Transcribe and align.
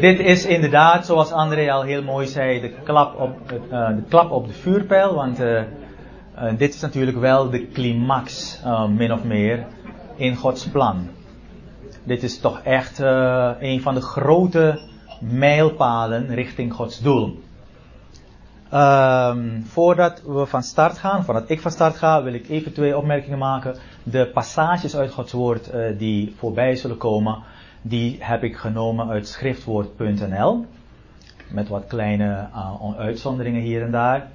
Dit 0.00 0.18
is 0.18 0.46
inderdaad, 0.46 1.06
zoals 1.06 1.32
André 1.32 1.72
al 1.72 1.82
heel 1.82 2.02
mooi 2.02 2.26
zei, 2.26 2.60
de 2.60 2.72
klap 2.84 3.20
op, 3.20 3.52
uh, 3.52 3.88
de, 3.88 4.02
klap 4.08 4.30
op 4.30 4.46
de 4.46 4.52
vuurpijl. 4.52 5.14
Want 5.14 5.40
uh, 5.40 5.60
uh, 5.60 5.64
dit 6.58 6.74
is 6.74 6.80
natuurlijk 6.80 7.18
wel 7.18 7.50
de 7.50 7.68
climax, 7.68 8.60
min 8.88 9.12
of 9.12 9.24
meer, 9.24 9.66
in 10.16 10.36
Gods 10.36 10.68
plan. 10.68 11.08
Dit 12.04 12.22
is 12.22 12.40
toch 12.40 12.60
echt 12.60 12.98
een 13.58 13.80
van 13.82 13.94
de 13.94 14.00
grote 14.00 14.80
mijlpalen 15.20 16.34
richting 16.34 16.74
Gods 16.74 17.00
doel. 17.00 17.42
Um, 18.74 19.64
voordat 19.66 20.22
we 20.26 20.46
van 20.46 20.62
start 20.62 20.98
gaan, 20.98 21.24
voordat 21.24 21.50
ik 21.50 21.60
van 21.60 21.70
start 21.70 21.96
ga, 21.96 22.22
wil 22.22 22.34
ik 22.34 22.48
even 22.48 22.72
twee 22.72 22.96
opmerkingen 22.96 23.38
maken. 23.38 23.76
De 24.02 24.30
passages 24.34 24.96
uit 24.96 25.10
Gods 25.10 25.32
woord 25.32 25.70
die 25.98 26.34
voorbij 26.38 26.76
zullen 26.76 26.96
komen 26.96 27.42
die 27.82 28.16
heb 28.20 28.42
ik 28.42 28.56
genomen 28.56 29.08
uit 29.08 29.28
schriftwoord.nl. 29.28 30.66
Met 31.50 31.68
wat 31.68 31.86
kleine 31.86 32.48
uh, 32.54 32.98
uitzonderingen 32.98 33.60
hier 33.60 33.82
en 33.82 33.90
daar. 33.90 34.26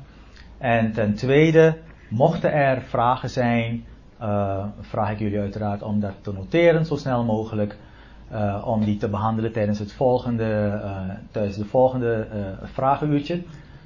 En 0.57 0.91
ten 0.91 1.13
tweede, 1.15 1.77
mochten 2.09 2.53
er 2.53 2.81
vragen 2.81 3.29
zijn, 3.29 3.85
uh, 4.21 4.65
vraag 4.81 5.11
ik 5.11 5.19
jullie 5.19 5.39
uiteraard 5.39 5.81
om 5.81 5.99
dat 5.99 6.13
te 6.21 6.33
noteren 6.33 6.85
zo 6.85 6.95
snel 6.95 7.23
mogelijk. 7.23 7.77
Uh, 8.31 8.63
om 8.65 8.85
die 8.85 8.97
te 8.97 9.09
behandelen 9.09 9.51
tijdens 9.51 9.79
het 9.79 9.93
volgende, 9.93 10.81
tijdens 11.31 11.57
de 11.57 11.65
volgende 11.65 12.27
vragenuurtje. 12.63 13.43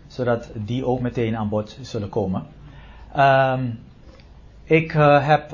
Zodat 0.08 0.52
die 0.54 0.86
ook 0.86 1.00
meteen 1.00 1.38
aan 1.38 1.50
bod 1.50 1.78
zullen 1.82 2.10
komen. 2.10 2.44
Um, 3.18 3.80
ik 4.64 4.92
heb 5.22 5.52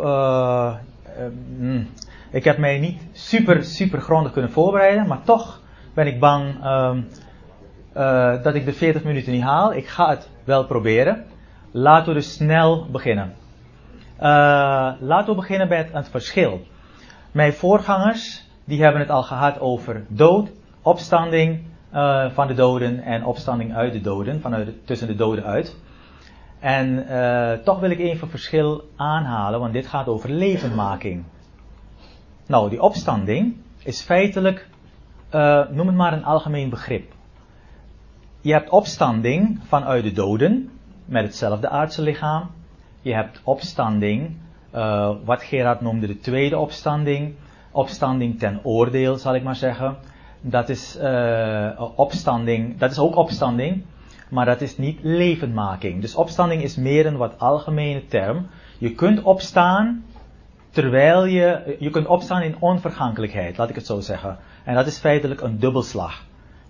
mm, 1.58 1.88
ik 2.34 2.44
heb 2.44 2.58
mij 2.58 2.80
niet 2.80 3.02
super, 3.12 3.64
super 3.64 4.02
grondig 4.02 4.32
kunnen 4.32 4.52
voorbereiden, 4.52 5.08
maar 5.08 5.24
toch 5.24 5.62
ben 5.94 6.08
ik 6.08 6.20
bang 6.20 6.66
um, 6.66 7.08
uh, 7.98 8.44
dat 8.44 8.56
ik 8.56 8.66
de 8.66 8.74
40 8.74 9.04
minuten 9.04 9.32
niet 9.32 9.42
haal. 9.42 9.74
Ik 9.74 9.88
ga 9.88 10.10
het 10.10 10.30
wel 10.44 10.66
proberen. 10.66 11.26
Laten 11.72 12.08
we 12.08 12.14
dus 12.14 12.34
snel 12.34 12.88
beginnen. 12.92 13.34
Uh, 14.18 14.24
laten 15.00 15.26
we 15.26 15.36
beginnen 15.36 15.68
bij 15.68 15.90
het, 15.92 16.10
verschil. 16.10 16.62
Mijn 17.32 17.54
voorgangers, 17.54 18.48
die 18.66 18.82
hebben 18.82 19.02
het 19.02 19.10
al 19.10 19.24
gehad 19.24 19.60
over 19.60 20.06
dood, 20.08 20.50
opstanding 20.82 21.64
uh, 21.94 22.30
van 22.30 22.48
de 22.48 22.54
doden 22.54 23.00
en 23.04 23.26
opstanding 23.26 23.76
uit 23.76 23.94
de 23.94 24.02
doden, 24.02 24.42
vanuit 24.42 24.86
tussen 24.86 25.08
de 25.08 25.16
doden 25.16 25.44
uit. 25.44 25.78
En 26.60 27.06
toch 27.64 27.80
wil 27.80 27.90
ik 27.90 28.00
even 28.00 28.30
verschil 28.30 28.84
aanhalen, 28.96 29.60
want 29.60 29.74
dit 29.74 29.88
gaat 29.88 30.08
over 30.08 30.30
levendmaking. 30.30 31.24
Nou, 32.48 32.70
die 32.70 32.82
opstanding 32.82 33.56
is 33.84 34.02
feitelijk, 34.02 34.68
uh, 35.32 35.70
noem 35.70 35.88
het 35.88 35.96
maar 35.96 36.14
een 36.14 36.26
algemeen 36.26 36.70
begrip. 36.70 37.12
Je 38.42 38.52
hebt 38.52 38.70
opstanding 38.70 39.60
vanuit 39.64 40.04
de 40.04 40.12
doden, 40.12 40.70
met 41.06 41.24
hetzelfde 41.24 41.70
aardse 41.70 42.02
lichaam. 42.02 42.50
Je 43.02 43.14
hebt 43.14 43.42
opstanding, 43.44 44.36
uh, 44.76 45.12
wat 45.26 45.44
Gerard 45.44 45.82
noemde 45.82 46.08
de 46.08 46.20
tweede 46.20 46.58
opstanding. 46.58 47.34
Opstanding 47.72 48.40
ten 48.40 48.60
oordeel, 48.64 49.16
zal 49.16 49.36
ik 49.36 49.44
maar 49.44 49.56
zeggen. 49.56 49.96
Dat 50.42 50.70
is 50.70 50.98
uh, 51.02 51.82
opstanding, 51.96 52.78
dat 52.78 52.92
is 52.92 53.00
ook 53.00 53.16
opstanding, 53.16 53.84
maar 54.30 54.46
dat 54.46 54.62
is 54.62 54.78
niet 54.78 55.00
levendmaking. 55.02 56.02
Dus 56.02 56.16
opstanding 56.16 56.64
is 56.64 56.76
meer 56.76 57.06
een 57.06 57.18
wat 57.18 57.40
algemene 57.40 58.06
term. 58.06 58.48
Je 58.78 58.96
kunt 58.96 59.22
opstaan 59.22 60.04
terwijl 60.74 61.26
je, 61.26 61.76
je 61.80 61.90
kunt 61.90 62.08
opstaan 62.08 62.42
in 62.42 62.56
onvergankelijkheid, 62.60 63.58
laat 63.58 63.70
ik 63.70 63.76
het 63.76 63.86
zo 63.86 64.00
zeggen. 64.00 64.38
En 64.64 64.76
dat 64.76 64.88
is 64.88 64.98
feitelijk 64.98 65.42
een 65.42 65.60
dubbelslag. 65.60 66.26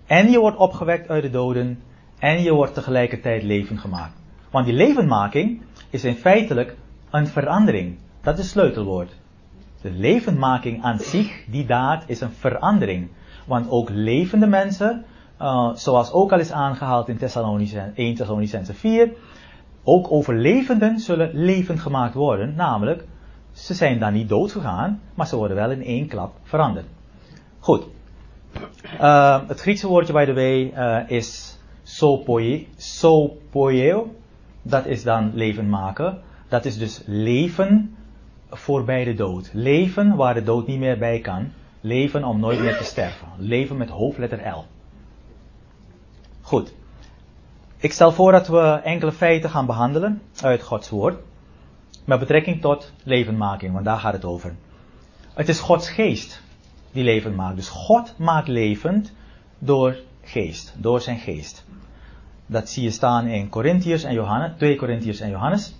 En 0.06 0.30
je 0.30 0.38
wordt 0.38 0.56
opgewekt 0.56 1.08
uit 1.08 1.22
de 1.22 1.30
doden, 1.30 1.82
en 2.18 2.42
je 2.42 2.52
wordt 2.52 2.74
tegelijkertijd 2.74 3.42
levend 3.42 3.80
gemaakt. 3.80 4.22
Want 4.50 4.66
die 4.66 4.74
levendmaking 4.74 5.62
is 5.90 6.04
in 6.04 6.14
feitelijk 6.14 6.76
een 7.10 7.26
verandering. 7.26 7.98
Dat 8.22 8.34
is 8.34 8.40
het 8.40 8.50
sleutelwoord. 8.52 9.12
De 9.80 9.90
levendmaking 9.90 10.82
aan 10.82 10.98
zich, 10.98 11.44
die 11.46 11.66
daad, 11.66 12.04
is 12.06 12.20
een 12.20 12.32
verandering. 12.32 13.08
Want 13.46 13.70
ook 13.70 13.88
levende 13.90 14.46
mensen, 14.46 15.04
uh, 15.40 15.74
zoals 15.74 16.12
ook 16.12 16.32
al 16.32 16.38
is 16.38 16.52
aangehaald 16.52 17.08
in 17.08 17.18
1 17.94 18.14
Thessalonicense 18.14 18.74
4, 18.74 19.12
ook 19.82 20.12
overlevenden 20.12 20.98
zullen 20.98 21.30
levend 21.32 21.80
gemaakt 21.80 22.14
worden, 22.14 22.54
namelijk 22.54 23.04
ze 23.54 23.74
zijn 23.74 23.98
dan 23.98 24.12
niet 24.12 24.28
dood 24.28 24.52
gegaan, 24.52 25.00
maar 25.14 25.26
ze 25.26 25.36
worden 25.36 25.56
wel 25.56 25.70
in 25.70 25.84
één 25.84 26.08
klap 26.08 26.34
veranderd. 26.42 26.86
Goed. 27.58 27.86
Uh, 29.00 29.48
het 29.48 29.60
Griekse 29.60 29.86
woordje, 29.86 30.12
by 30.12 30.24
the 30.24 30.34
way, 30.34 30.72
uh, 30.76 31.10
is 31.10 31.58
sopoieo. 32.76 34.14
Dat 34.62 34.86
is 34.86 35.02
dan 35.02 35.30
leven 35.34 35.68
maken. 35.68 36.20
Dat 36.48 36.64
is 36.64 36.78
dus 36.78 37.02
leven 37.06 37.96
voorbij 38.50 39.04
de 39.04 39.14
dood. 39.14 39.50
Leven 39.52 40.16
waar 40.16 40.34
de 40.34 40.42
dood 40.42 40.66
niet 40.66 40.78
meer 40.78 40.98
bij 40.98 41.20
kan. 41.20 41.52
Leven 41.80 42.24
om 42.24 42.40
nooit 42.40 42.60
meer 42.60 42.76
te 42.76 42.84
sterven. 42.84 43.28
Leven 43.36 43.76
met 43.76 43.88
hoofdletter 43.88 44.48
L. 44.48 44.64
Goed. 46.42 46.74
Ik 47.76 47.92
stel 47.92 48.12
voor 48.12 48.32
dat 48.32 48.48
we 48.48 48.80
enkele 48.84 49.12
feiten 49.12 49.50
gaan 49.50 49.66
behandelen 49.66 50.22
uit 50.42 50.62
Gods 50.62 50.90
woord. 50.90 51.16
Met 52.04 52.18
betrekking 52.18 52.60
tot 52.60 52.92
levendmaking, 53.02 53.72
want 53.72 53.84
daar 53.84 53.98
gaat 53.98 54.12
het 54.12 54.24
over. 54.24 54.54
Het 55.34 55.48
is 55.48 55.60
Gods 55.60 55.90
geest 55.90 56.42
die 56.92 57.04
levend 57.04 57.36
maakt. 57.36 57.56
Dus 57.56 57.68
God 57.68 58.14
maakt 58.18 58.48
levend 58.48 59.12
door 59.58 59.96
geest, 60.22 60.74
door 60.76 61.00
zijn 61.00 61.18
geest. 61.18 61.64
Dat 62.46 62.68
zie 62.68 62.82
je 62.82 62.90
staan 62.90 63.26
in 63.26 63.50
en 64.04 64.12
Johannes, 64.12 64.52
2 64.56 64.76
Corinthiërs 64.76 65.20
en 65.20 65.30
Johannes. 65.30 65.74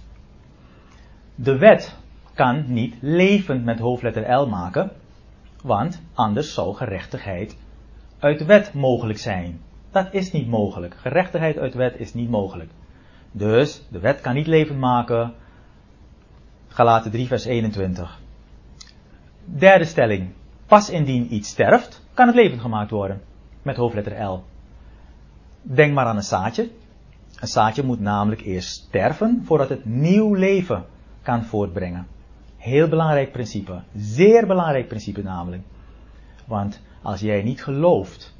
De 1.34 1.58
wet 1.58 1.96
kan 2.34 2.64
niet 2.66 2.94
levend 3.00 3.64
met 3.64 3.78
hoofdletter 3.78 4.32
L 4.32 4.46
maken, 4.46 4.90
want 5.62 6.02
anders 6.14 6.54
zou 6.54 6.74
gerechtigheid 6.74 7.56
uit 8.18 8.44
wet 8.44 8.74
mogelijk 8.74 9.18
zijn. 9.18 9.60
Dat 9.90 10.08
is 10.10 10.32
niet 10.32 10.48
mogelijk. 10.48 10.94
Gerechtigheid 10.96 11.58
uit 11.58 11.74
wet 11.74 11.98
is 11.98 12.14
niet 12.14 12.30
mogelijk. 12.30 12.70
Dus 13.32 13.86
de 13.90 13.98
wet 13.98 14.20
kan 14.20 14.34
niet 14.34 14.46
levend 14.46 14.78
maken, 14.78 15.34
Galaten 16.74 17.10
3, 17.10 17.26
vers 17.26 17.44
21. 17.44 18.18
Derde 19.44 19.84
stelling. 19.84 20.32
Pas 20.66 20.90
indien 20.90 21.34
iets 21.34 21.48
sterft, 21.48 22.06
kan 22.14 22.26
het 22.26 22.36
levend 22.36 22.60
gemaakt 22.60 22.90
worden. 22.90 23.22
Met 23.62 23.76
hoofdletter 23.76 24.24
L. 24.24 24.44
Denk 25.62 25.94
maar 25.94 26.06
aan 26.06 26.16
een 26.16 26.22
zaadje. 26.22 26.70
Een 27.40 27.48
zaadje 27.48 27.82
moet 27.82 28.00
namelijk 28.00 28.40
eerst 28.40 28.68
sterven 28.68 29.42
voordat 29.44 29.68
het 29.68 29.84
nieuw 29.84 30.34
leven 30.34 30.84
kan 31.22 31.44
voortbrengen. 31.44 32.06
Heel 32.56 32.88
belangrijk 32.88 33.32
principe. 33.32 33.82
Zeer 33.96 34.46
belangrijk 34.46 34.88
principe 34.88 35.22
namelijk. 35.22 35.62
Want 36.46 36.80
als 37.02 37.20
jij 37.20 37.42
niet 37.42 37.62
gelooft, 37.62 38.36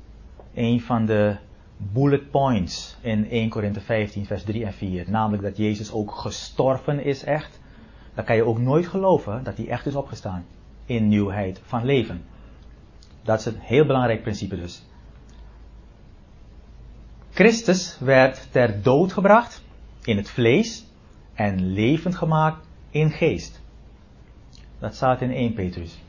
een 0.55 0.81
van 0.81 1.07
de 1.07 1.37
bullet 1.77 2.31
points 2.31 2.97
in 3.01 3.31
1 3.31 3.49
Korinthe 3.49 3.81
15, 3.81 4.27
vers 4.27 4.43
3 4.43 4.65
en 4.65 4.73
4, 4.73 5.11
namelijk 5.11 5.43
dat 5.43 5.57
Jezus 5.57 5.93
ook 5.93 6.11
gestorven 6.15 7.05
is 7.05 7.25
echt, 7.25 7.63
dan 8.15 8.25
kan 8.25 8.37
je 8.37 8.45
ook 8.45 8.59
nooit 8.59 8.87
geloven 8.87 9.45
dat 9.45 9.57
hij 9.57 9.69
echt 9.69 9.87
is 9.87 9.95
opgestaan 9.95 10.45
in 10.85 11.09
nieuwheid 11.09 11.61
van 11.65 11.85
leven. 11.85 12.25
Dat 13.23 13.39
is 13.39 13.47
een 13.47 13.59
heel 13.59 13.87
belangrijk 13.87 14.23
principe 14.23 14.57
dus. 14.57 14.83
Christus 17.31 17.99
werd 17.99 18.53
ter 18.53 18.83
dood 18.83 19.13
gebracht 19.13 19.63
in 20.03 20.17
het 20.17 20.31
vlees 20.31 20.87
en 21.35 21.73
levend 21.73 22.17
gemaakt 22.17 22.67
in 22.91 23.11
geest. 23.11 23.61
Dat 24.79 24.95
staat 24.95 25.21
in 25.21 25.31
1 25.31 25.55
Petrus. 25.55 26.03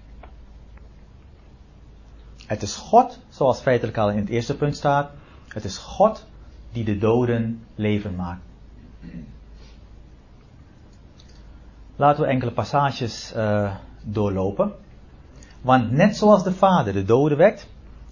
Het 2.46 2.62
is 2.62 2.76
God, 2.76 3.20
zoals 3.30 3.62
feitelijk 3.62 3.98
al 3.98 4.10
in 4.10 4.18
het 4.18 4.30
eerste 4.30 4.58
punt 4.58 4.76
staat, 4.76 5.12
het 5.48 5.64
is 5.64 5.78
God 5.78 6.26
die 6.72 6.84
de 6.84 6.98
doden 6.98 7.66
levend 7.76 8.18
maakt. 8.18 8.42
Laten 11.96 12.24
we 12.24 12.30
enkele 12.30 12.52
passages 12.52 13.34
uh, 13.36 13.76
doorlopen. 14.04 14.72
Want 15.62 15.92
net 15.92 16.18
zoals 16.18 16.44
de 16.44 16.54
Vader 16.54 16.94
de 16.94 17.04
doden 17.04 17.38
wekt 17.38 17.70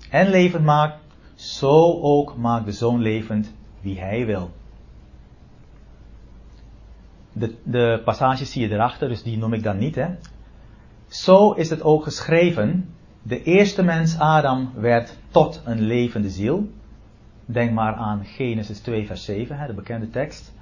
en 0.10 0.30
levend 0.30 0.64
maakt, 0.64 0.98
zo 1.36 2.02
ook 2.02 2.38
maakt 2.38 2.66
de 2.66 2.72
Zoon 2.72 3.02
levend 3.02 3.54
wie 3.82 4.00
hij 4.00 4.26
wil. 4.26 4.52
De, 7.32 7.56
de 7.64 8.02
passages 8.06 8.52
zie 8.52 8.68
je 8.68 8.74
erachter, 8.74 9.08
dus 9.08 9.24
die 9.24 9.38
noem 9.38 9.54
ik 9.54 9.64
dan 9.64 9.78
niet. 9.78 9.96
Hè. 9.96 10.08
Zo 11.08 11.52
is 11.52 11.70
het 11.70 11.84
ook 11.84 12.04
geschreven. 12.04 12.94
De 13.22 13.44
eerste 13.44 13.84
mens 13.84 14.20
Adam 14.20 14.72
werd 14.76 15.18
tot 15.32 15.62
een 15.66 15.82
levende 15.82 16.30
ziel. 16.30 16.70
Denk 17.46 17.72
maar 17.72 17.94
aan 17.94 18.26
Genesis 18.26 18.80
2, 18.80 19.06
vers 19.06 19.26
7, 19.26 19.58
hè, 19.58 19.68
de 19.68 19.74
bekende 19.74 20.10
tekst. 20.10 20.54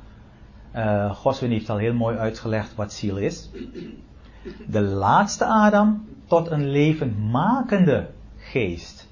Uh, 0.75 1.15
Goswin 1.15 1.51
heeft 1.51 1.69
al 1.69 1.77
heel 1.77 1.93
mooi 1.93 2.17
uitgelegd 2.17 2.75
wat 2.75 2.93
ziel 2.93 3.17
is. 3.17 3.49
De 4.67 4.81
laatste 4.81 5.45
Adam 5.45 6.05
tot 6.27 6.51
een 6.51 6.69
levendmakende 6.69 8.09
geest. 8.37 9.07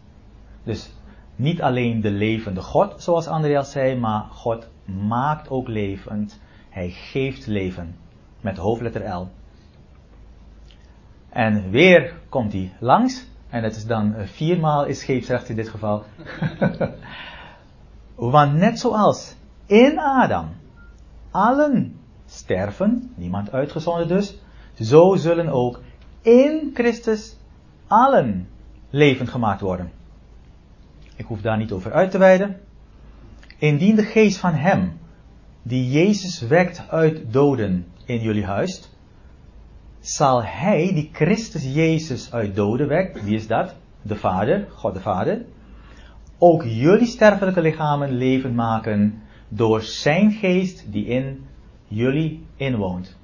Dus 0.63 0.93
niet 1.35 1.61
alleen 1.61 2.01
de 2.01 2.11
levende 2.11 2.61
God, 2.61 3.03
zoals 3.03 3.27
Andreas 3.27 3.71
zei, 3.71 3.95
maar 3.95 4.21
God 4.21 4.67
maakt 4.85 5.49
ook 5.49 5.67
levend. 5.67 6.39
Hij 6.69 6.89
geeft 6.89 7.47
leven. 7.47 7.95
Met 8.41 8.57
hoofdletter 8.57 9.13
L. 9.13 9.29
En 11.29 11.69
weer 11.69 12.13
komt 12.29 12.53
hij 12.53 12.71
langs. 12.79 13.27
En 13.49 13.63
het 13.63 13.75
is 13.75 13.85
dan 13.85 14.15
eh, 14.15 14.27
viermaal 14.27 14.85
is 14.85 14.99
scheepsrecht 14.99 15.49
in 15.49 15.55
dit 15.55 15.69
geval. 15.69 16.03
Want 18.15 18.53
net 18.53 18.79
zoals 18.79 19.35
in 19.65 19.99
Adam 19.99 20.49
allen 21.31 21.99
sterven, 22.25 23.11
niemand 23.15 23.51
uitgezonderd 23.51 24.09
dus, 24.09 24.37
zo 24.79 25.15
zullen 25.15 25.49
ook 25.49 25.81
in 26.21 26.71
Christus 26.73 27.37
allen 27.87 28.47
levend 28.89 29.29
gemaakt 29.29 29.61
worden. 29.61 29.91
Ik 31.15 31.25
hoef 31.25 31.41
daar 31.41 31.57
niet 31.57 31.71
over 31.71 31.91
uit 31.91 32.11
te 32.11 32.17
wijden. 32.17 32.59
Indien 33.57 33.95
de 33.95 34.03
geest 34.03 34.37
van 34.37 34.53
hem, 34.53 34.99
die 35.61 35.89
Jezus 35.91 36.41
wekt 36.41 36.83
uit 36.89 37.33
doden 37.33 37.85
in 38.05 38.21
jullie 38.21 38.45
huist, 38.45 38.97
zal 39.99 40.43
hij, 40.43 40.91
die 40.93 41.09
Christus 41.13 41.73
Jezus 41.73 42.33
uit 42.33 42.55
doden 42.55 42.87
wekt, 42.87 43.23
wie 43.23 43.35
is 43.35 43.47
dat? 43.47 43.75
De 44.01 44.15
Vader, 44.15 44.67
God 44.69 44.93
de 44.93 45.01
Vader, 45.01 45.45
ook 46.37 46.63
jullie 46.63 47.07
sterfelijke 47.07 47.61
lichamen 47.61 48.11
levend 48.11 48.55
maken 48.55 49.21
door 49.49 49.81
zijn 49.81 50.31
geest 50.31 50.91
die 50.91 51.05
in 51.05 51.45
jullie 51.87 52.45
inwoont. 52.55 53.17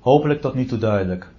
Hopelijk 0.00 0.40
tot 0.40 0.54
nu 0.54 0.64
toe 0.64 0.78
duidelijk. 0.78 1.32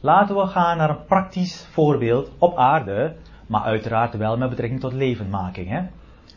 Laten 0.00 0.36
we 0.36 0.46
gaan 0.46 0.76
naar 0.76 0.90
een 0.90 1.04
praktisch 1.04 1.66
voorbeeld 1.70 2.30
op 2.38 2.56
aarde, 2.56 3.16
maar 3.46 3.62
uiteraard 3.62 4.16
wel 4.16 4.36
met 4.36 4.48
betrekking 4.48 4.80
tot 4.80 4.92
levendmaking. 4.92 5.68
Hè? 5.68 5.82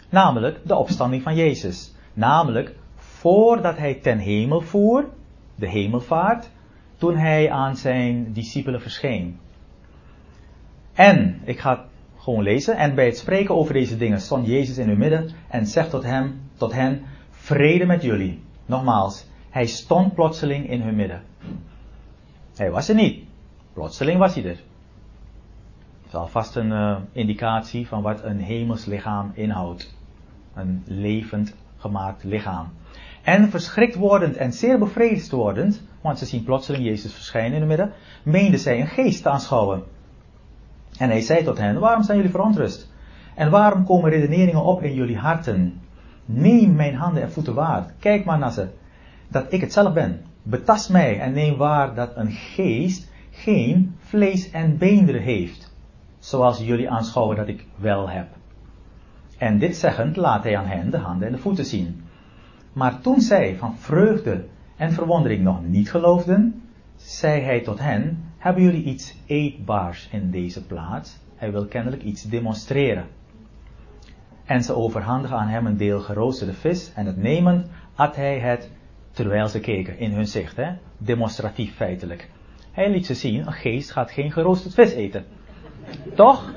Namelijk 0.09 0.59
de 0.63 0.75
opstanding 0.75 1.23
van 1.23 1.35
Jezus. 1.35 1.93
Namelijk 2.13 2.75
voordat 2.95 3.77
hij 3.77 3.93
ten 3.93 4.17
hemel 4.17 4.61
voer, 4.61 5.05
de 5.55 5.69
hemelvaart, 5.69 6.49
toen 6.97 7.15
hij 7.15 7.51
aan 7.51 7.75
zijn 7.75 8.33
discipelen 8.33 8.81
verscheen. 8.81 9.39
En, 10.93 11.41
ik 11.43 11.59
ga 11.59 11.85
gewoon 12.29 12.43
lezen, 12.43 12.77
en 12.77 12.95
bij 12.95 13.05
het 13.05 13.17
spreken 13.17 13.55
over 13.55 13.73
deze 13.73 13.97
dingen 13.97 14.21
stond 14.21 14.47
Jezus 14.47 14.77
in 14.77 14.87
hun 14.87 14.97
midden 14.97 15.29
en 15.47 15.65
zegt 15.65 15.89
tot 15.89 16.03
hem, 16.03 16.41
tot 16.55 16.73
hen, 16.73 17.01
vrede 17.29 17.85
met 17.85 18.01
jullie. 18.01 18.41
Nogmaals, 18.65 19.25
hij 19.49 19.65
stond 19.65 20.13
plotseling 20.13 20.69
in 20.69 20.81
hun 20.81 20.95
midden. 20.95 21.21
Hij 22.55 22.71
was 22.71 22.89
er 22.89 22.95
niet. 22.95 23.23
Plotseling 23.73 24.19
was 24.19 24.35
hij 24.35 24.43
er. 24.43 24.55
Dat 26.01 26.07
is 26.07 26.13
alvast 26.13 26.55
een 26.55 26.71
uh, 26.71 26.97
indicatie 27.11 27.87
van 27.87 28.01
wat 28.01 28.23
een 28.23 28.39
hemels 28.39 28.85
lichaam 28.85 29.31
inhoudt. 29.33 29.95
Een 30.53 30.83
levend 30.85 31.55
gemaakt 31.77 32.23
lichaam. 32.23 32.69
En 33.23 33.49
verschrikt 33.49 33.95
wordend 33.95 34.37
en 34.37 34.53
zeer 34.53 34.79
bevreesd 34.79 35.31
wordend, 35.31 35.81
want 36.01 36.19
ze 36.19 36.25
zien 36.25 36.43
plotseling 36.43 36.83
Jezus 36.83 37.13
verschijnen 37.13 37.53
in 37.53 37.59
de 37.59 37.67
midden, 37.67 37.93
meenden 38.23 38.59
zij 38.59 38.79
een 38.79 38.87
geest 38.87 39.23
te 39.23 39.29
aanschouwen. 39.29 39.83
En 40.99 41.09
hij 41.09 41.21
zei 41.21 41.43
tot 41.43 41.57
hen, 41.57 41.79
waarom 41.79 42.03
zijn 42.03 42.17
jullie 42.17 42.31
verontrust? 42.31 42.91
En 43.35 43.49
waarom 43.49 43.85
komen 43.85 44.09
redeneringen 44.09 44.63
op 44.63 44.83
in 44.83 44.93
jullie 44.93 45.17
harten? 45.17 45.81
Neem 46.25 46.75
mijn 46.75 46.95
handen 46.95 47.23
en 47.23 47.31
voeten 47.31 47.53
waar. 47.53 47.93
Kijk 47.99 48.25
maar 48.25 48.37
naar 48.37 48.51
ze. 48.51 48.67
Dat 49.27 49.53
ik 49.53 49.61
het 49.61 49.73
zelf 49.73 49.93
ben. 49.93 50.21
Betast 50.43 50.89
mij 50.89 51.19
en 51.19 51.33
neem 51.33 51.57
waar 51.57 51.95
dat 51.95 52.11
een 52.15 52.31
geest 52.31 53.09
geen 53.31 53.95
vlees 53.99 54.51
en 54.51 54.77
beenderen 54.77 55.21
heeft. 55.21 55.73
Zoals 56.19 56.59
jullie 56.59 56.89
aanschouwen 56.89 57.35
dat 57.35 57.47
ik 57.47 57.65
wel 57.75 58.09
heb. 58.09 58.27
En 59.37 59.59
dit 59.59 59.77
zeggend 59.77 60.15
laat 60.15 60.43
hij 60.43 60.57
aan 60.57 60.65
hen 60.65 60.89
de 60.89 60.97
handen 60.97 61.27
en 61.27 61.33
de 61.33 61.39
voeten 61.39 61.65
zien. 61.65 62.03
Maar 62.73 63.01
toen 63.01 63.21
zij 63.21 63.55
van 63.55 63.77
vreugde 63.77 64.45
en 64.75 64.91
verwondering 64.91 65.43
nog 65.43 65.63
niet 65.65 65.91
geloofden, 65.91 66.61
zei 66.95 67.41
hij 67.41 67.59
tot 67.59 67.79
hen, 67.79 68.28
hebben 68.39 68.63
jullie 68.63 68.83
iets 68.83 69.15
eetbaars 69.25 70.07
in 70.11 70.31
deze 70.31 70.65
plaats? 70.65 71.17
Hij 71.35 71.51
wil 71.51 71.65
kennelijk 71.65 72.03
iets 72.03 72.23
demonstreren. 72.23 73.05
En 74.45 74.63
ze 74.63 74.73
overhandigen 74.73 75.37
aan 75.37 75.47
hem 75.47 75.65
een 75.65 75.77
deel 75.77 75.99
geroosterde 75.99 76.53
vis 76.53 76.91
en 76.93 77.05
het 77.05 77.17
nemen 77.17 77.65
at 77.95 78.15
hij 78.15 78.39
het 78.39 78.71
terwijl 79.11 79.47
ze 79.47 79.59
keken 79.59 79.99
in 79.99 80.11
hun 80.11 80.27
zicht. 80.27 80.55
Hè? 80.55 80.71
Demonstratief 80.97 81.75
feitelijk. 81.75 82.29
Hij 82.71 82.91
liet 82.91 83.05
ze 83.05 83.13
zien, 83.13 83.47
een 83.47 83.53
geest 83.53 83.91
gaat 83.91 84.11
geen 84.11 84.31
geroosterd 84.31 84.73
vis 84.73 84.91
eten. 84.91 85.25
Toch? 86.15 86.53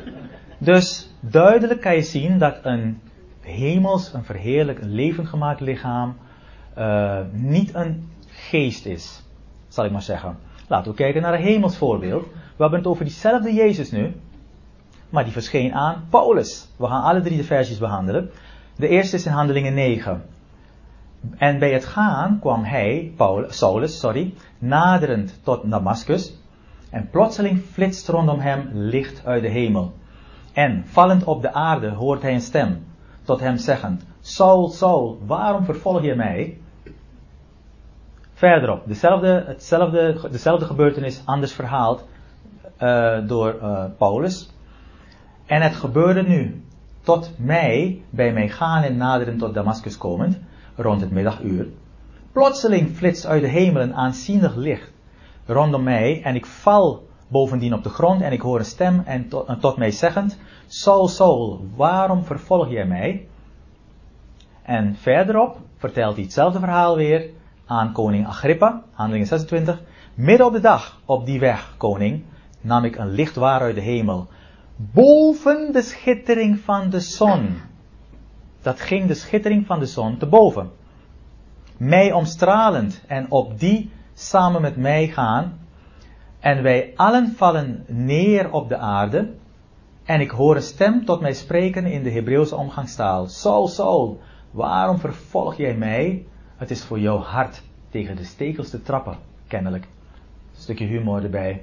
Dus 0.58 1.14
duidelijk 1.20 1.80
kan 1.80 1.94
je 1.94 2.02
zien 2.02 2.38
dat 2.38 2.58
een 2.62 3.00
hemels, 3.40 4.12
een 4.12 4.24
verheerlijk, 4.24 4.80
een 4.80 4.94
levend 4.94 5.28
gemaakt 5.28 5.60
lichaam 5.60 6.16
uh, 6.78 7.20
niet 7.32 7.74
een 7.74 8.08
geest 8.26 8.86
is. 8.86 9.22
Zal 9.68 9.84
ik 9.84 9.90
maar 9.90 10.02
zeggen. 10.02 10.36
Laten 10.72 10.90
we 10.90 10.96
kijken 10.96 11.22
naar 11.22 11.34
een 11.34 11.40
hemels 11.40 11.76
voorbeeld. 11.76 12.22
We 12.32 12.62
hebben 12.62 12.78
het 12.78 12.88
over 12.88 13.04
diezelfde 13.04 13.52
Jezus 13.54 13.90
nu. 13.90 14.14
Maar 15.10 15.24
die 15.24 15.32
verscheen 15.32 15.74
aan 15.74 16.04
Paulus. 16.10 16.68
We 16.76 16.86
gaan 16.86 17.02
alle 17.02 17.20
drie 17.20 17.36
de 17.36 17.44
versies 17.44 17.78
behandelen. 17.78 18.30
De 18.76 18.88
eerste 18.88 19.16
is 19.16 19.26
in 19.26 19.32
Handelingen 19.32 19.74
9. 19.74 20.22
En 21.36 21.58
bij 21.58 21.72
het 21.72 21.84
gaan 21.84 22.38
kwam 22.40 22.64
hij, 22.64 23.12
Paulus, 23.16 23.58
Saulus, 23.58 23.98
sorry, 23.98 24.34
naderend 24.58 25.40
tot 25.42 25.70
Damascus. 25.70 26.36
En 26.90 27.08
plotseling 27.10 27.62
flitst 27.62 28.08
rondom 28.08 28.38
hem 28.38 28.70
licht 28.72 29.26
uit 29.26 29.42
de 29.42 29.48
hemel. 29.48 29.92
En 30.52 30.84
vallend 30.86 31.24
op 31.24 31.42
de 31.42 31.52
aarde 31.52 31.88
hoort 31.88 32.22
hij 32.22 32.34
een 32.34 32.40
stem 32.40 32.84
tot 33.22 33.40
hem 33.40 33.56
zeggend: 33.56 34.04
Saul, 34.20 34.68
Saul, 34.68 35.18
waarom 35.26 35.64
vervolg 35.64 36.02
je 36.02 36.14
mij? 36.14 36.58
Verderop, 38.42 38.82
dezelfde, 38.86 39.44
hetzelfde, 39.46 40.28
dezelfde 40.30 40.66
gebeurtenis 40.66 41.22
anders 41.24 41.52
verhaald 41.52 42.08
uh, 42.82 43.18
door 43.26 43.54
uh, 43.62 43.84
Paulus. 43.98 44.50
En 45.46 45.62
het 45.62 45.74
gebeurde 45.74 46.22
nu, 46.22 46.64
tot 47.02 47.30
mij, 47.38 48.02
bij 48.10 48.32
mij 48.32 48.48
gaan 48.48 48.82
en 48.82 48.96
naderen 48.96 49.38
tot 49.38 49.54
Damascus 49.54 49.98
komend, 49.98 50.38
rond 50.76 51.00
het 51.00 51.10
middaguur. 51.10 51.66
Plotseling 52.32 52.90
flitst 52.90 53.26
uit 53.26 53.42
de 53.42 53.48
hemel 53.48 53.82
een 53.82 53.94
aanzienlijk 53.94 54.56
licht 54.56 54.92
rondom 55.46 55.82
mij 55.82 56.22
en 56.22 56.34
ik 56.34 56.46
val 56.46 57.08
bovendien 57.28 57.74
op 57.74 57.82
de 57.82 57.90
grond 57.90 58.22
en 58.22 58.32
ik 58.32 58.40
hoor 58.40 58.58
een 58.58 58.64
stem 58.64 59.02
en 59.04 59.28
tot, 59.28 59.60
tot 59.60 59.76
mij 59.76 59.90
zeggend, 59.90 60.38
Saul, 60.66 61.08
Saul, 61.08 61.66
waarom 61.76 62.24
vervolg 62.24 62.70
jij 62.70 62.86
mij? 62.86 63.26
En 64.62 64.96
verderop 64.96 65.58
vertelt 65.76 66.14
hij 66.14 66.22
hetzelfde 66.22 66.58
verhaal 66.58 66.96
weer 66.96 67.40
aan 67.66 67.92
koning 67.92 68.26
Agrippa, 68.26 68.82
handelingen 68.92 69.26
26. 69.26 69.80
Midden 70.14 70.46
op 70.46 70.52
de 70.52 70.60
dag, 70.60 71.00
op 71.04 71.26
die 71.26 71.40
weg, 71.40 71.74
koning, 71.76 72.22
nam 72.60 72.84
ik 72.84 72.96
een 72.96 73.10
licht 73.10 73.34
waar 73.34 73.60
uit 73.60 73.74
de 73.74 73.80
hemel, 73.80 74.28
boven 74.76 75.72
de 75.72 75.82
schittering 75.82 76.58
van 76.58 76.90
de 76.90 77.00
zon. 77.00 77.60
Dat 78.62 78.80
ging 78.80 79.06
de 79.06 79.14
schittering 79.14 79.66
van 79.66 79.78
de 79.78 79.86
zon 79.86 80.16
te 80.16 80.26
boven. 80.26 80.70
Mij 81.76 82.12
omstralend 82.12 83.02
en 83.06 83.30
op 83.30 83.58
die 83.58 83.90
samen 84.14 84.62
met 84.62 84.76
mij 84.76 85.08
gaan. 85.08 85.58
En 86.40 86.62
wij 86.62 86.92
allen 86.96 87.34
vallen 87.36 87.84
neer 87.88 88.52
op 88.52 88.68
de 88.68 88.76
aarde. 88.76 89.34
En 90.04 90.20
ik 90.20 90.30
hoor 90.30 90.56
een 90.56 90.62
stem 90.62 91.04
tot 91.04 91.20
mij 91.20 91.32
spreken 91.32 91.86
in 91.86 92.02
de 92.02 92.10
Hebreeuwse 92.10 92.56
omgangstaal. 92.56 93.26
Saul, 93.26 93.68
Saul, 93.68 94.20
waarom 94.50 94.98
vervolg 94.98 95.56
jij 95.56 95.74
mij? 95.74 96.26
Het 96.62 96.70
is 96.70 96.84
voor 96.84 97.00
jouw 97.00 97.18
hart 97.18 97.62
tegen 97.90 98.16
de 98.16 98.24
stekels 98.24 98.70
te 98.70 98.82
trappen, 98.82 99.16
kennelijk. 99.46 99.88
Stukje 100.56 100.84
humor 100.84 101.22
erbij. 101.22 101.62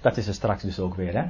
Dat 0.00 0.16
is 0.16 0.26
er 0.26 0.34
straks 0.34 0.62
dus 0.62 0.78
ook 0.78 0.94
weer, 0.94 1.14
hè? 1.14 1.24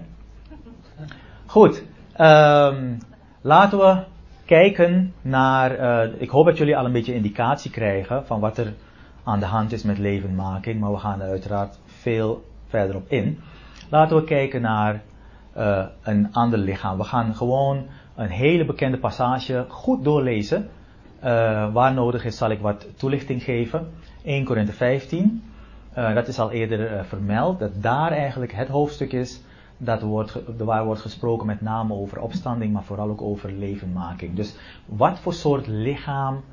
Goed, 1.47 1.83
um, 2.19 2.99
laten 3.41 3.79
we 3.79 4.05
kijken 4.45 5.15
naar. 5.23 5.81
Uh, 5.81 6.21
ik 6.21 6.29
hoop 6.29 6.47
dat 6.47 6.59
jullie 6.59 6.77
al 6.77 6.85
een 6.85 6.93
beetje 6.93 7.15
indicatie 7.15 7.71
krijgen 7.71 8.27
van 8.27 8.41
wat 8.41 8.59
er 8.59 8.75
aan 9.25 9.41
de 9.41 9.47
hand 9.47 9.73
is 9.73 9.83
met 9.83 9.99
levendmaking, 9.99 10.81
maar 10.81 10.93
we 10.93 10.99
gaan 10.99 11.21
er 11.21 11.29
uiteraard 11.29 11.79
veel 11.85 12.45
verder 12.67 12.97
op 12.97 13.09
in. 13.09 13.41
Laten 13.91 14.17
we 14.17 14.25
kijken 14.25 14.61
naar 14.61 15.03
uh, 15.57 15.87
een 16.03 16.33
ander 16.33 16.59
lichaam. 16.59 16.99
We 16.99 17.05
gaan 17.05 17.35
gewoon 17.35 17.87
een 18.15 18.31
hele 18.31 18.65
bekende 18.65 18.99
passage 18.99 19.65
goed 19.69 20.05
doorlezen. 20.05 20.69
Uh, 21.25 21.73
waar 21.73 21.95
nodig 21.95 22.25
is, 22.25 22.37
zal 22.37 22.51
ik 22.51 22.61
wat 22.61 22.87
toelichting 22.97 23.43
geven. 23.43 23.91
1 24.25 24.45
Korinthe 24.45 24.73
15. 24.73 25.43
Uh, 25.99 26.15
dat 26.15 26.29
is 26.29 26.39
al 26.39 26.51
eerder 26.51 27.05
vermeld, 27.05 27.59
dat 27.59 27.83
daar 27.83 28.13
eigenlijk 28.13 28.53
het 28.53 28.69
hoofdstuk 28.69 29.13
is 29.13 29.41
dat 29.79 30.03
wordt, 30.03 30.39
waar 30.57 30.85
wordt 30.85 31.01
gesproken 31.01 31.47
met 31.47 31.61
name 31.61 31.95
over 31.95 32.21
opstanding, 32.21 32.73
maar 32.73 32.85
vooral 32.85 33.09
ook 33.09 33.23
over 33.23 33.53
levenmaking. 33.53 34.35
Dus 34.35 34.57
wat 34.87 35.19
voor 35.19 35.35
soort 35.35 35.67
lichaam 35.67 36.45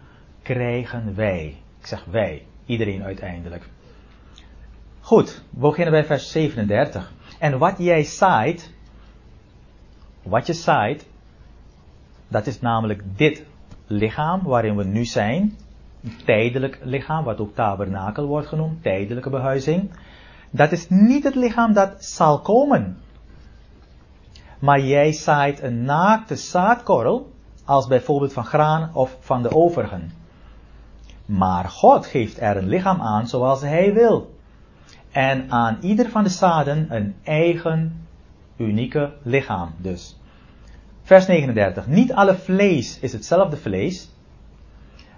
krijgen 0.42 1.16
wij? 1.16 1.46
Ik 1.80 1.86
zeg 1.86 2.06
wij, 2.06 2.46
iedereen 2.66 3.04
uiteindelijk. 3.04 3.70
Goed, 5.00 5.44
we 5.50 5.60
beginnen 5.60 5.94
bij 5.94 6.06
vers 6.06 6.32
37. 6.32 7.14
En 7.40 7.58
wat 7.58 7.76
jij 7.78 8.04
zaait, 8.04 8.74
Wat 10.24 10.48
je 10.48 10.54
zaait, 10.54 11.08
dat 12.28 12.48
is 12.48 12.62
namelijk 12.62 13.04
dit 13.16 13.44
lichaam 13.88 14.44
waarin 14.44 14.76
we 14.76 14.84
nu 14.84 15.06
zijn. 15.06 15.58
Een 16.04 16.16
tijdelijk 16.26 16.80
lichaam, 16.84 17.24
wat 17.24 17.40
ook 17.40 17.56
tabernakel 17.56 18.26
wordt 18.26 18.48
genoemd, 18.48 18.84
tijdelijke 18.84 19.30
behuizing. 19.30 19.92
Dat 20.50 20.72
is 20.72 20.90
niet 20.90 21.24
het 21.24 21.36
lichaam 21.36 21.74
dat 21.74 22.04
zal 22.04 22.40
komen. 22.40 22.98
Maar 24.60 24.80
jij 24.80 25.12
zaait 25.12 25.62
een 25.62 25.84
naakte 25.84 26.36
zaadkorrel, 26.36 27.32
als 27.66 27.88
bijvoorbeeld 27.88 28.34
van 28.34 28.46
graan 28.46 28.90
of 28.94 29.18
van 29.20 29.42
de 29.42 29.50
overigen. 29.50 30.12
Maar 31.26 31.70
God 31.70 32.06
geeft 32.06 32.42
er 32.42 32.58
een 32.58 32.68
lichaam 32.68 33.02
aan 33.02 33.28
zoals 33.28 33.62
hij 33.62 33.94
wil. 33.94 34.36
En 35.12 35.52
aan 35.52 35.78
ieder 35.82 36.10
van 36.10 36.24
de 36.24 36.30
zaden 36.30 36.88
een 36.90 37.16
eigen, 37.24 38.06
unieke 38.58 39.14
lichaam 39.22 39.74
dus. 39.78 40.18
Vers 41.04 41.28
39. 41.28 41.88
Niet 41.88 42.14
alle 42.14 42.36
vlees 42.36 43.00
is 43.00 43.14
hetzelfde 43.14 43.58
vlees. 43.58 44.10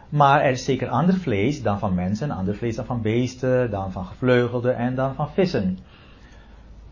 Maar 0.10 0.42
er 0.42 0.52
is 0.52 0.66
zeker 0.66 0.90
ander 0.90 1.16
vlees 1.16 1.62
dan 1.62 1.80
van 1.80 1.94
mensen, 1.94 2.32
ander 2.32 2.56
vlees 2.56 2.76
dan 2.76 2.86
van 2.86 3.02
beesten, 3.02 3.72
dan 3.72 3.92
van 3.92 4.06
gevleugelden 4.06 4.76
en 4.76 4.96
dan 4.96 5.16
van 5.16 5.30
vissen. 5.30 5.78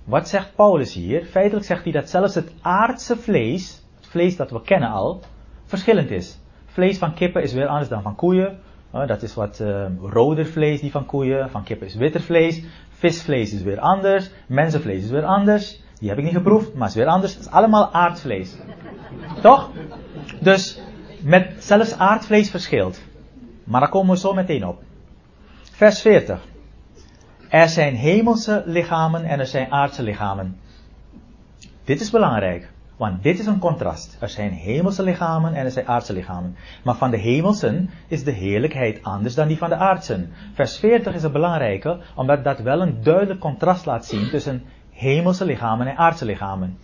Wat 0.04 0.30
zegt 0.30 0.56
Paulus 0.56 0.94
hier? 0.94 1.26
Feitelijk 1.26 1.66
zegt 1.66 1.84
hij 1.84 1.92
dat 1.92 2.10
zelfs 2.10 2.36
het 2.36 2.52
aardse 2.62 3.18
vlees, 3.18 3.84
het 3.96 4.08
vlees 4.08 4.36
dat 4.36 4.52
we 4.52 4.62
kennen 4.62 4.90
al, 4.90 5.22
verschillend 5.66 6.12
is. 6.12 6.40
Vlees 6.66 6.98
van 6.98 7.14
kippen 7.14 7.44
is 7.44 7.54
weer 7.54 7.68
anders 7.68 7.90
dan 7.90 8.02
van 8.02 8.16
koeien. 8.16 8.60
Dat 8.92 9.22
is 9.22 9.34
wat 9.34 9.60
uh, 9.60 9.86
roder 10.02 10.46
vlees 10.46 10.82
die 10.82 10.92
van 10.92 11.06
koeien, 11.06 11.50
van 11.50 11.64
kippen 11.64 11.88
is 11.88 11.96
witter 11.96 12.22
vlees. 12.22 12.64
Visvlees 12.90 13.54
is 13.54 13.62
weer 13.62 13.80
anders, 13.80 14.32
mensenvlees 14.48 15.04
is 15.04 15.10
weer 15.10 15.26
anders. 15.26 15.83
Die 16.04 16.12
heb 16.12 16.22
ik 16.22 16.28
niet 16.28 16.38
geproefd, 16.38 16.74
maar 16.74 16.88
is 16.88 16.96
weer 16.96 17.08
anders. 17.08 17.34
Het 17.34 17.42
is 17.42 17.52
allemaal 17.52 17.94
aardvlees. 17.94 18.56
Toch? 19.42 19.70
Dus 20.40 20.82
met 21.22 21.64
zelfs 21.64 21.98
aardvlees 21.98 22.50
verschilt. 22.50 23.02
Maar 23.64 23.80
daar 23.80 23.90
komen 23.90 24.14
we 24.14 24.20
zo 24.20 24.34
meteen 24.34 24.68
op. 24.68 24.82
Vers 25.62 26.02
40. 26.02 26.42
Er 27.50 27.70
zijn 27.70 27.96
hemelse 27.96 28.64
lichamen 28.66 29.26
en 29.26 29.40
er 29.40 29.48
zijn 29.48 29.72
aardse 29.72 30.04
lichamen. 30.04 30.60
Dit 31.84 32.02
is 32.02 32.10
belangrijk, 32.10 32.72
want 32.98 33.24
dit 33.24 33.40
is 33.40 33.46
een 33.46 33.60
contrast. 33.60 34.18
Er 34.20 34.30
zijn 34.30 34.52
hemelse 34.52 35.04
lichamen 35.04 35.54
en 35.54 35.66
er 35.66 35.72
zijn 35.72 35.88
aardse 35.88 36.14
lichamen. 36.14 36.56
Maar 36.84 36.96
van 36.96 37.12
de 37.12 37.18
hemelsen 37.18 37.90
is 38.08 38.24
de 38.24 38.32
heerlijkheid 38.32 39.04
anders 39.04 39.36
dan 39.36 39.48
die 39.48 39.58
van 39.58 39.70
de 39.70 39.76
aardsen. 39.76 40.32
Vers 40.54 40.78
40 40.78 41.14
is 41.14 41.24
een 41.24 41.32
belangrijke, 41.32 42.00
omdat 42.16 42.44
dat 42.44 42.60
wel 42.60 42.82
een 42.82 43.04
duidelijk 43.04 43.40
contrast 43.40 43.86
laat 43.86 44.06
zien 44.06 44.30
tussen 44.30 44.64
hemelse 44.94 45.46
lichamen 45.46 45.88
en 45.88 45.98
aardse 45.98 46.26
lichamen. 46.26 46.78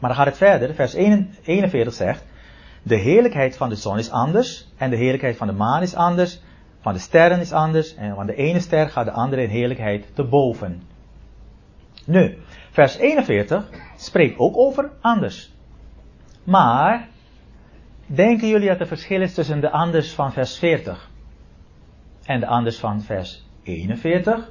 Maar 0.00 0.10
dan 0.10 0.18
gaat 0.18 0.26
het 0.26 0.36
verder. 0.36 0.74
Vers 0.74 0.94
41 0.94 1.94
zegt, 1.94 2.24
de 2.82 2.96
heerlijkheid 2.96 3.56
van 3.56 3.68
de 3.68 3.74
zon 3.74 3.98
is 3.98 4.10
anders 4.10 4.68
en 4.76 4.90
de 4.90 4.96
heerlijkheid 4.96 5.36
van 5.36 5.46
de 5.46 5.52
maan 5.52 5.82
is 5.82 5.94
anders, 5.94 6.40
van 6.80 6.92
de 6.92 6.98
sterren 6.98 7.40
is 7.40 7.52
anders 7.52 7.94
en 7.94 8.14
van 8.14 8.26
de 8.26 8.34
ene 8.34 8.60
ster 8.60 8.88
gaat 8.88 9.04
de 9.04 9.10
andere 9.10 9.42
in 9.42 9.48
heerlijkheid 9.48 10.14
te 10.14 10.24
boven. 10.24 10.82
Nu, 12.06 12.38
vers 12.70 12.96
41 12.96 13.68
spreekt 13.96 14.38
ook 14.38 14.56
over 14.56 14.90
anders. 15.00 15.52
Maar, 16.44 17.08
denken 18.06 18.48
jullie 18.48 18.68
dat 18.68 18.80
er 18.80 18.86
verschil 18.86 19.20
is 19.20 19.34
tussen 19.34 19.60
de 19.60 19.70
anders 19.70 20.12
van 20.12 20.32
vers 20.32 20.58
40 20.58 21.10
en 22.24 22.40
de 22.40 22.46
anders 22.46 22.78
van 22.78 23.02
vers 23.02 23.46
41? 23.62 24.50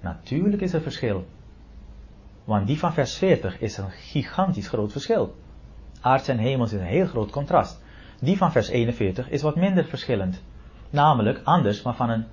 Natuurlijk 0.00 0.62
is 0.62 0.72
er 0.72 0.80
verschil. 0.80 1.26
Want 2.46 2.66
die 2.66 2.78
van 2.78 2.92
vers 2.92 3.16
40 3.16 3.60
is 3.60 3.76
een 3.76 3.90
gigantisch 3.90 4.68
groot 4.68 4.92
verschil. 4.92 5.34
Aards 6.00 6.28
en 6.28 6.38
hemels 6.38 6.72
is 6.72 6.80
een 6.80 6.86
heel 6.86 7.06
groot 7.06 7.30
contrast. 7.30 7.80
Die 8.20 8.36
van 8.36 8.52
vers 8.52 8.68
41 8.68 9.30
is 9.30 9.42
wat 9.42 9.56
minder 9.56 9.84
verschillend. 9.84 10.42
Namelijk 10.90 11.40
anders, 11.44 11.82
maar 11.82 11.94
van 11.94 12.10
een 12.10 12.24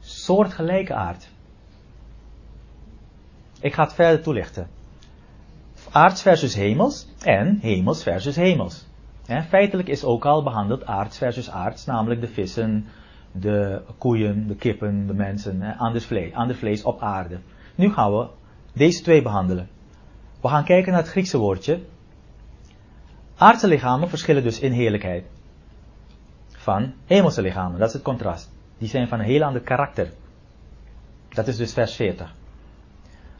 soortgelijke 0.00 0.94
aard. 0.94 1.28
Ik 3.60 3.74
ga 3.74 3.82
het 3.82 3.92
verder 3.92 4.22
toelichten. 4.22 4.68
Aards 5.90 6.22
versus 6.22 6.54
hemels 6.54 7.06
en 7.24 7.58
hemels 7.60 8.02
versus 8.02 8.36
hemels. 8.36 8.86
feitelijk 9.48 9.88
is 9.88 10.04
ook 10.04 10.24
al 10.24 10.42
behandeld 10.42 10.86
aards 10.86 11.18
versus 11.18 11.50
aards, 11.50 11.84
namelijk 11.86 12.20
de 12.20 12.28
vissen, 12.28 12.86
de 13.32 13.82
koeien, 13.98 14.46
de 14.46 14.54
kippen, 14.54 15.06
de 15.06 15.14
mensen, 15.14 15.76
anders 15.76 16.06
vlees, 16.06 16.32
ander 16.32 16.56
vlees 16.56 16.82
op 16.82 17.00
aarde. 17.00 17.38
Nu 17.74 17.92
gaan 17.92 18.12
we 18.12 18.28
deze 18.78 19.02
twee 19.02 19.22
behandelen. 19.22 19.68
We 20.40 20.48
gaan 20.48 20.64
kijken 20.64 20.92
naar 20.92 21.00
het 21.00 21.10
Griekse 21.10 21.38
woordje. 21.38 21.80
Aardse 23.36 23.66
lichamen 23.66 24.08
verschillen 24.08 24.42
dus 24.42 24.60
in 24.60 24.72
heerlijkheid 24.72 25.24
van 26.68 26.94
hemelse 27.06 27.42
lichamen. 27.42 27.78
Dat 27.78 27.88
is 27.88 27.94
het 27.94 28.02
contrast. 28.02 28.50
Die 28.78 28.88
zijn 28.88 29.08
van 29.08 29.18
een 29.18 29.24
heel 29.24 29.42
ander 29.42 29.60
karakter. 29.60 30.12
Dat 31.28 31.48
is 31.48 31.56
dus 31.56 31.72
vers 31.72 31.94
40. 31.94 32.34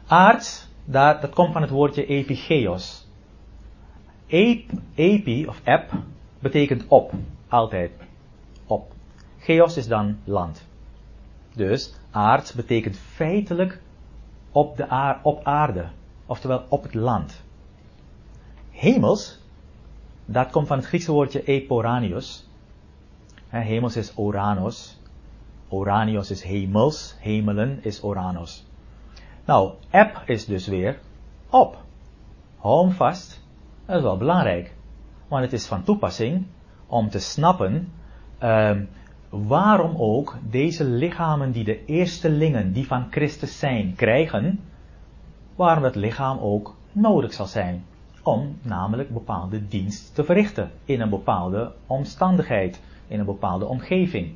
Aards, 0.07 0.67
dat, 0.85 1.29
komt 1.29 1.53
van 1.53 1.61
het 1.61 1.71
woordje 1.71 2.05
epigeos. 2.05 3.07
epi 4.95 5.47
of 5.47 5.61
ep 5.63 5.91
betekent 6.39 6.85
op, 6.87 7.13
altijd. 7.47 7.91
Op. 8.65 8.93
Geos 9.39 9.77
is 9.77 9.87
dan 9.87 10.17
land. 10.23 10.67
Dus 11.53 11.93
aards 12.11 12.53
betekent 12.53 12.97
feitelijk 12.97 13.81
op, 14.51 14.77
de 14.77 14.87
aar, 14.87 15.19
op 15.23 15.43
aarde, 15.43 15.85
oftewel 16.25 16.65
op 16.69 16.83
het 16.83 16.93
land. 16.93 17.43
Hemels, 18.71 19.39
dat 20.25 20.51
komt 20.51 20.67
van 20.67 20.77
het 20.77 20.85
Griekse 20.85 21.11
woordje 21.11 21.43
eporanios. 21.43 22.47
hemels 23.49 23.95
is 23.95 24.11
oranos. 24.15 24.99
Oranios 25.69 26.31
is 26.31 26.43
hemels. 26.43 27.15
Hemelen 27.19 27.83
is 27.83 28.03
oranos. 28.03 28.65
Nou, 29.45 29.73
ep 29.89 30.23
is 30.25 30.45
dus 30.45 30.67
weer 30.67 30.99
op. 31.49 31.77
Hou 32.57 32.91
vast. 32.91 33.43
Dat 33.85 33.95
is 33.95 34.01
wel 34.01 34.17
belangrijk. 34.17 34.75
Want 35.27 35.43
het 35.43 35.53
is 35.53 35.65
van 35.65 35.83
toepassing 35.83 36.45
om 36.87 37.09
te 37.09 37.19
snappen 37.19 37.93
um, 38.43 38.89
waarom 39.29 39.95
ook 39.97 40.37
deze 40.49 40.83
lichamen 40.83 41.51
die 41.51 41.63
de 41.63 41.85
eerstelingen 41.85 42.73
die 42.73 42.87
van 42.87 43.07
Christus 43.09 43.59
zijn 43.59 43.95
krijgen, 43.95 44.59
waarom 45.55 45.83
het 45.83 45.95
lichaam 45.95 46.37
ook 46.39 46.75
nodig 46.91 47.33
zal 47.33 47.45
zijn. 47.45 47.85
Om 48.23 48.57
namelijk 48.61 49.13
bepaalde 49.13 49.67
dienst 49.67 50.15
te 50.15 50.23
verrichten 50.23 50.71
in 50.85 51.01
een 51.01 51.09
bepaalde 51.09 51.71
omstandigheid, 51.87 52.81
in 53.07 53.19
een 53.19 53.25
bepaalde 53.25 53.65
omgeving. 53.65 54.33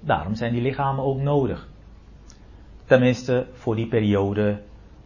Daarom 0.00 0.34
zijn 0.34 0.52
die 0.52 0.62
lichamen 0.62 1.04
ook 1.04 1.20
nodig. 1.20 1.68
Tenminste 2.84 3.46
voor 3.52 3.76
die 3.76 3.86
periode 3.86 4.60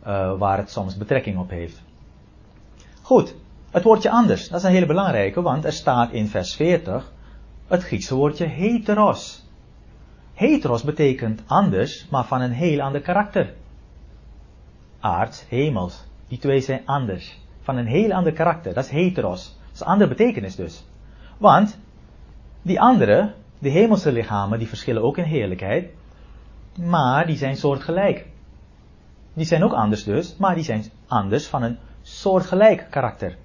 uh, 0.07 0.39
waar 0.39 0.59
het 0.59 0.71
soms 0.71 0.97
betrekking 0.97 1.39
op 1.39 1.51
heeft. 1.51 1.83
Goed, 3.03 3.35
het 3.71 3.83
woordje 3.83 4.11
anders, 4.11 4.49
dat 4.49 4.59
is 4.59 4.67
een 4.67 4.73
hele 4.73 4.87
belangrijke, 4.87 5.43
want 5.43 5.65
er 5.65 5.73
staat 5.73 6.13
in 6.13 6.27
vers 6.27 6.55
40 6.55 7.13
het 7.67 7.83
Griekse 7.83 8.15
woordje 8.15 8.47
heteros. 8.47 9.45
Heteros 10.35 10.83
betekent 10.83 11.43
anders, 11.47 12.07
maar 12.11 12.25
van 12.25 12.41
een 12.41 12.53
heel 12.53 12.81
ander 12.81 13.01
karakter. 13.01 13.55
Aards, 15.01 15.45
hemels, 15.49 16.05
die 16.29 16.39
twee 16.39 16.61
zijn 16.61 16.83
anders. 16.85 17.39
Van 17.61 17.77
een 17.77 17.87
heel 17.87 18.13
ander 18.13 18.33
karakter, 18.33 18.75
dat 18.75 18.85
is 18.85 18.91
heteros. 18.91 19.57
Dat 19.59 19.75
is 19.75 19.81
een 19.81 19.87
andere 19.87 20.11
betekenis 20.11 20.57
dus. 20.57 20.85
Want 21.39 21.79
die 22.63 22.81
andere, 22.81 23.33
de 23.59 23.69
hemelse 23.69 24.13
lichamen, 24.13 24.59
die 24.59 24.69
verschillen 24.69 25.03
ook 25.03 25.19
in 25.19 25.25
heerlijkheid, 25.25 25.91
maar 26.79 27.27
die 27.27 27.37
zijn 27.37 27.57
soortgelijk. 27.57 28.27
Die 29.35 29.47
zijn 29.47 29.65
ook 29.65 29.73
anders 29.73 30.05
dus, 30.05 30.37
maar 30.37 30.55
die 30.55 30.65
zijn 30.65 30.85
anders 31.07 31.47
van 31.47 31.63
een 31.63 31.79
soortgelijk 32.03 32.87
karakter. 32.91 33.37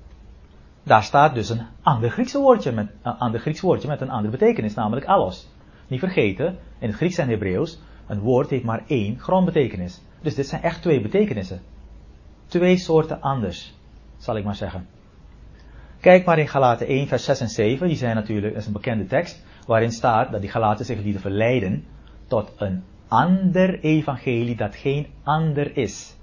Daar 0.84 1.04
staat 1.04 1.36
dus 1.36 1.50
een 1.50 1.66
ander 1.82 2.10
Griekse 2.10 2.40
woordje 2.40 2.72
met, 2.72 2.88
een 3.02 3.18
ander 3.18 3.40
Grieks 3.40 3.62
woordje 3.62 3.88
met 3.88 4.02
een 4.02 4.10
andere 4.10 4.38
betekenis, 4.38 4.74
namelijk 4.74 5.06
allos. 5.06 5.50
Niet 5.88 6.00
vergeten, 6.00 6.58
in 6.80 6.88
het 6.88 6.96
Grieks 6.96 7.18
en 7.18 7.30
Hebreeuws, 7.30 7.80
een 8.08 8.20
woord 8.20 8.50
heeft 8.50 8.64
maar 8.64 8.84
één 8.88 9.20
grondbetekenis. 9.20 10.02
Dus 10.22 10.36
dit 10.36 10.48
zijn 10.48 10.62
echt 10.62 10.82
twee 10.82 11.02
betekenissen. 11.02 11.62
Twee 12.46 12.78
soorten 12.78 13.22
anders, 13.22 13.78
zal 14.18 14.38
ik 14.38 14.44
maar 14.44 14.56
zeggen. 14.56 14.88
Kijk 16.00 16.26
maar 16.26 16.40
in 16.40 16.48
Galaten 16.48 16.88
1, 16.88 17.08
vers 17.08 17.24
6 17.24 17.40
en 17.40 17.50
7, 17.50 17.88
die 17.88 17.98
zijn 17.98 18.16
natuurlijk, 18.16 18.66
een 18.66 18.72
bekende 18.72 19.06
tekst, 19.06 19.44
waarin 19.68 19.92
staat 19.92 20.32
dat 20.32 20.42
die 20.42 20.50
Galaten 20.50 20.86
zich 20.86 21.02
lieten 21.02 21.22
verleiden 21.22 21.86
tot 22.28 22.52
een 22.58 22.84
ander 23.08 23.80
evangelie 23.80 24.56
dat 24.56 24.76
geen 24.76 25.08
ander 25.24 25.78
is. 25.78 26.16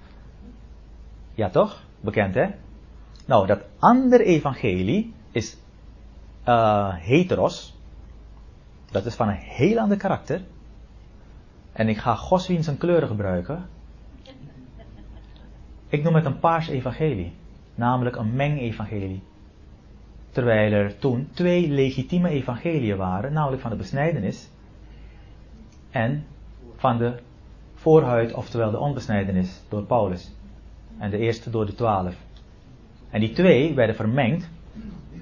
Ja 1.34 1.50
toch? 1.50 1.84
Bekend 2.00 2.34
hè? 2.34 2.46
Nou, 3.28 3.46
dat 3.46 3.60
andere 3.78 4.24
evangelie 4.24 5.14
is 5.30 5.56
uh, 6.48 6.94
heteros. 6.94 7.76
Dat 8.90 9.06
is 9.06 9.14
van 9.14 9.28
een 9.28 9.34
heel 9.34 9.78
ander 9.78 9.96
karakter. 9.96 10.40
En 11.72 11.88
ik 11.88 11.98
ga 11.98 12.14
Goswien 12.14 12.64
zijn 12.64 12.78
kleuren 12.78 13.08
gebruiken. 13.08 13.68
Ik 15.88 16.02
noem 16.02 16.14
het 16.14 16.24
een 16.24 16.38
paars 16.38 16.68
evangelie. 16.68 17.32
namelijk 17.74 18.16
een 18.16 18.34
mengevangelie. 18.34 19.22
Terwijl 20.30 20.72
er 20.72 20.98
toen 20.98 21.28
twee 21.32 21.68
legitieme 21.68 22.28
evangeliën 22.28 22.96
waren, 22.96 23.32
namelijk 23.32 23.62
van 23.62 23.70
de 23.70 23.76
besnijdenis 23.76 24.48
en 25.90 26.26
van 26.76 26.98
de 26.98 27.14
voorhuid, 27.74 28.34
oftewel 28.34 28.70
de 28.70 28.78
onbesnijdenis 28.78 29.62
door 29.68 29.82
Paulus. 29.82 30.32
En 30.98 31.10
de 31.10 31.18
eerste 31.18 31.50
door 31.50 31.66
de 31.66 31.74
twaalf. 31.74 32.26
En 33.10 33.20
die 33.20 33.32
twee 33.32 33.74
werden 33.74 33.94
vermengd. 33.94 34.48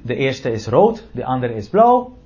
De 0.02 0.14
eerste 0.14 0.50
is 0.50 0.66
rood, 0.66 1.06
de 1.12 1.24
andere 1.24 1.54
is 1.54 1.68
blauw. 1.68 2.16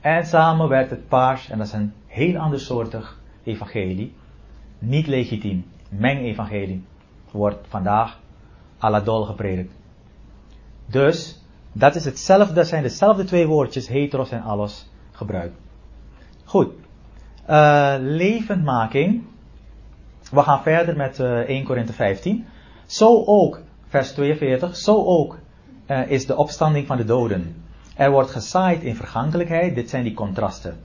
En 0.00 0.26
samen 0.26 0.68
werd 0.68 0.90
het 0.90 1.08
paars, 1.08 1.50
en 1.50 1.58
dat 1.58 1.66
is 1.66 1.72
een 1.72 1.92
heel 2.06 2.36
andersoortig 2.36 3.20
evangelie. 3.44 4.12
Niet 4.78 5.06
legitiem, 5.06 5.64
mengevangelie. 5.88 6.84
Wordt 7.30 7.66
vandaag 7.68 8.20
à 8.80 8.90
la 8.90 9.00
dol 9.00 9.24
gepredikt. 9.24 9.72
Dus, 10.86 11.40
dat 11.72 11.94
is 11.94 12.04
hetzelfde, 12.04 12.54
dat 12.54 12.66
zijn 12.66 12.82
dezelfde 12.82 13.24
twee 13.24 13.46
woordjes, 13.46 13.88
heteros 13.88 14.30
en 14.30 14.42
allos, 14.42 14.90
gebruikt. 15.10 15.56
Goed. 16.44 16.68
Uh, 17.50 17.94
levendmaking. 17.98 19.22
We 20.30 20.42
gaan 20.42 20.62
verder 20.62 20.96
met 20.96 21.18
uh, 21.18 21.38
1 21.38 21.64
Korinthe 21.64 21.92
15. 21.92 22.46
Zo 22.86 23.24
ook, 23.24 23.60
vers 23.94 24.12
42, 24.12 24.76
zo 24.76 25.04
ook 25.04 25.38
uh, 25.86 26.10
is 26.10 26.26
de 26.26 26.36
opstanding 26.36 26.86
van 26.86 26.96
de 26.96 27.04
doden. 27.04 27.64
Er 27.96 28.10
wordt 28.10 28.30
gezaaid 28.30 28.82
in 28.82 28.96
vergankelijkheid, 28.96 29.74
dit 29.74 29.90
zijn 29.90 30.04
die 30.04 30.14
contrasten. 30.14 30.80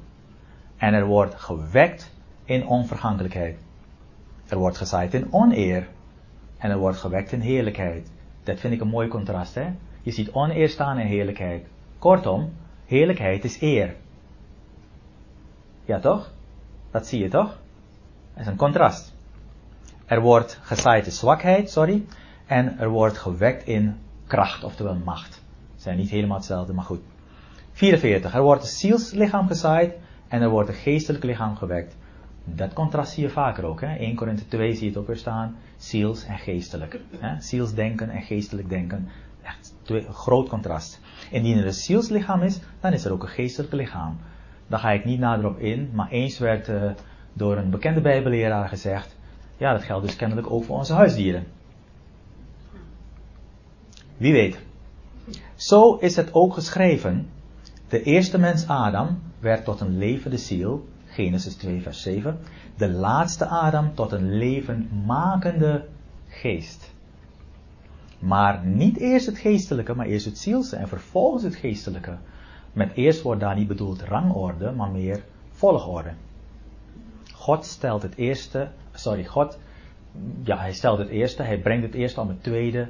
En 0.77 0.93
er 0.93 1.05
wordt 1.05 1.35
gewekt 1.35 2.11
in 2.45 2.67
onvergankelijkheid. 2.67 3.57
Er 4.47 4.57
wordt 4.57 4.77
gezaaid 4.77 5.13
in 5.13 5.33
oneer. 5.33 5.87
En 6.57 6.69
er 6.69 6.77
wordt 6.77 6.97
gewekt 6.97 7.31
in 7.31 7.39
heerlijkheid. 7.39 8.11
Dat 8.43 8.59
vind 8.59 8.73
ik 8.73 8.81
een 8.81 8.87
mooi 8.87 9.07
contrast, 9.07 9.55
hè? 9.55 9.67
Je 10.01 10.11
ziet 10.11 10.31
oneer 10.31 10.69
staan 10.69 10.99
in 10.99 11.07
heerlijkheid. 11.07 11.67
Kortom, 11.99 12.53
heerlijkheid 12.85 13.43
is 13.43 13.61
eer. 13.61 13.95
Ja, 15.85 15.99
toch? 15.99 16.31
Dat 16.91 17.07
zie 17.07 17.19
je 17.19 17.29
toch? 17.29 17.59
Dat 18.33 18.41
is 18.41 18.47
een 18.47 18.55
contrast. 18.55 19.13
Er 20.05 20.21
wordt 20.21 20.59
gezaaid 20.61 21.05
in 21.05 21.11
zwakheid, 21.11 21.69
sorry. 21.69 22.05
En 22.49 22.79
er 22.79 22.89
wordt 22.89 23.17
gewekt 23.17 23.67
in 23.67 23.95
kracht, 24.27 24.63
oftewel 24.63 24.95
macht. 24.95 25.43
Zijn 25.75 25.97
niet 25.97 26.09
helemaal 26.09 26.37
hetzelfde, 26.37 26.73
maar 26.73 26.85
goed. 26.85 27.01
44. 27.71 28.33
Er 28.33 28.41
wordt 28.41 28.61
een 28.61 28.69
zielslichaam 28.69 29.47
gezaaid 29.47 29.93
en 30.27 30.41
er 30.41 30.49
wordt 30.49 30.69
een 30.69 30.75
geestelijk 30.75 31.23
lichaam 31.23 31.55
gewekt. 31.55 31.95
Dat 32.43 32.73
contrast 32.73 33.13
zie 33.13 33.23
je 33.23 33.29
vaker 33.29 33.63
ook. 33.63 33.81
Hè? 33.81 33.95
1 33.95 34.15
Korinthe 34.15 34.47
2 34.47 34.73
zie 34.73 34.83
je 34.83 34.89
het 34.89 34.97
ook 34.97 35.07
weer 35.07 35.17
staan. 35.17 35.55
Ziels 35.77 36.25
en 36.25 36.37
geestelijk. 36.37 36.99
Hè? 37.17 37.41
Zielsdenken 37.41 38.09
en 38.09 38.21
geestelijk 38.21 38.69
denken. 38.69 39.07
Echt 39.41 39.75
twee, 39.81 40.05
groot 40.11 40.49
contrast. 40.49 40.99
Indien 41.31 41.57
er 41.57 41.65
een 41.65 41.73
zielslichaam 41.73 42.41
is, 42.41 42.59
dan 42.79 42.93
is 42.93 43.05
er 43.05 43.11
ook 43.11 43.23
een 43.23 43.29
geestelijk 43.29 43.73
lichaam. 43.73 44.17
Daar 44.67 44.79
ga 44.79 44.91
ik 44.91 45.05
niet 45.05 45.19
nader 45.19 45.45
op 45.45 45.59
in, 45.59 45.89
maar 45.93 46.09
eens 46.09 46.39
werd 46.39 46.67
uh, 46.67 46.91
door 47.33 47.57
een 47.57 47.69
bekende 47.69 48.01
bijbelleraar 48.01 48.69
gezegd, 48.69 49.17
ja 49.57 49.71
dat 49.71 49.83
geldt 49.83 50.05
dus 50.05 50.15
kennelijk 50.15 50.51
ook 50.51 50.63
voor 50.63 50.77
onze 50.77 50.93
huisdieren. 50.93 51.57
Wie 54.19 54.33
weet. 54.33 54.59
Zo 55.55 55.95
is 55.95 56.15
het 56.15 56.33
ook 56.33 56.53
geschreven. 56.53 57.29
De 57.87 58.03
eerste 58.03 58.37
mens 58.37 58.67
Adam 58.67 59.21
werd 59.39 59.65
tot 59.65 59.79
een 59.79 59.97
levende 59.97 60.37
ziel, 60.37 60.87
Genesis 61.05 61.55
2 61.55 61.81
vers 61.81 62.01
7. 62.01 62.39
De 62.77 62.89
laatste 62.89 63.45
Adam 63.45 63.95
tot 63.95 64.11
een 64.11 64.37
levendmakende 64.37 65.85
geest. 66.27 66.93
Maar 68.19 68.65
niet 68.65 68.97
eerst 68.97 69.25
het 69.25 69.37
geestelijke, 69.37 69.95
maar 69.95 70.05
eerst 70.05 70.25
het 70.25 70.37
zielse 70.37 70.75
en 70.75 70.87
vervolgens 70.87 71.43
het 71.43 71.55
geestelijke. 71.55 72.17
Met 72.73 72.91
eerst 72.93 73.21
wordt 73.21 73.41
daar 73.41 73.55
niet 73.55 73.67
bedoeld 73.67 74.01
rangorde, 74.01 74.71
maar 74.71 74.91
meer 74.91 75.23
volgorde. 75.51 76.13
God 77.33 77.65
stelt 77.65 78.01
het 78.01 78.15
eerste, 78.15 78.67
sorry, 78.93 79.25
God, 79.25 79.57
ja, 80.43 80.57
hij 80.57 80.73
stelt 80.73 80.97
het 80.97 81.09
eerste, 81.09 81.43
hij 81.43 81.59
brengt 81.59 81.85
het 81.85 81.93
eerste 81.93 82.21
om 82.21 82.27
het 82.27 82.43
tweede 82.43 82.89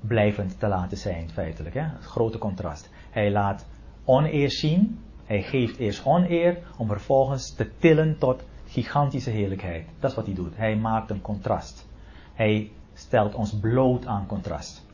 blijvend 0.00 0.58
te 0.60 0.68
laten 0.68 0.96
zijn, 0.96 1.30
feitelijk. 1.30 1.74
Hè? 1.74 1.80
Het 1.80 2.04
grote 2.04 2.38
contrast. 2.38 2.90
Hij 3.10 3.30
laat 3.30 3.66
oneer 4.04 4.50
zien, 4.50 4.98
hij 5.24 5.42
geeft 5.42 5.76
eerst 5.76 6.04
oneer, 6.04 6.58
om 6.76 6.86
vervolgens 6.86 7.54
te 7.54 7.70
tillen 7.78 8.18
tot 8.18 8.42
gigantische 8.66 9.30
heerlijkheid. 9.30 9.86
Dat 10.00 10.10
is 10.10 10.16
wat 10.16 10.26
hij 10.26 10.34
doet. 10.34 10.56
Hij 10.56 10.76
maakt 10.76 11.10
een 11.10 11.20
contrast. 11.20 11.86
Hij 12.34 12.70
stelt 12.94 13.34
ons 13.34 13.58
bloot 13.58 14.06
aan 14.06 14.26
contrast. 14.26 14.86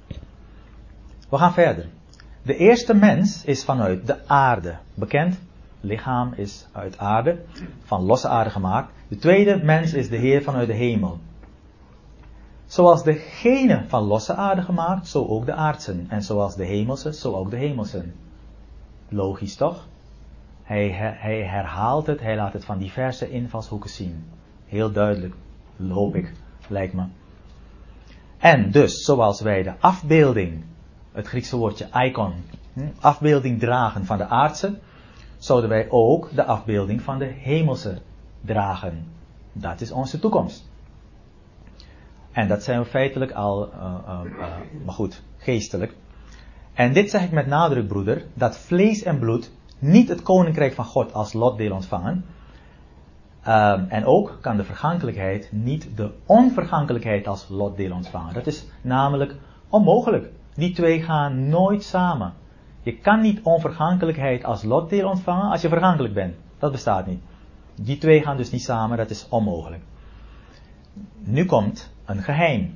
We 1.28 1.36
gaan 1.38 1.52
verder. 1.52 1.86
De 2.42 2.56
eerste 2.56 2.94
mens 2.94 3.44
is 3.44 3.64
vanuit 3.64 4.06
de 4.06 4.28
aarde. 4.28 4.76
Bekend? 4.94 5.38
Lichaam 5.80 6.32
is 6.36 6.66
uit 6.72 6.98
aarde, 6.98 7.44
van 7.82 8.02
losse 8.02 8.28
aarde 8.28 8.50
gemaakt. 8.50 8.92
De 9.08 9.16
tweede 9.16 9.60
mens 9.62 9.92
is 9.92 10.08
de 10.08 10.16
Heer 10.16 10.42
vanuit 10.42 10.66
de 10.66 10.74
hemel. 10.74 11.18
Zoals 12.66 13.02
de 13.04 13.14
gene 13.14 13.84
van 13.86 14.02
losse 14.02 14.34
aarde 14.34 14.62
gemaakt, 14.62 15.08
zo 15.08 15.26
ook 15.26 15.46
de 15.46 15.52
aardsen. 15.52 16.06
En 16.08 16.22
zoals 16.22 16.56
de 16.56 16.64
hemelse, 16.64 17.14
zo 17.14 17.32
ook 17.34 17.50
de 17.50 17.56
hemelsen. 17.56 18.14
Logisch 19.08 19.56
toch? 19.56 19.86
Hij, 20.62 20.90
hij 21.18 21.42
herhaalt 21.42 22.06
het, 22.06 22.20
hij 22.20 22.36
laat 22.36 22.52
het 22.52 22.64
van 22.64 22.78
diverse 22.78 23.30
invalshoeken 23.30 23.90
zien. 23.90 24.24
Heel 24.66 24.92
duidelijk, 24.92 25.34
hoop 25.88 26.14
ik, 26.14 26.32
lijkt 26.68 26.94
me. 26.94 27.04
En 28.38 28.70
dus, 28.70 29.04
zoals 29.04 29.40
wij 29.40 29.62
de 29.62 29.72
afbeelding, 29.78 30.64
het 31.12 31.26
Griekse 31.26 31.56
woordje 31.56 31.88
icon, 31.92 32.32
hm, 32.72 32.88
afbeelding 33.00 33.60
dragen 33.60 34.04
van 34.04 34.18
de 34.18 34.26
aardse, 34.26 34.78
zouden 35.38 35.68
wij 35.70 35.90
ook 35.90 36.34
de 36.34 36.44
afbeelding 36.44 37.02
van 37.02 37.18
de 37.18 37.24
hemelse 37.24 37.98
dragen. 38.40 39.06
Dat 39.52 39.80
is 39.80 39.90
onze 39.90 40.18
toekomst. 40.18 40.72
En 42.34 42.48
dat 42.48 42.62
zijn 42.62 42.80
we 42.80 42.86
feitelijk 42.86 43.32
al, 43.32 43.72
uh, 43.72 43.94
uh, 44.08 44.20
uh, 44.36 44.44
maar 44.84 44.94
goed, 44.94 45.22
geestelijk. 45.36 45.94
En 46.72 46.92
dit 46.92 47.10
zeg 47.10 47.22
ik 47.22 47.30
met 47.30 47.46
nadruk, 47.46 47.88
broeder, 47.88 48.24
dat 48.34 48.58
vlees 48.58 49.02
en 49.02 49.18
bloed 49.18 49.52
niet 49.78 50.08
het 50.08 50.22
koninkrijk 50.22 50.74
van 50.74 50.84
God 50.84 51.12
als 51.12 51.32
lotdeel 51.32 51.72
ontvangen. 51.72 52.24
Um, 53.48 53.86
en 53.88 54.04
ook 54.04 54.38
kan 54.40 54.56
de 54.56 54.64
vergankelijkheid 54.64 55.48
niet 55.52 55.96
de 55.96 56.10
onvergankelijkheid 56.26 57.26
als 57.26 57.48
lotdeel 57.48 57.92
ontvangen. 57.92 58.34
Dat 58.34 58.46
is 58.46 58.66
namelijk 58.82 59.34
onmogelijk. 59.68 60.30
Die 60.54 60.72
twee 60.72 61.02
gaan 61.02 61.48
nooit 61.48 61.82
samen. 61.82 62.32
Je 62.82 62.98
kan 62.98 63.20
niet 63.20 63.42
onvergankelijkheid 63.42 64.44
als 64.44 64.62
lotdeel 64.62 65.08
ontvangen 65.08 65.50
als 65.50 65.62
je 65.62 65.68
vergankelijk 65.68 66.14
bent. 66.14 66.34
Dat 66.58 66.72
bestaat 66.72 67.06
niet. 67.06 67.20
Die 67.74 67.98
twee 67.98 68.22
gaan 68.22 68.36
dus 68.36 68.50
niet 68.50 68.62
samen, 68.62 68.96
dat 68.96 69.10
is 69.10 69.26
onmogelijk. 69.28 69.82
Nu 71.18 71.44
komt 71.44 71.92
een 72.04 72.22
geheim. 72.22 72.74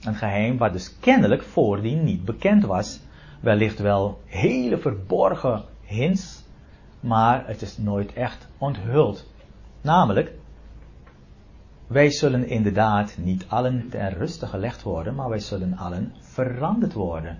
Een 0.00 0.14
geheim 0.14 0.58
wat 0.58 0.72
dus 0.72 0.98
kennelijk 1.00 1.42
voordien 1.42 2.04
niet 2.04 2.24
bekend 2.24 2.64
was. 2.64 3.00
Wellicht 3.40 3.78
wel 3.78 4.20
hele 4.24 4.78
verborgen 4.78 5.64
hints, 5.82 6.44
maar 7.00 7.46
het 7.46 7.62
is 7.62 7.78
nooit 7.78 8.12
echt 8.12 8.48
onthuld. 8.58 9.26
Namelijk, 9.80 10.32
wij 11.86 12.10
zullen 12.10 12.48
inderdaad 12.48 13.16
niet 13.18 13.44
allen 13.48 13.88
ter 13.88 14.12
ruste 14.12 14.46
gelegd 14.46 14.82
worden, 14.82 15.14
maar 15.14 15.28
wij 15.28 15.38
zullen 15.38 15.76
allen 15.76 16.12
veranderd 16.20 16.92
worden. 16.92 17.38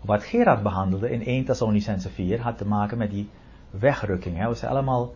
Wat 0.00 0.24
Gerard 0.24 0.62
behandelde 0.62 1.10
in 1.10 1.24
1 1.24 1.44
Thessalonicense 1.44 2.10
4 2.10 2.40
had 2.40 2.58
te 2.58 2.66
maken 2.66 2.98
met 2.98 3.10
die 3.10 3.28
wegrukking. 3.70 4.36
Hè. 4.36 4.48
We 4.48 4.54
zijn 4.54 4.70
allemaal 4.70 5.12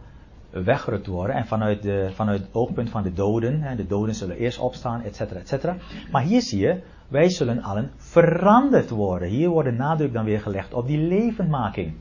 weggerukt 0.52 1.06
worden. 1.06 1.36
En 1.36 1.46
vanuit, 1.46 1.82
de, 1.82 2.10
vanuit 2.14 2.40
het 2.40 2.48
oogpunt 2.52 2.90
van 2.90 3.02
de 3.02 3.12
doden, 3.12 3.76
de 3.76 3.86
doden 3.86 4.14
zullen 4.14 4.36
eerst 4.36 4.58
opstaan, 4.58 5.02
et 5.02 5.16
cetera, 5.16 5.40
et 5.40 5.48
cetera. 5.48 5.76
Maar 6.10 6.22
hier 6.22 6.42
zie 6.42 6.58
je, 6.58 6.80
wij 7.08 7.30
zullen 7.30 7.62
allen 7.62 7.90
veranderd 7.96 8.90
worden. 8.90 9.28
Hier 9.28 9.48
wordt 9.48 9.68
de 9.68 9.74
nadruk 9.74 10.12
dan 10.12 10.24
weer 10.24 10.40
gelegd 10.40 10.74
op 10.74 10.86
die 10.86 10.98
levendmaking. 10.98 11.94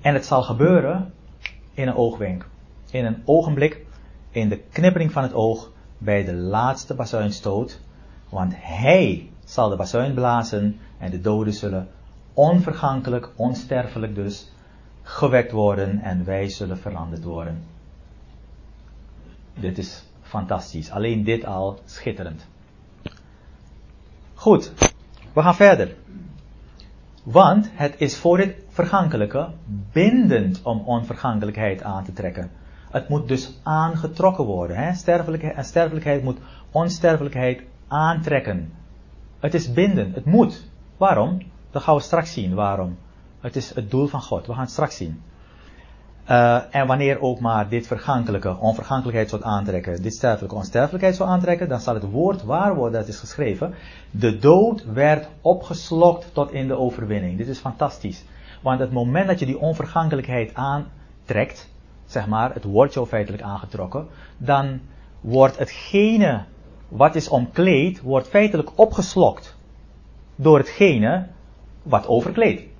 En 0.00 0.14
het 0.14 0.26
zal 0.26 0.42
gebeuren 0.42 1.12
in 1.74 1.88
een 1.88 1.94
oogwenk. 1.94 2.48
In 2.90 3.04
een 3.04 3.22
ogenblik, 3.24 3.86
in 4.30 4.48
de 4.48 4.58
knippering 4.58 5.12
van 5.12 5.22
het 5.22 5.34
oog, 5.34 5.70
bij 5.98 6.24
de 6.24 6.34
laatste 6.34 6.94
bazuinstoot. 6.94 7.80
Want 8.28 8.52
hij 8.56 9.30
zal 9.44 9.68
de 9.68 9.76
bazuin 9.76 10.14
blazen 10.14 10.78
en 10.98 11.10
de 11.10 11.20
doden 11.20 11.52
zullen 11.52 11.88
onvergankelijk, 12.34 13.30
onsterfelijk 13.36 14.14
dus, 14.14 14.51
gewekt 15.02 15.52
worden 15.52 16.00
en 16.00 16.24
wij 16.24 16.48
zullen 16.48 16.78
veranderd 16.78 17.24
worden. 17.24 17.64
Dit 19.54 19.78
is 19.78 20.04
fantastisch. 20.22 20.90
Alleen 20.90 21.24
dit 21.24 21.44
al 21.44 21.78
schitterend. 21.84 22.46
Goed, 24.34 24.72
we 25.32 25.42
gaan 25.42 25.54
verder. 25.54 25.94
Want 27.22 27.70
het 27.72 27.94
is 27.98 28.16
voor 28.16 28.36
dit 28.36 28.54
vergankelijke 28.68 29.48
bindend 29.92 30.62
om 30.62 30.78
onvergankelijkheid 30.78 31.82
aan 31.82 32.04
te 32.04 32.12
trekken. 32.12 32.50
Het 32.90 33.08
moet 33.08 33.28
dus 33.28 33.60
aangetrokken 33.62 34.44
worden. 34.44 34.76
Hè? 34.76 34.94
Sterfelijkheid, 34.94 35.66
sterfelijkheid 35.66 36.22
moet 36.22 36.38
onsterfelijkheid 36.70 37.62
aantrekken. 37.88 38.72
Het 39.40 39.54
is 39.54 39.72
bindend. 39.72 40.14
Het 40.14 40.24
moet. 40.24 40.64
Waarom? 40.96 41.42
Dat 41.70 41.82
gaan 41.82 41.94
we 41.94 42.00
straks 42.00 42.32
zien. 42.32 42.54
Waarom? 42.54 42.96
Het 43.42 43.56
is 43.56 43.74
het 43.74 43.90
doel 43.90 44.06
van 44.06 44.22
God. 44.22 44.46
We 44.46 44.52
gaan 44.52 44.62
het 44.62 44.70
straks 44.70 44.96
zien. 44.96 45.22
Uh, 46.30 46.74
en 46.74 46.86
wanneer 46.86 47.20
ook 47.20 47.40
maar 47.40 47.68
dit 47.68 47.86
vergankelijke 47.86 48.56
onvergankelijkheid 48.56 49.30
zou 49.30 49.44
aantrekken, 49.44 50.02
dit 50.02 50.14
sterfelijke 50.14 50.54
onsterfelijkheid 50.54 51.16
zou 51.16 51.28
aantrekken, 51.28 51.68
dan 51.68 51.80
zal 51.80 51.94
het 51.94 52.10
woord 52.10 52.42
waar 52.42 52.74
worden, 52.74 53.00
dat 53.00 53.08
is 53.08 53.18
geschreven. 53.18 53.74
De 54.10 54.38
dood 54.38 54.84
werd 54.84 55.28
opgeslokt 55.40 56.30
tot 56.32 56.50
in 56.50 56.68
de 56.68 56.76
overwinning. 56.76 57.38
Dit 57.38 57.48
is 57.48 57.58
fantastisch. 57.58 58.24
Want 58.60 58.80
het 58.80 58.92
moment 58.92 59.26
dat 59.26 59.38
je 59.38 59.46
die 59.46 59.58
onvergankelijkheid 59.58 60.54
aantrekt, 60.54 61.70
zeg 62.06 62.26
maar, 62.26 62.54
het 62.54 62.64
wordt 62.64 62.94
jou 62.94 63.06
feitelijk 63.06 63.42
aangetrokken, 63.42 64.06
dan 64.36 64.80
wordt 65.20 65.58
hetgene 65.58 66.44
wat 66.88 67.14
is 67.14 67.28
omkleed, 67.28 68.00
wordt 68.00 68.28
feitelijk 68.28 68.70
opgeslokt 68.74 69.56
door 70.36 70.58
hetgene 70.58 71.26
wat 71.82 72.06
overkleedt. 72.06 72.71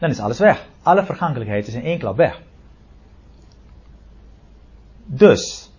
Dan 0.00 0.10
is 0.10 0.20
alles 0.20 0.38
weg. 0.38 0.66
Alle 0.82 1.04
vergankelijkheid 1.04 1.66
is 1.66 1.74
in 1.74 1.84
één 1.84 1.98
klap 1.98 2.16
weg. 2.16 2.40
Dus, 5.04 5.70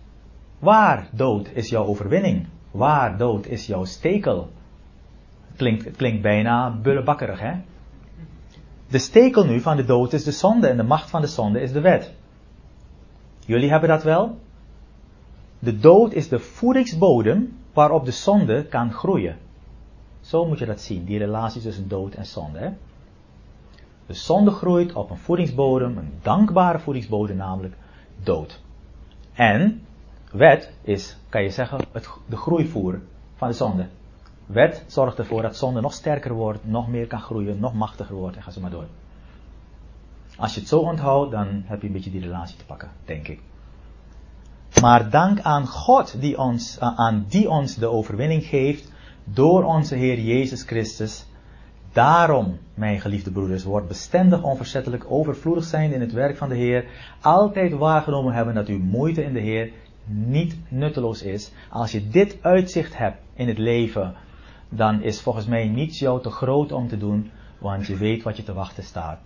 waar 0.58 1.08
dood 1.10 1.48
is 1.52 1.68
jouw 1.68 1.84
overwinning? 1.84 2.46
Waar 2.70 3.18
dood 3.18 3.46
is 3.46 3.66
jouw 3.66 3.84
stekel? 3.84 4.50
Klinkt, 5.56 5.84
het 5.84 5.96
klinkt 5.96 6.22
bijna 6.22 6.70
bullebakkerig, 6.70 7.40
hè? 7.40 7.52
De 8.88 8.98
stekel 8.98 9.44
nu 9.44 9.60
van 9.60 9.76
de 9.76 9.84
dood 9.84 10.12
is 10.12 10.24
de 10.24 10.32
zonde 10.32 10.66
en 10.66 10.76
de 10.76 10.82
macht 10.82 11.10
van 11.10 11.20
de 11.20 11.26
zonde 11.26 11.60
is 11.60 11.72
de 11.72 11.80
wet. 11.80 12.12
Jullie 13.46 13.70
hebben 13.70 13.88
dat 13.88 14.02
wel? 14.02 14.38
De 15.58 15.78
dood 15.78 16.12
is 16.12 16.28
de 16.28 16.38
voedingsbodem 16.38 17.58
waarop 17.72 18.04
de 18.04 18.10
zonde 18.10 18.64
kan 18.64 18.92
groeien. 18.92 19.38
Zo 20.20 20.46
moet 20.46 20.58
je 20.58 20.66
dat 20.66 20.80
zien, 20.80 21.04
die 21.04 21.18
relatie 21.18 21.62
tussen 21.62 21.88
dood 21.88 22.14
en 22.14 22.26
zonde. 22.26 22.58
Hè? 22.58 22.70
De 24.06 24.14
zonde 24.14 24.50
groeit 24.50 24.92
op 24.92 25.10
een 25.10 25.16
voedingsbodem, 25.16 25.98
een 25.98 26.12
dankbare 26.22 26.78
voedingsbodem, 26.78 27.36
namelijk 27.36 27.74
dood. 28.22 28.60
En 29.32 29.86
wet 30.32 30.72
is, 30.82 31.16
kan 31.28 31.42
je 31.42 31.50
zeggen, 31.50 31.80
het, 31.92 32.08
de 32.28 32.36
groeivoer 32.36 33.00
van 33.34 33.48
de 33.48 33.54
zonde. 33.54 33.86
Wet 34.46 34.84
zorgt 34.86 35.18
ervoor 35.18 35.42
dat 35.42 35.56
zonde 35.56 35.80
nog 35.80 35.92
sterker 35.92 36.32
wordt, 36.32 36.64
nog 36.64 36.88
meer 36.88 37.06
kan 37.06 37.20
groeien, 37.20 37.60
nog 37.60 37.74
machtiger 37.74 38.14
wordt 38.14 38.36
en 38.36 38.42
ga 38.42 38.50
zo 38.50 38.60
maar 38.60 38.70
door. 38.70 38.86
Als 40.36 40.54
je 40.54 40.60
het 40.60 40.68
zo 40.68 40.78
onthoudt, 40.78 41.30
dan 41.30 41.62
heb 41.64 41.80
je 41.80 41.86
een 41.86 41.92
beetje 41.92 42.10
die 42.10 42.20
relatie 42.20 42.56
te 42.56 42.64
pakken, 42.64 42.90
denk 43.04 43.28
ik. 43.28 43.40
Maar 44.80 45.10
dank 45.10 45.40
aan 45.40 45.66
God 45.66 46.20
die 46.20 46.38
ons, 46.38 46.80
aan 46.80 47.24
die 47.28 47.50
ons 47.50 47.74
de 47.74 47.86
overwinning 47.86 48.44
geeft 48.44 48.92
door 49.24 49.64
onze 49.64 49.94
Heer 49.94 50.20
Jezus 50.20 50.62
Christus. 50.62 51.26
Daarom, 51.92 52.58
mijn 52.74 53.00
geliefde 53.00 53.30
broeders, 53.30 53.64
wordt 53.64 53.88
bestendig 53.88 54.42
onverzettelijk 54.42 55.04
overvloedig 55.08 55.64
zijn 55.64 55.92
in 55.92 56.00
het 56.00 56.12
werk 56.12 56.36
van 56.36 56.48
de 56.48 56.54
Heer. 56.54 56.84
Altijd 57.20 57.72
waargenomen 57.72 58.34
hebben 58.34 58.54
dat 58.54 58.68
uw 58.68 58.78
moeite 58.78 59.24
in 59.24 59.32
de 59.32 59.40
Heer 59.40 59.72
niet 60.04 60.56
nutteloos 60.68 61.22
is. 61.22 61.52
Als 61.70 61.92
je 61.92 62.08
dit 62.08 62.38
uitzicht 62.40 62.96
hebt 62.96 63.16
in 63.34 63.48
het 63.48 63.58
leven, 63.58 64.14
dan 64.68 65.02
is 65.02 65.20
volgens 65.20 65.46
mij 65.46 65.68
niets 65.68 65.98
jou 65.98 66.22
te 66.22 66.30
groot 66.30 66.72
om 66.72 66.88
te 66.88 66.98
doen, 66.98 67.30
want 67.58 67.86
je 67.86 67.96
weet 67.96 68.22
wat 68.22 68.36
je 68.36 68.42
te 68.42 68.52
wachten 68.52 68.82
staat. 68.82 69.18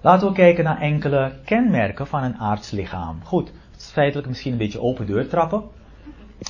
Laten 0.00 0.28
we 0.28 0.34
kijken 0.34 0.64
naar 0.64 0.80
enkele 0.80 1.32
kenmerken 1.44 2.06
van 2.06 2.22
een 2.22 2.36
aards 2.36 2.70
lichaam. 2.70 3.20
Goed, 3.24 3.52
het 3.70 3.80
is 3.80 3.90
feitelijk 3.90 4.28
misschien 4.28 4.52
een 4.52 4.58
beetje 4.58 4.80
open 4.80 5.06
deur 5.06 5.28
trappen, 5.28 5.62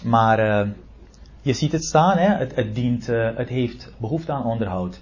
maar 0.04 0.38
uh, 0.38 0.70
je 1.42 1.52
ziet 1.52 1.72
het 1.72 1.84
staan, 1.84 2.18
hè? 2.18 2.28
Het, 2.28 2.54
het, 2.54 2.74
dient, 2.74 3.08
uh, 3.08 3.36
het 3.36 3.48
heeft 3.48 3.92
behoefte 3.96 4.32
aan 4.32 4.44
onderhoud. 4.44 5.00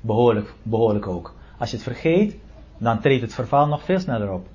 Behoorlijk, 0.00 0.54
behoorlijk 0.62 1.06
ook. 1.06 1.34
Als 1.58 1.70
je 1.70 1.76
het 1.76 1.84
vergeet, 1.84 2.36
dan 2.78 3.00
treedt 3.00 3.22
het 3.22 3.34
verval 3.34 3.66
nog 3.66 3.82
veel 3.82 3.98
sneller 3.98 4.32
op. 4.32 4.46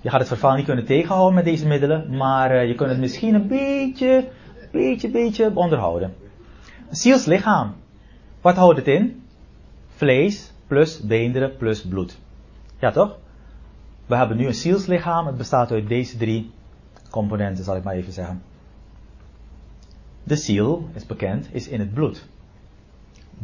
Je 0.00 0.10
gaat 0.10 0.18
het 0.18 0.28
verval 0.28 0.54
niet 0.54 0.64
kunnen 0.64 0.84
tegenhouden 0.84 1.34
met 1.34 1.44
deze 1.44 1.66
middelen, 1.66 2.16
maar 2.16 2.54
uh, 2.54 2.68
je 2.68 2.74
kunt 2.74 2.90
het 2.90 2.98
misschien 2.98 3.34
een 3.34 3.46
beetje, 3.46 4.28
beetje, 4.70 5.10
beetje 5.10 5.50
onderhouden. 5.54 6.14
Zielslichaam. 6.90 7.74
Wat 8.40 8.56
houdt 8.56 8.78
het 8.78 8.88
in? 8.88 9.22
Vlees 9.96 10.52
plus 10.66 11.00
beenderen 11.00 11.56
plus 11.56 11.86
bloed. 11.86 12.18
Ja 12.78 12.90
toch? 12.90 13.18
We 14.06 14.16
hebben 14.16 14.36
nu 14.36 14.46
een 14.46 14.54
zielslichaam. 14.54 15.26
Het 15.26 15.36
bestaat 15.36 15.70
uit 15.70 15.88
deze 15.88 16.16
drie 16.16 16.50
componenten, 17.10 17.64
zal 17.64 17.76
ik 17.76 17.82
maar 17.84 17.94
even 17.94 18.12
zeggen. 18.12 18.42
De 20.24 20.36
ziel, 20.36 20.88
is 20.94 21.06
bekend, 21.06 21.48
is 21.52 21.68
in 21.68 21.80
het 21.80 21.94
bloed. 21.94 22.28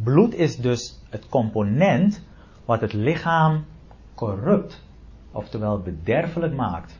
Bloed 0.03 0.33
is 0.33 0.57
dus 0.57 0.99
het 1.09 1.29
component 1.29 2.21
wat 2.65 2.81
het 2.81 2.93
lichaam 2.93 3.65
corrupt, 4.15 4.81
oftewel 5.31 5.79
bederfelijk 5.79 6.53
maakt. 6.53 6.99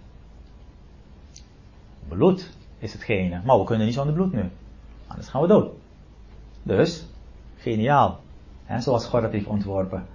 Bloed 2.07 2.49
is 2.77 2.93
hetgene, 2.93 3.41
maar 3.45 3.59
we 3.59 3.63
kunnen 3.63 3.85
niet 3.85 3.95
zonder 3.95 4.13
bloed 4.13 4.33
nu. 4.33 4.49
Anders 5.07 5.29
gaan 5.29 5.41
we 5.41 5.47
dood. 5.47 5.71
Dus, 6.63 7.05
geniaal. 7.57 8.19
Zoals 8.79 9.05
God 9.05 9.31
heeft 9.31 9.45
ontworpen. 9.45 10.05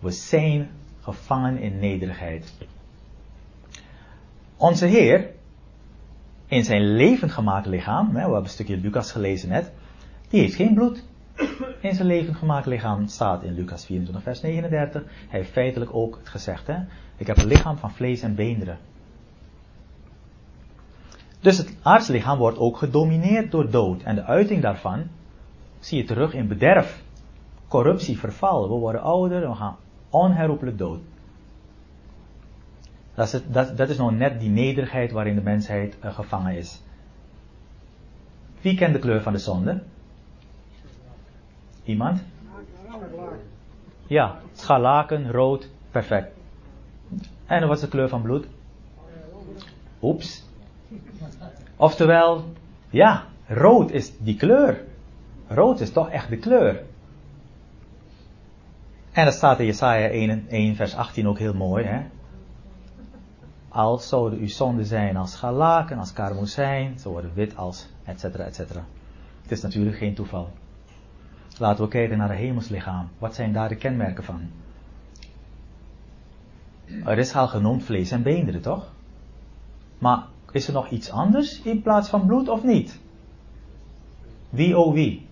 We 0.00 0.10
zijn 0.10 0.70
gevangen 1.00 1.58
in 1.58 1.78
nederigheid. 1.78 2.52
Onze 4.56 4.86
Heer, 4.86 5.30
in 6.50 6.64
zijn 6.64 6.96
levend 6.96 7.32
gemaakt 7.32 7.66
lichaam, 7.66 8.12
we 8.12 8.18
hebben 8.18 8.38
een 8.38 8.48
stukje 8.48 8.76
Lucas 8.76 9.12
gelezen 9.12 9.48
net, 9.48 9.72
die 10.28 10.40
heeft 10.40 10.54
geen 10.54 10.74
bloed. 10.74 11.04
In 11.80 11.94
zijn 11.94 12.06
levend 12.06 12.36
gemaakt 12.36 12.66
lichaam 12.66 13.06
staat 13.06 13.42
in 13.42 13.54
Lucas 13.54 13.84
24, 13.84 14.22
vers 14.24 14.40
39. 14.40 15.02
Hij 15.28 15.38
heeft 15.38 15.50
feitelijk 15.50 15.94
ook 15.94 16.16
het 16.16 16.28
gezegd: 16.28 16.66
hè? 16.66 16.76
Ik 17.16 17.26
heb 17.26 17.36
een 17.36 17.46
lichaam 17.46 17.76
van 17.76 17.90
vlees 17.90 18.22
en 18.22 18.34
beenderen. 18.34 18.78
Dus 21.40 21.58
het 21.58 21.76
aardslichaam 21.82 22.38
wordt 22.38 22.58
ook 22.58 22.76
gedomineerd 22.76 23.50
door 23.50 23.70
dood. 23.70 24.02
En 24.02 24.14
de 24.14 24.24
uiting 24.24 24.62
daarvan 24.62 25.02
zie 25.78 25.98
je 25.98 26.04
terug 26.04 26.34
in 26.34 26.48
bederf, 26.48 27.02
corruptie, 27.68 28.18
verval. 28.18 28.68
We 28.68 28.74
worden 28.74 29.02
ouder 29.02 29.42
en 29.42 29.50
we 29.50 29.56
gaan 29.56 29.76
onherroepelijk 30.10 30.78
dood. 30.78 31.00
Dat 33.20 33.28
is, 33.28 33.34
het, 33.34 33.52
dat, 33.52 33.76
dat 33.76 33.88
is 33.88 33.96
nou 33.96 34.12
net 34.12 34.40
die 34.40 34.48
nederigheid 34.48 35.12
waarin 35.12 35.34
de 35.34 35.42
mensheid 35.42 35.96
uh, 36.04 36.14
gevangen 36.14 36.56
is. 36.56 36.82
Wie 38.60 38.76
kent 38.76 38.92
de 38.92 38.98
kleur 38.98 39.22
van 39.22 39.32
de 39.32 39.38
zonde? 39.38 39.82
Iemand? 41.84 42.22
Ja, 44.06 44.38
scharlaken, 44.52 45.30
rood, 45.30 45.68
perfect. 45.90 46.28
En 47.46 47.66
wat 47.68 47.76
is 47.76 47.82
de 47.82 47.88
kleur 47.88 48.08
van 48.08 48.22
bloed? 48.22 48.46
Oeps. 50.02 50.44
Oftewel, 51.76 52.44
ja, 52.90 53.24
rood 53.46 53.90
is 53.90 54.12
die 54.18 54.36
kleur. 54.36 54.84
Rood 55.48 55.80
is 55.80 55.92
toch 55.92 56.10
echt 56.10 56.28
de 56.28 56.38
kleur. 56.38 56.82
En 59.12 59.24
dat 59.24 59.34
staat 59.34 59.60
in 59.60 59.66
Jesaja 59.66 60.08
1, 60.08 60.44
1 60.48 60.76
vers 60.76 60.94
18 60.94 61.28
ook 61.28 61.38
heel 61.38 61.54
mooi. 61.54 61.84
Hè? 61.84 62.00
Als 63.72 64.08
zouden 64.08 64.38
uw 64.38 64.48
zonden 64.48 64.86
zijn 64.86 65.16
als 65.16 65.34
galaken, 65.36 65.98
als 65.98 66.12
karmozijn, 66.12 66.98
ze 66.98 67.08
worden 67.08 67.34
wit 67.34 67.56
als, 67.56 67.88
et 68.04 68.20
cetera, 68.20 68.44
et 68.44 68.54
cetera. 68.54 68.84
Het 69.42 69.50
is 69.50 69.60
natuurlijk 69.62 69.96
geen 69.96 70.14
toeval. 70.14 70.50
Laten 71.58 71.84
we 71.84 71.90
kijken 71.90 72.18
naar 72.18 72.28
het 72.28 72.38
hemelslichaam. 72.38 73.08
Wat 73.18 73.34
zijn 73.34 73.52
daar 73.52 73.68
de 73.68 73.76
kenmerken 73.76 74.24
van? 74.24 74.40
Er 77.04 77.18
is 77.18 77.34
al 77.34 77.48
genoemd 77.48 77.84
vlees 77.84 78.10
en 78.10 78.22
beenderen, 78.22 78.60
toch? 78.60 78.92
Maar 79.98 80.26
is 80.50 80.66
er 80.66 80.72
nog 80.72 80.88
iets 80.88 81.10
anders 81.10 81.62
in 81.62 81.82
plaats 81.82 82.08
van 82.08 82.26
bloed 82.26 82.48
of 82.48 82.64
niet? 82.64 83.00
Wie 84.48 84.78
oh 84.78 84.94
wie? 84.94 85.26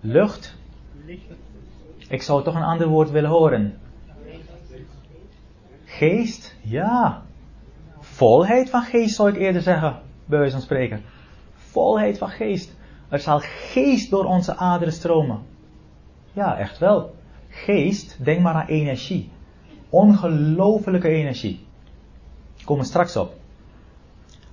Lucht. 0.00 0.56
Ik 2.08 2.22
zou 2.22 2.44
toch 2.44 2.54
een 2.54 2.62
ander 2.62 2.88
woord 2.88 3.10
willen 3.10 3.30
horen. 3.30 3.78
Geest, 5.96 6.56
ja. 6.62 7.22
Volheid 7.98 8.70
van 8.70 8.82
geest 8.82 9.14
zou 9.14 9.28
ik 9.28 9.36
eerder 9.36 9.62
zeggen, 9.62 10.00
bij 10.24 10.38
wijze 10.38 10.52
van 10.52 10.62
spreken. 10.62 11.02
Volheid 11.54 12.18
van 12.18 12.28
geest. 12.28 12.76
Er 13.08 13.18
zal 13.18 13.40
geest 13.42 14.10
door 14.10 14.24
onze 14.24 14.56
aderen 14.56 14.92
stromen. 14.92 15.42
Ja, 16.32 16.56
echt 16.56 16.78
wel. 16.78 17.14
Geest, 17.48 18.24
denk 18.24 18.40
maar 18.40 18.54
aan 18.54 18.66
energie. 18.66 19.30
Ongelofelijke 19.88 21.08
energie. 21.08 21.66
Komen 22.64 22.84
straks 22.84 23.16
op. 23.16 23.34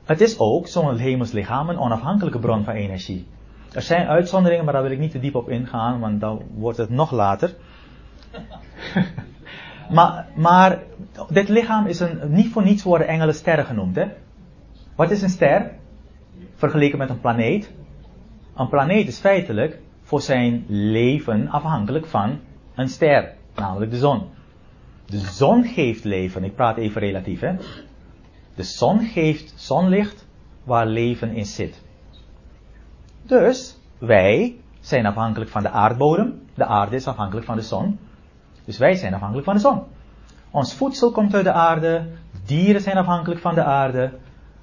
Het 0.04 0.22
is 0.22 0.40
ook, 0.40 0.68
zo'n 0.68 0.98
hemelslichaam, 0.98 1.70
een 1.70 1.80
onafhankelijke 1.80 2.40
bron 2.40 2.64
van 2.64 2.74
energie. 2.74 3.28
Er 3.72 3.82
zijn 3.82 4.08
uitzonderingen, 4.08 4.66
maar 4.66 4.74
daar 4.74 4.84
wil 4.84 4.92
ik 4.92 5.00
niet 5.00 5.12
te 5.12 5.20
diep 5.20 5.36
op 5.36 5.50
ingaan, 5.50 6.00
want 6.00 6.20
dan 6.20 6.42
wordt 6.54 6.78
het 6.78 6.90
nog 6.90 7.12
later. 7.12 7.56
maar, 9.90 10.28
maar 10.36 10.80
dit 11.30 11.50
lichaam 11.50 11.86
is 11.86 12.00
een, 12.00 12.20
niet 12.28 12.52
voor 12.52 12.64
niets 12.64 12.84
worden 12.84 13.08
engelen 13.08 13.36
sterren 13.36 13.66
genoemd. 13.66 13.96
Hè? 13.96 14.06
Wat 14.96 15.12
is 15.12 15.22
een 15.22 15.30
ster? 15.30 15.72
vergeleken 16.56 16.98
met 16.98 17.10
een 17.10 17.20
planeet. 17.20 17.72
Een 18.56 18.70
planeet 18.70 19.08
is 19.08 19.20
feitelijk 19.20 19.80
voor 20.02 20.22
zijn 20.22 20.66
leven 20.68 21.50
afhankelijk 21.50 22.06
van 22.06 22.40
een 22.76 22.90
ster, 22.90 23.34
namelijk 23.56 23.92
de 23.92 23.98
zon. 23.98 24.30
De 25.06 25.18
zon 25.18 25.64
geeft 25.64 26.04
leven, 26.04 26.44
ik 26.44 26.56
praat 26.56 26.78
even 26.78 27.02
relatief 27.02 27.40
hè. 27.40 27.56
De 28.56 28.64
zon 28.64 29.06
geeft 29.06 29.54
zonlicht 29.56 30.28
waar 30.64 30.86
leven 30.86 31.36
in 31.36 31.46
zit. 31.46 31.82
Dus 33.22 33.78
wij 33.98 34.56
zijn 34.80 35.06
afhankelijk 35.06 35.52
van 35.52 35.62
de 35.62 35.70
aardbodem, 35.70 36.42
de 36.54 36.66
aarde 36.66 36.96
is 36.96 37.08
afhankelijk 37.08 37.46
van 37.46 37.56
de 37.56 37.62
zon. 37.62 38.00
Dus 38.66 38.78
wij 38.78 38.96
zijn 38.96 39.14
afhankelijk 39.14 39.46
van 39.46 39.56
de 39.56 39.62
zon. 39.62 39.84
Ons 40.52 40.76
voedsel 40.76 41.12
komt 41.12 41.34
uit 41.34 41.44
de 41.44 41.52
aarde, 41.52 42.08
dieren 42.46 42.82
zijn 42.82 42.98
afhankelijk 42.98 43.42
van 43.42 43.56
de 43.56 43.64
aarde. 43.64 44.12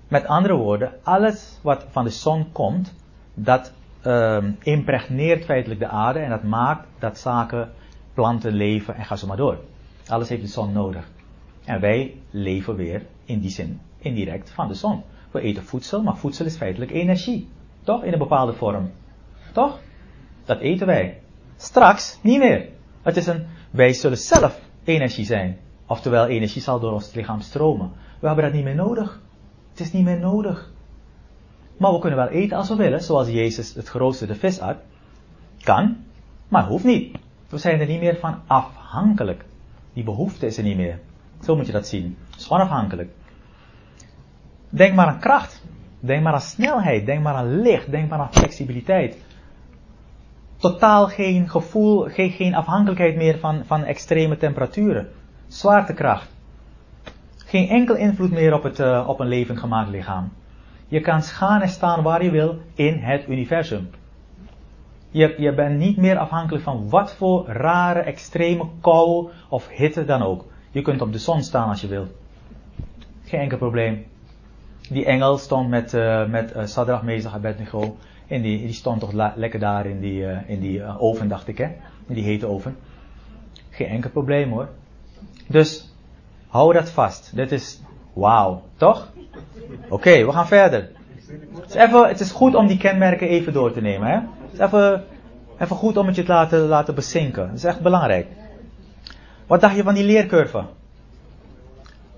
Met 0.08 0.26
andere 0.26 0.54
woorden, 0.54 0.92
alles 1.02 1.58
wat 1.62 1.86
van 1.90 2.04
de 2.04 2.10
zon 2.10 2.52
komt, 2.52 2.94
dat 3.34 3.72
um, 4.06 4.56
impregneert 4.62 5.44
feitelijk 5.44 5.80
de 5.80 5.88
aarde 5.88 6.18
en 6.18 6.30
dat 6.30 6.42
maakt 6.42 6.86
dat 6.98 7.18
zaken, 7.18 7.72
planten 8.14 8.52
leven 8.52 8.94
en 8.94 9.04
ga 9.04 9.16
zo 9.16 9.26
maar 9.26 9.36
door. 9.36 9.58
Alles 10.06 10.28
heeft 10.28 10.42
de 10.42 10.48
zon 10.48 10.72
nodig. 10.72 11.08
En 11.64 11.80
wij 11.80 12.14
leven 12.30 12.76
weer 12.76 13.06
in 13.24 13.40
die 13.40 13.50
zin 13.50 13.80
indirect 13.98 14.50
van 14.50 14.68
de 14.68 14.74
zon. 14.74 15.02
We 15.30 15.40
eten 15.40 15.64
voedsel, 15.64 16.02
maar 16.02 16.16
voedsel 16.16 16.46
is 16.46 16.56
feitelijk 16.56 16.90
energie. 16.90 17.48
Toch? 17.82 18.04
In 18.04 18.12
een 18.12 18.18
bepaalde 18.18 18.52
vorm. 18.52 18.90
Toch? 19.52 19.78
Dat 20.44 20.58
eten 20.60 20.86
wij. 20.86 21.20
Straks 21.56 22.18
niet 22.22 22.38
meer. 22.38 22.68
Het 23.02 23.16
is 23.16 23.26
een, 23.26 23.46
wij 23.70 23.92
zullen 23.92 24.18
zelf 24.18 24.60
energie 24.84 25.24
zijn. 25.24 25.58
Oftewel, 25.86 26.26
energie 26.26 26.62
zal 26.62 26.80
door 26.80 26.92
ons 26.92 27.14
lichaam 27.14 27.40
stromen. 27.40 27.92
We 28.20 28.26
hebben 28.26 28.44
dat 28.44 28.52
niet 28.52 28.64
meer 28.64 28.74
nodig. 28.74 29.20
Het 29.70 29.80
is 29.80 29.92
niet 29.92 30.04
meer 30.04 30.18
nodig. 30.18 30.70
Maar 31.76 31.92
we 31.92 31.98
kunnen 31.98 32.18
wel 32.18 32.28
eten 32.28 32.56
als 32.56 32.68
we 32.68 32.74
willen, 32.74 33.02
zoals 33.02 33.28
Jezus 33.28 33.74
het 33.74 33.88
grootste 33.88 34.26
de 34.26 34.34
vis 34.34 34.60
at. 34.60 34.76
Kan, 35.60 35.96
maar 36.48 36.66
hoeft 36.66 36.84
niet. 36.84 37.18
We 37.48 37.58
zijn 37.58 37.80
er 37.80 37.86
niet 37.86 38.00
meer 38.00 38.16
van 38.16 38.38
afhankelijk. 38.46 39.44
Die 39.92 40.04
behoefte 40.04 40.46
is 40.46 40.56
er 40.56 40.62
niet 40.62 40.76
meer. 40.76 40.98
Zo 41.42 41.56
moet 41.56 41.66
je 41.66 41.72
dat 41.72 41.86
zien. 41.86 42.16
Het 42.30 42.40
is 42.40 42.50
onafhankelijk. 42.50 43.10
Denk 44.68 44.94
maar 44.94 45.06
aan 45.06 45.20
kracht. 45.20 45.62
Denk 46.00 46.22
maar 46.22 46.32
aan 46.32 46.40
snelheid. 46.40 47.06
Denk 47.06 47.22
maar 47.22 47.34
aan 47.34 47.60
licht. 47.60 47.90
Denk 47.90 48.08
maar 48.08 48.18
aan 48.18 48.32
flexibiliteit. 48.32 49.16
Totaal 50.60 51.06
geen 51.06 51.48
gevoel, 51.48 52.08
geen, 52.08 52.30
geen 52.30 52.54
afhankelijkheid 52.54 53.16
meer 53.16 53.38
van, 53.38 53.62
van 53.64 53.84
extreme 53.84 54.36
temperaturen. 54.36 55.08
Zwaartekracht. 55.46 56.28
Geen 57.36 57.68
enkel 57.68 57.96
invloed 57.96 58.30
meer 58.30 58.54
op, 58.54 58.62
het, 58.62 58.78
uh, 58.78 59.04
op 59.08 59.20
een 59.20 59.28
levend 59.28 59.58
gemaakt 59.58 59.90
lichaam. 59.90 60.32
Je 60.88 61.00
kan 61.00 61.22
gaan 61.22 61.60
en 61.60 61.68
staan 61.68 62.02
waar 62.02 62.24
je 62.24 62.30
wil 62.30 62.58
in 62.74 62.98
het 62.98 63.28
universum. 63.28 63.90
Je, 65.10 65.34
je 65.38 65.54
bent 65.54 65.78
niet 65.78 65.96
meer 65.96 66.18
afhankelijk 66.18 66.64
van 66.64 66.88
wat 66.88 67.14
voor 67.14 67.46
rare, 67.46 68.00
extreme 68.00 68.66
kou 68.80 69.30
of 69.48 69.68
hitte 69.68 70.04
dan 70.04 70.22
ook. 70.22 70.44
Je 70.70 70.82
kunt 70.82 71.00
op 71.00 71.12
de 71.12 71.18
zon 71.18 71.42
staan 71.42 71.68
als 71.68 71.80
je 71.80 71.88
wil. 71.88 72.06
Geen 73.24 73.40
enkel 73.40 73.58
probleem. 73.58 74.06
Die 74.90 75.04
engel 75.04 75.38
stond 75.38 75.68
met, 75.68 75.94
uh, 75.94 76.26
met 76.26 76.56
uh, 76.56 76.64
Sadrach, 76.64 77.02
Mezach, 77.02 77.34
Abednego. 77.34 77.96
En 78.30 78.42
die, 78.42 78.58
die 78.58 78.72
stond 78.72 79.00
toch 79.00 79.12
lekker 79.12 79.60
daar 79.60 79.86
in 79.86 80.00
die, 80.00 80.22
uh, 80.22 80.38
in 80.46 80.60
die 80.60 80.98
oven, 80.98 81.28
dacht 81.28 81.48
ik, 81.48 81.58
hè? 81.58 81.68
In 82.06 82.14
die 82.14 82.24
hete 82.24 82.46
oven. 82.46 82.76
Geen 83.70 83.86
enkel 83.86 84.10
probleem 84.10 84.50
hoor. 84.50 84.68
Dus, 85.46 85.94
hou 86.48 86.72
dat 86.72 86.90
vast. 86.90 87.32
Dit 87.34 87.52
is, 87.52 87.80
wauw, 88.12 88.62
toch? 88.76 89.12
Oké, 89.88 90.24
we 90.24 90.32
gaan 90.32 90.46
verder. 90.46 90.90
Het 91.54 91.68
is, 91.68 91.74
even, 91.74 92.08
het 92.08 92.20
is 92.20 92.30
goed 92.30 92.54
om 92.54 92.66
die 92.66 92.78
kenmerken 92.78 93.28
even 93.28 93.52
door 93.52 93.72
te 93.72 93.80
nemen, 93.80 94.08
hè? 94.08 94.14
Het 94.14 94.52
is 94.52 94.58
even, 94.58 95.04
even 95.58 95.76
goed 95.76 95.96
om 95.96 96.06
het 96.06 96.16
je 96.16 96.22
te 96.22 96.32
laten, 96.32 96.58
laten 96.58 96.94
bezinken. 96.94 97.46
Dat 97.46 97.56
is 97.56 97.64
echt 97.64 97.80
belangrijk. 97.80 98.26
Wat 99.46 99.60
dacht 99.60 99.76
je 99.76 99.82
van 99.82 99.94
die 99.94 100.04
leercurve? 100.04 100.64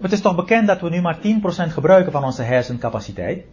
Het 0.01 0.13
is 0.13 0.21
toch 0.21 0.35
bekend 0.35 0.67
dat 0.67 0.81
we 0.81 0.89
nu 0.89 1.01
maar 1.01 1.19
10% 1.19 1.21
gebruiken 1.73 2.13
van 2.13 2.25
onze 2.25 2.43
hersencapaciteit? 2.43 3.45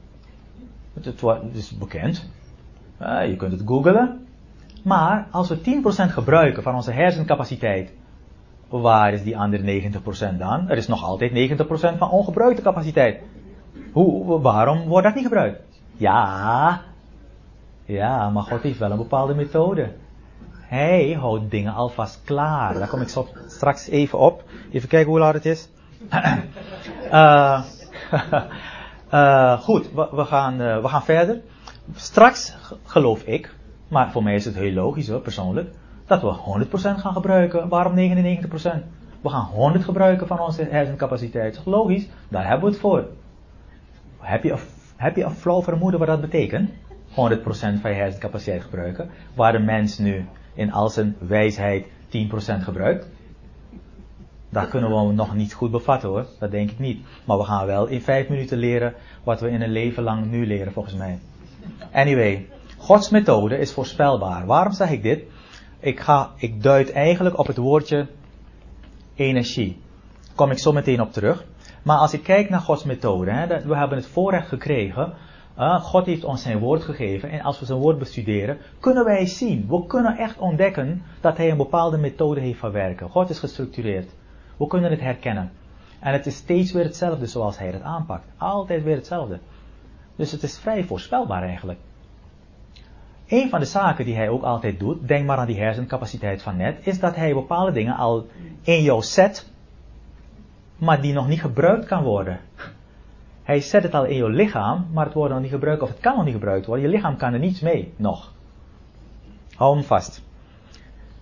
Het, 0.93 1.23
is 1.53 1.77
bekend. 1.77 2.29
Je 2.99 3.35
kunt 3.37 3.51
het 3.51 3.61
googlen. 3.65 4.27
Maar 4.83 5.27
als 5.31 5.49
we 5.49 5.57
10% 5.57 6.11
gebruiken 6.11 6.63
van 6.63 6.75
onze 6.75 6.91
hersencapaciteit, 6.91 7.93
waar 8.69 9.13
is 9.13 9.23
die 9.23 9.37
andere 9.37 9.81
90% 10.33 10.37
dan? 10.37 10.69
Er 10.69 10.77
is 10.77 10.87
nog 10.87 11.03
altijd 11.03 11.31
90% 11.31 11.97
van 11.97 12.09
ongebruikte 12.09 12.61
capaciteit. 12.61 13.21
Hoe, 13.91 14.41
waarom 14.41 14.87
wordt 14.87 15.05
dat 15.05 15.15
niet 15.15 15.23
gebruikt? 15.23 15.61
Ja, 15.97 16.81
ja, 17.85 18.29
maar 18.29 18.43
God 18.43 18.61
heeft 18.61 18.79
wel 18.79 18.91
een 18.91 18.97
bepaalde 18.97 19.33
methode. 19.33 19.91
Hij 20.51 21.17
houdt 21.19 21.51
dingen 21.51 21.73
alvast 21.73 22.21
klaar. 22.23 22.73
Daar 22.73 22.87
kom 22.87 23.01
ik 23.01 23.17
straks 23.47 23.87
even 23.87 24.19
op. 24.19 24.43
Even 24.71 24.89
kijken 24.89 25.09
hoe 25.09 25.19
laat 25.19 25.33
het 25.33 25.45
is. 25.45 25.69
uh, 27.11 27.63
uh, 29.13 29.59
goed, 29.67 29.93
we, 29.93 30.25
gaan, 30.25 30.61
uh, 30.61 30.81
we 30.81 30.87
gaan 30.87 31.03
verder. 31.03 31.41
Straks 31.95 32.55
geloof 32.83 33.23
ik, 33.23 33.55
maar 33.87 34.11
voor 34.11 34.23
mij 34.23 34.35
is 34.35 34.45
het 34.45 34.55
heel 34.55 34.73
logisch 34.73 35.07
hoor, 35.07 35.19
persoonlijk, 35.19 35.69
dat 36.05 36.21
we 36.21 36.65
100% 36.65 36.71
gaan 36.79 37.13
gebruiken. 37.13 37.67
Waarom 37.67 37.95
99%? 37.95 38.49
We 39.21 39.29
gaan 39.29 39.45
100 39.45 39.83
gebruiken 39.83 40.27
van 40.27 40.39
onze 40.39 40.63
hersencapaciteit. 40.63 41.61
Logisch, 41.65 42.07
daar 42.27 42.47
hebben 42.47 42.65
we 42.65 42.71
het 42.71 42.81
voor. 42.81 43.07
Heb 44.19 44.43
je, 44.43 44.55
heb 44.95 45.15
je 45.15 45.23
een 45.23 45.31
flauw 45.31 45.61
vermoeden 45.61 45.99
wat 45.99 46.07
dat 46.07 46.21
betekent? 46.21 46.69
100% 46.69 47.13
van 47.13 47.91
je 47.91 47.97
hersencapaciteit 47.97 48.63
gebruiken. 48.63 49.09
Waar 49.33 49.51
de 49.51 49.59
mens 49.59 49.97
nu 49.97 50.25
in 50.53 50.71
al 50.71 50.89
zijn 50.89 51.15
wijsheid 51.19 51.85
10% 51.85 51.89
gebruikt. 52.59 53.07
Dat 54.49 54.69
kunnen 54.69 55.07
we 55.07 55.13
nog 55.13 55.35
niet 55.35 55.53
goed 55.53 55.71
bevatten 55.71 56.09
hoor, 56.09 56.25
dat 56.39 56.51
denk 56.51 56.71
ik 56.71 56.79
niet. 56.79 57.05
Maar 57.25 57.37
we 57.37 57.43
gaan 57.43 57.65
wel 57.65 57.85
in 57.87 58.01
5 58.01 58.29
minuten 58.29 58.57
leren 58.57 58.93
wat 59.23 59.41
we 59.41 59.49
in 59.49 59.61
een 59.61 59.71
leven 59.71 60.03
lang 60.03 60.25
nu 60.25 60.47
leren 60.47 60.73
volgens 60.73 60.95
mij. 60.95 61.19
Anyway, 61.91 62.47
Gods 62.77 63.09
methode 63.09 63.57
is 63.57 63.73
voorspelbaar. 63.73 64.45
Waarom 64.45 64.73
zeg 64.73 64.91
ik 64.91 65.03
dit? 65.03 65.23
Ik, 65.79 65.99
ga, 65.99 66.31
ik 66.35 66.63
duid 66.63 66.91
eigenlijk 66.91 67.37
op 67.37 67.47
het 67.47 67.57
woordje 67.57 68.07
energie. 69.15 69.81
Daar 70.25 70.35
kom 70.35 70.51
ik 70.51 70.57
zo 70.57 70.71
meteen 70.71 71.01
op 71.01 71.13
terug. 71.13 71.45
Maar 71.83 71.97
als 71.97 72.13
ik 72.13 72.23
kijk 72.23 72.49
naar 72.49 72.59
Gods 72.59 72.83
methode, 72.83 73.31
hè, 73.31 73.47
we 73.47 73.75
hebben 73.75 73.97
het 73.97 74.07
voorrecht 74.07 74.47
gekregen. 74.47 75.13
Uh, 75.57 75.81
God 75.81 76.05
heeft 76.05 76.23
ons 76.23 76.41
zijn 76.41 76.59
woord 76.59 76.83
gegeven 76.83 77.29
en 77.29 77.41
als 77.41 77.59
we 77.59 77.65
zijn 77.65 77.79
woord 77.79 77.99
bestuderen, 77.99 78.57
kunnen 78.79 79.05
wij 79.05 79.25
zien, 79.25 79.65
we 79.69 79.85
kunnen 79.85 80.17
echt 80.17 80.37
ontdekken 80.37 81.03
dat 81.21 81.37
hij 81.37 81.51
een 81.51 81.57
bepaalde 81.57 81.97
methode 81.97 82.39
heeft 82.39 82.59
van 82.59 82.71
werken. 82.71 83.09
God 83.09 83.29
is 83.29 83.39
gestructureerd. 83.39 84.09
We 84.57 84.67
kunnen 84.67 84.91
het 84.91 84.99
herkennen. 84.99 85.51
En 85.99 86.13
het 86.13 86.25
is 86.25 86.35
steeds 86.35 86.71
weer 86.71 86.83
hetzelfde 86.83 87.25
zoals 87.25 87.57
hij 87.57 87.67
het 87.67 87.81
aanpakt. 87.81 88.27
Altijd 88.37 88.83
weer 88.83 88.95
hetzelfde. 88.95 89.39
Dus 90.19 90.31
het 90.31 90.43
is 90.43 90.57
vrij 90.57 90.83
voorspelbaar 90.83 91.43
eigenlijk. 91.43 91.79
Een 93.27 93.49
van 93.49 93.59
de 93.59 93.65
zaken 93.65 94.05
die 94.05 94.15
hij 94.15 94.29
ook 94.29 94.43
altijd 94.43 94.79
doet, 94.79 95.07
denk 95.07 95.25
maar 95.25 95.37
aan 95.37 95.47
die 95.47 95.59
hersencapaciteit 95.59 96.41
van 96.41 96.57
net, 96.57 96.77
is 96.81 96.99
dat 96.99 97.15
hij 97.15 97.33
bepaalde 97.33 97.71
dingen 97.71 97.95
al 97.95 98.27
in 98.61 98.81
jou 98.81 99.01
zet, 99.01 99.51
maar 100.77 101.01
die 101.01 101.13
nog 101.13 101.27
niet 101.27 101.41
gebruikt 101.41 101.85
kan 101.85 102.03
worden. 102.03 102.39
Hij 103.43 103.59
zet 103.59 103.83
het 103.83 103.93
al 103.93 104.05
in 104.05 104.15
je 104.15 104.29
lichaam, 104.29 104.87
maar 104.91 105.05
het 105.05 105.13
wordt 105.13 105.33
nog 105.33 105.41
niet 105.41 105.51
gebruikt, 105.51 105.81
of 105.81 105.89
het 105.89 105.99
kan 105.99 106.15
nog 106.15 106.25
niet 106.25 106.33
gebruikt 106.33 106.65
worden. 106.65 106.85
Je 106.85 106.95
lichaam 106.95 107.17
kan 107.17 107.33
er 107.33 107.39
niets 107.39 107.59
mee, 107.59 107.93
nog. 107.95 108.33
Hou 109.55 109.75
hem 109.75 109.83
vast. 109.83 110.23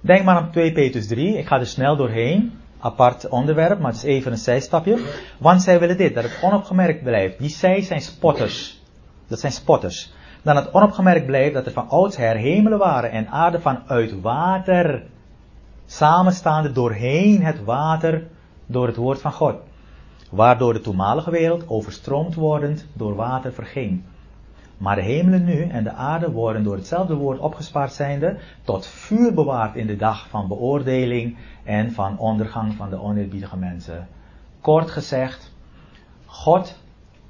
Denk 0.01 0.23
maar 0.23 0.35
aan 0.35 0.51
2 0.51 0.71
Petrus 0.71 1.07
3, 1.07 1.37
ik 1.37 1.47
ga 1.47 1.59
er 1.59 1.65
snel 1.65 1.95
doorheen. 1.95 2.59
Apart 2.79 3.29
onderwerp, 3.29 3.79
maar 3.79 3.91
het 3.91 4.03
is 4.03 4.09
even 4.09 4.31
een 4.31 4.37
zijstapje. 4.37 5.05
Want 5.37 5.61
zij 5.61 5.79
willen 5.79 5.97
dit, 5.97 6.13
dat 6.13 6.23
het 6.23 6.39
onopgemerkt 6.41 7.03
blijft. 7.03 7.39
Die 7.39 7.49
zij 7.49 7.81
zijn 7.81 8.01
spotters. 8.01 8.76
Dat 9.27 9.39
zijn 9.39 9.51
spotters. 9.51 10.13
Dan 10.41 10.55
het 10.55 10.73
onopgemerkt 10.73 11.25
blijft 11.25 11.53
dat 11.53 11.65
er 11.65 11.71
van 11.71 11.89
oudsher 11.89 12.35
hemelen 12.35 12.77
waren 12.77 13.11
en 13.11 13.27
aarde 13.27 13.61
van 13.61 13.79
uit 13.87 14.21
water. 14.21 15.03
Samenstaande 15.85 16.71
doorheen 16.71 17.43
het 17.43 17.63
water 17.63 18.27
door 18.65 18.87
het 18.87 18.95
woord 18.95 19.21
van 19.21 19.31
God, 19.31 19.55
waardoor 20.31 20.73
de 20.73 20.81
toenmalige 20.81 21.31
wereld 21.31 21.69
overstroomd 21.69 22.35
wordend 22.35 22.85
door 22.93 23.15
water 23.15 23.53
verging. 23.53 24.01
Maar 24.77 24.95
de 24.95 25.01
hemelen 25.01 25.43
nu 25.43 25.63
en 25.63 25.83
de 25.83 25.91
aarde 25.91 26.31
worden 26.31 26.63
door 26.63 26.75
hetzelfde 26.75 27.15
woord 27.15 27.39
opgespaard 27.39 27.93
zijnde 27.93 28.37
tot 28.63 28.85
vuur 28.85 29.33
bewaard 29.33 29.75
in 29.75 29.87
de 29.87 29.95
dag 29.95 30.27
van 30.29 30.47
beoordeling 30.47 31.37
en 31.63 31.91
van 31.91 32.17
ondergang 32.17 32.73
van 32.73 32.89
de 32.89 33.01
oneerbiedige 33.01 33.57
mensen. 33.57 34.07
Kort 34.61 34.91
gezegd, 34.91 35.53
God 36.25 36.79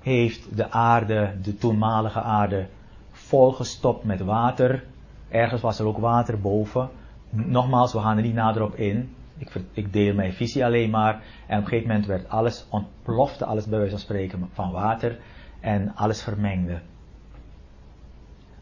heeft 0.08 0.58
de 0.58 0.72
aarde, 0.72 1.34
de 1.42 1.58
toenmalige 1.58 2.22
aarde, 2.22 2.68
volgestopt 3.12 4.04
met 4.04 4.22
water. 4.22 4.84
Ergens 5.30 5.62
was 5.62 5.80
er 5.80 5.86
ook 5.86 5.98
water 5.98 6.40
boven. 6.42 6.90
Nogmaals, 7.30 7.94
we 7.94 8.00
gaan 8.00 8.18
er 8.18 8.24
niet 8.24 8.34
nader 8.34 8.64
op 8.64 8.76
in. 8.76 9.16
Ik, 9.38 9.52
ik 9.72 9.94
deel 9.94 10.14
mijn 10.14 10.34
visie 10.34 10.66
alleen 10.66 10.90
maar. 10.90 11.14
En 11.48 11.58
op 11.58 11.64
een 11.64 11.70
gegeven 11.70 11.88
moment 11.88 12.06
werd 12.06 12.30
alles, 12.30 12.66
ontplofte 12.70 13.46
alles 13.46 13.66
bij 13.66 13.78
wijze 13.78 13.92
van 13.92 14.04
spreken 14.04 14.50
van 14.54 14.72
water. 14.72 15.20
En 15.60 15.96
alles 15.96 16.22
vermengde. 16.22 16.80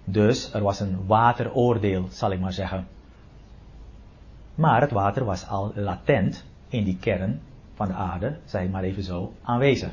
Dus 0.03 0.53
er 0.53 0.63
was 0.63 0.79
een 0.79 1.05
wateroordeel, 1.05 2.05
zal 2.09 2.31
ik 2.31 2.39
maar 2.39 2.53
zeggen. 2.53 2.87
Maar 4.55 4.81
het 4.81 4.91
water 4.91 5.25
was 5.25 5.47
al 5.47 5.71
latent 5.75 6.45
in 6.67 6.83
die 6.83 6.97
kern 6.97 7.41
van 7.73 7.87
de 7.87 7.93
aarde, 7.93 8.37
zeg 8.45 8.69
maar 8.69 8.83
even 8.83 9.03
zo, 9.03 9.33
aanwezig. 9.43 9.91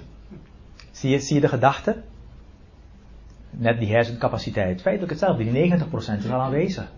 Zie 0.93 1.35
je, 1.35 1.41
de 1.41 1.49
gedachte? 1.49 1.97
Net 3.51 3.79
die 3.79 3.93
hersencapaciteit. 3.93 4.83
Feitelijk 4.83 5.13
hetzelfde, 5.13 5.53
die 5.53 5.73
90% 5.73 5.85
is 6.19 6.31
al 6.31 6.41
aanwezig. 6.41 6.93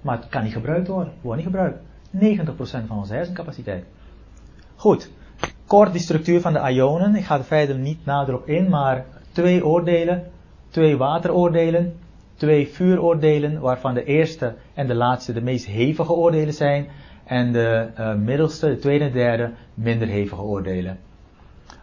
Maar 0.00 0.16
het 0.16 0.28
kan 0.28 0.42
niet 0.42 0.52
gebruikt 0.52 0.88
worden, 0.88 1.12
wordt 1.20 1.42
niet 1.42 1.50
gebruikt. 1.50 1.78
90% 2.16 2.86
van 2.86 2.98
onze 2.98 3.14
hersencapaciteit. 3.14 3.84
Goed, 4.76 5.10
kort 5.66 5.92
die 5.92 6.00
structuur 6.00 6.40
van 6.40 6.52
de 6.52 6.72
ionen. 6.72 7.14
Ik 7.14 7.24
ga 7.24 7.38
er 7.38 7.44
verder 7.44 7.78
niet 7.78 8.04
nader 8.04 8.34
op 8.34 8.48
in, 8.48 8.68
maar 8.68 9.04
twee 9.32 9.66
oordelen, 9.66 10.30
twee 10.68 10.96
wateroordelen, 10.96 11.94
twee 12.34 12.68
vuuroordelen, 12.68 13.60
waarvan 13.60 13.94
de 13.94 14.04
eerste 14.04 14.54
en 14.74 14.86
de 14.86 14.94
laatste 14.94 15.32
de 15.32 15.40
meest 15.40 15.66
hevige 15.66 16.12
oordelen 16.12 16.54
zijn, 16.54 16.88
en 17.24 17.52
de 17.52 17.88
uh, 17.98 18.14
middelste, 18.14 18.66
de 18.66 18.78
tweede 18.78 19.04
en 19.04 19.12
derde, 19.12 19.50
minder 19.74 20.08
hevige 20.08 20.42
oordelen. 20.42 20.98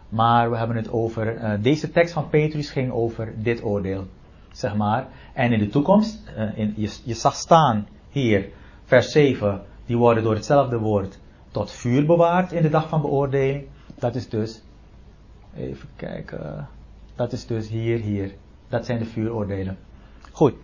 Maar 0.08 0.50
we 0.50 0.56
hebben 0.56 0.76
het 0.76 0.90
over, 0.90 1.34
uh, 1.34 1.52
deze 1.60 1.90
tekst 1.90 2.12
van 2.12 2.28
Petrus 2.28 2.70
ging 2.70 2.92
over 2.92 3.34
dit 3.36 3.64
oordeel, 3.64 4.06
zeg 4.52 4.76
maar. 4.76 5.06
En 5.32 5.52
in 5.52 5.58
de 5.58 5.68
toekomst, 5.68 6.22
uh, 6.36 6.58
in, 6.58 6.74
je, 6.76 6.96
je 7.04 7.14
zag 7.14 7.34
staan 7.34 7.86
hier, 8.10 8.48
vers 8.84 9.12
7, 9.12 9.62
die 9.86 9.96
worden 9.96 10.22
door 10.22 10.34
hetzelfde 10.34 10.78
woord 10.78 11.18
tot 11.50 11.70
vuur 11.70 12.06
bewaard 12.06 12.52
in 12.52 12.62
de 12.62 12.68
dag 12.68 12.88
van 12.88 13.00
beoordeling. 13.00 13.66
Dat 13.94 14.14
is 14.14 14.28
dus, 14.28 14.62
even 15.56 15.88
kijken, 15.96 16.68
dat 17.14 17.32
is 17.32 17.46
dus 17.46 17.68
hier, 17.68 17.98
hier. 17.98 18.34
Dat 18.68 18.86
zijn 18.86 18.98
de 18.98 19.04
vuuroordelen. 19.04 19.78
Goed. 20.32 20.54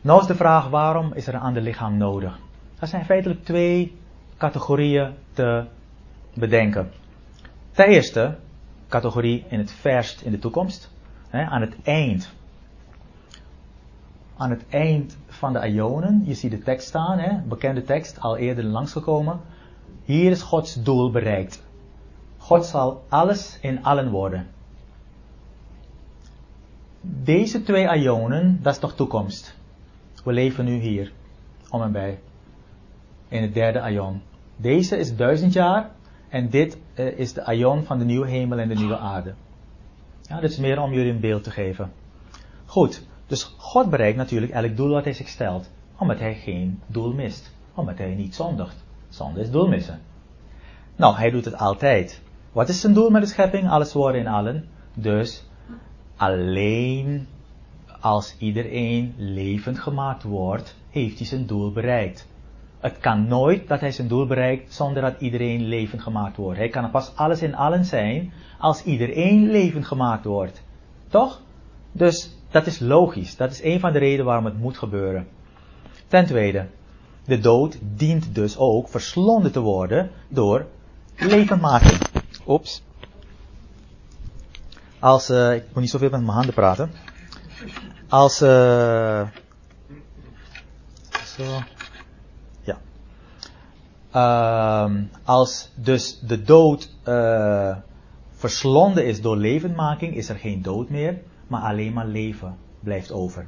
Nou 0.00 0.20
is 0.20 0.26
de 0.26 0.34
vraag, 0.34 0.68
waarom 0.68 1.12
is 1.12 1.26
er 1.26 1.34
een 1.34 1.40
ander 1.40 1.62
lichaam 1.62 1.96
nodig? 1.96 2.38
Er 2.78 2.86
zijn 2.86 3.04
feitelijk 3.04 3.44
twee 3.44 3.96
categorieën 4.36 5.14
te 5.32 5.64
bedenken. 6.34 6.90
Eerste, 7.86 8.36
categorie 8.88 9.44
in 9.48 9.58
het 9.58 9.72
verst 9.72 10.20
in 10.20 10.30
de 10.30 10.38
toekomst. 10.38 10.90
Hè, 11.28 11.44
aan 11.44 11.60
het 11.60 11.74
eind. 11.82 12.32
Aan 14.36 14.50
het 14.50 14.64
eind 14.68 15.16
van 15.28 15.52
de 15.52 15.68
Ionen, 15.68 16.22
je 16.24 16.34
ziet 16.34 16.50
de 16.50 16.58
tekst 16.58 16.88
staan, 16.88 17.18
hè, 17.18 17.38
bekende 17.48 17.82
tekst, 17.82 18.20
al 18.20 18.36
eerder 18.36 18.64
langsgekomen. 18.64 19.40
Hier 20.04 20.30
is 20.30 20.42
Gods 20.42 20.82
doel 20.82 21.10
bereikt. 21.10 21.62
God 22.38 22.66
zal 22.66 23.04
alles 23.08 23.58
in 23.60 23.84
allen 23.84 24.10
worden. 24.10 24.46
Deze 27.00 27.62
twee 27.62 27.98
Ionen, 27.98 28.58
dat 28.62 28.72
is 28.72 28.80
toch 28.80 28.94
toekomst. 28.94 29.58
We 30.24 30.32
leven 30.32 30.64
nu 30.64 30.78
hier, 30.78 31.12
om 31.70 31.82
en 31.82 31.92
bij 31.92 32.18
in 33.28 33.42
het 33.42 33.54
derde 33.54 33.80
aion. 33.80 34.22
Deze 34.56 34.96
is 34.96 35.16
duizend 35.16 35.52
jaar 35.52 35.90
en 36.30 36.48
dit 36.48 36.78
uh, 36.94 37.18
is 37.18 37.32
de 37.32 37.44
aion 37.44 37.84
van 37.84 37.98
de 37.98 38.04
nieuwe 38.04 38.28
hemel 38.28 38.58
en 38.58 38.68
de 38.68 38.74
nieuwe 38.74 38.98
aarde. 38.98 39.34
Ja, 40.22 40.40
dit 40.40 40.50
is 40.50 40.58
meer 40.58 40.80
om 40.80 40.92
jullie 40.92 41.12
een 41.12 41.20
beeld 41.20 41.44
te 41.44 41.50
geven. 41.50 41.92
Goed, 42.66 43.06
dus 43.26 43.54
God 43.56 43.90
bereikt 43.90 44.16
natuurlijk 44.16 44.52
elk 44.52 44.76
doel 44.76 44.90
wat 44.90 45.04
hij 45.04 45.12
zich 45.12 45.28
stelt, 45.28 45.70
omdat 45.98 46.18
hij 46.18 46.34
geen 46.34 46.80
doel 46.86 47.12
mist, 47.12 47.54
omdat 47.74 47.98
hij 47.98 48.14
niet 48.14 48.34
zondigt. 48.34 48.84
Zonde 49.08 49.40
is 49.40 49.50
doel 49.50 49.68
missen. 49.68 50.00
Nou, 50.96 51.16
hij 51.16 51.30
doet 51.30 51.44
het 51.44 51.56
altijd. 51.56 52.22
Wat 52.52 52.68
is 52.68 52.80
zijn 52.80 52.92
doel 52.92 53.10
met 53.10 53.22
de 53.22 53.28
schepping? 53.28 53.68
Alles 53.70 53.92
worden 53.92 54.20
in 54.20 54.26
allen. 54.26 54.68
Dus 54.94 55.44
alleen 56.16 57.26
als 58.00 58.36
iedereen 58.38 59.14
levend 59.16 59.78
gemaakt 59.78 60.22
wordt, 60.22 60.76
heeft 60.90 61.18
hij 61.18 61.26
zijn 61.26 61.46
doel 61.46 61.72
bereikt. 61.72 62.28
Het 62.80 62.98
kan 62.98 63.28
nooit 63.28 63.68
dat 63.68 63.80
hij 63.80 63.90
zijn 63.90 64.08
doel 64.08 64.26
bereikt 64.26 64.74
zonder 64.74 65.02
dat 65.02 65.20
iedereen 65.20 65.64
levend 65.64 66.02
gemaakt 66.02 66.36
wordt. 66.36 66.58
Hij 66.58 66.68
kan 66.68 66.90
pas 66.90 67.16
alles 67.16 67.42
in 67.42 67.54
allen 67.54 67.84
zijn 67.84 68.32
als 68.58 68.82
iedereen 68.82 69.50
levend 69.50 69.86
gemaakt 69.86 70.24
wordt. 70.24 70.62
Toch? 71.08 71.40
Dus 71.92 72.36
dat 72.50 72.66
is 72.66 72.78
logisch. 72.78 73.36
Dat 73.36 73.50
is 73.50 73.62
een 73.62 73.80
van 73.80 73.92
de 73.92 73.98
redenen 73.98 74.24
waarom 74.24 74.44
het 74.44 74.58
moet 74.58 74.78
gebeuren. 74.78 75.28
Ten 76.06 76.26
tweede, 76.26 76.66
de 77.24 77.38
dood 77.38 77.78
dient 77.82 78.34
dus 78.34 78.56
ook 78.56 78.88
verslonden 78.88 79.52
te 79.52 79.60
worden 79.60 80.10
door 80.28 80.66
levendmaking. 81.16 82.00
Oeps. 82.46 82.82
Als, 84.98 85.30
uh, 85.30 85.54
ik 85.54 85.64
moet 85.72 85.80
niet 85.80 85.90
zoveel 85.90 86.10
met 86.10 86.20
mijn 86.20 86.32
handen 86.32 86.54
praten. 86.54 86.90
Als, 88.08 88.42
uh, 88.42 89.28
zo. 91.24 91.62
Uh, 94.14 94.90
als 95.24 95.70
dus 95.74 96.20
de 96.20 96.42
dood 96.42 96.94
uh, 97.08 97.76
verslonden 98.30 99.06
is 99.06 99.20
door 99.20 99.36
levendmaking, 99.36 100.14
is 100.14 100.28
er 100.28 100.36
geen 100.36 100.62
dood 100.62 100.88
meer, 100.88 101.18
maar 101.46 101.62
alleen 101.62 101.92
maar 101.92 102.06
leven 102.06 102.56
blijft 102.80 103.12
over. 103.12 103.46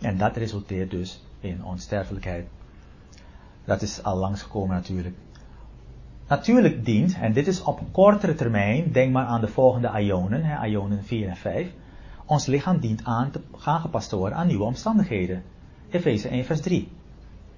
En 0.00 0.18
dat 0.18 0.36
resulteert 0.36 0.90
dus 0.90 1.22
in 1.40 1.64
onsterfelijkheid. 1.64 2.46
Dat 3.64 3.82
is 3.82 4.02
al 4.02 4.16
langsgekomen 4.16 4.76
natuurlijk. 4.76 5.14
Natuurlijk 6.28 6.84
dient, 6.84 7.16
en 7.20 7.32
dit 7.32 7.46
is 7.46 7.62
op 7.62 7.80
kortere 7.92 8.34
termijn, 8.34 8.92
denk 8.92 9.12
maar 9.12 9.26
aan 9.26 9.40
de 9.40 9.48
volgende 9.48 10.00
ionen, 10.00 10.44
hè, 10.44 10.66
ionen 10.66 11.04
4 11.04 11.28
en 11.28 11.36
5, 11.36 11.72
ons 12.26 12.46
lichaam 12.46 12.78
dient 12.78 13.04
aan 13.04 13.30
te, 13.30 13.40
aangepast 13.64 14.08
te 14.08 14.16
worden 14.16 14.38
aan 14.38 14.46
nieuwe 14.46 14.64
omstandigheden. 14.64 15.42
Efeze 15.90 16.28
1 16.28 16.44
vers 16.44 16.60
3 16.60 16.88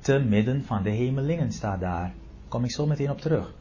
te 0.07 0.19
midden 0.19 0.65
van 0.65 0.83
de 0.83 0.91
hemelingen 0.91 1.53
staat 1.53 1.81
daar. 1.81 2.13
Kom 2.49 2.65
ik 2.65 2.71
zo 2.71 2.87
meteen 2.87 3.11
op 3.11 3.21
terug. 3.21 3.55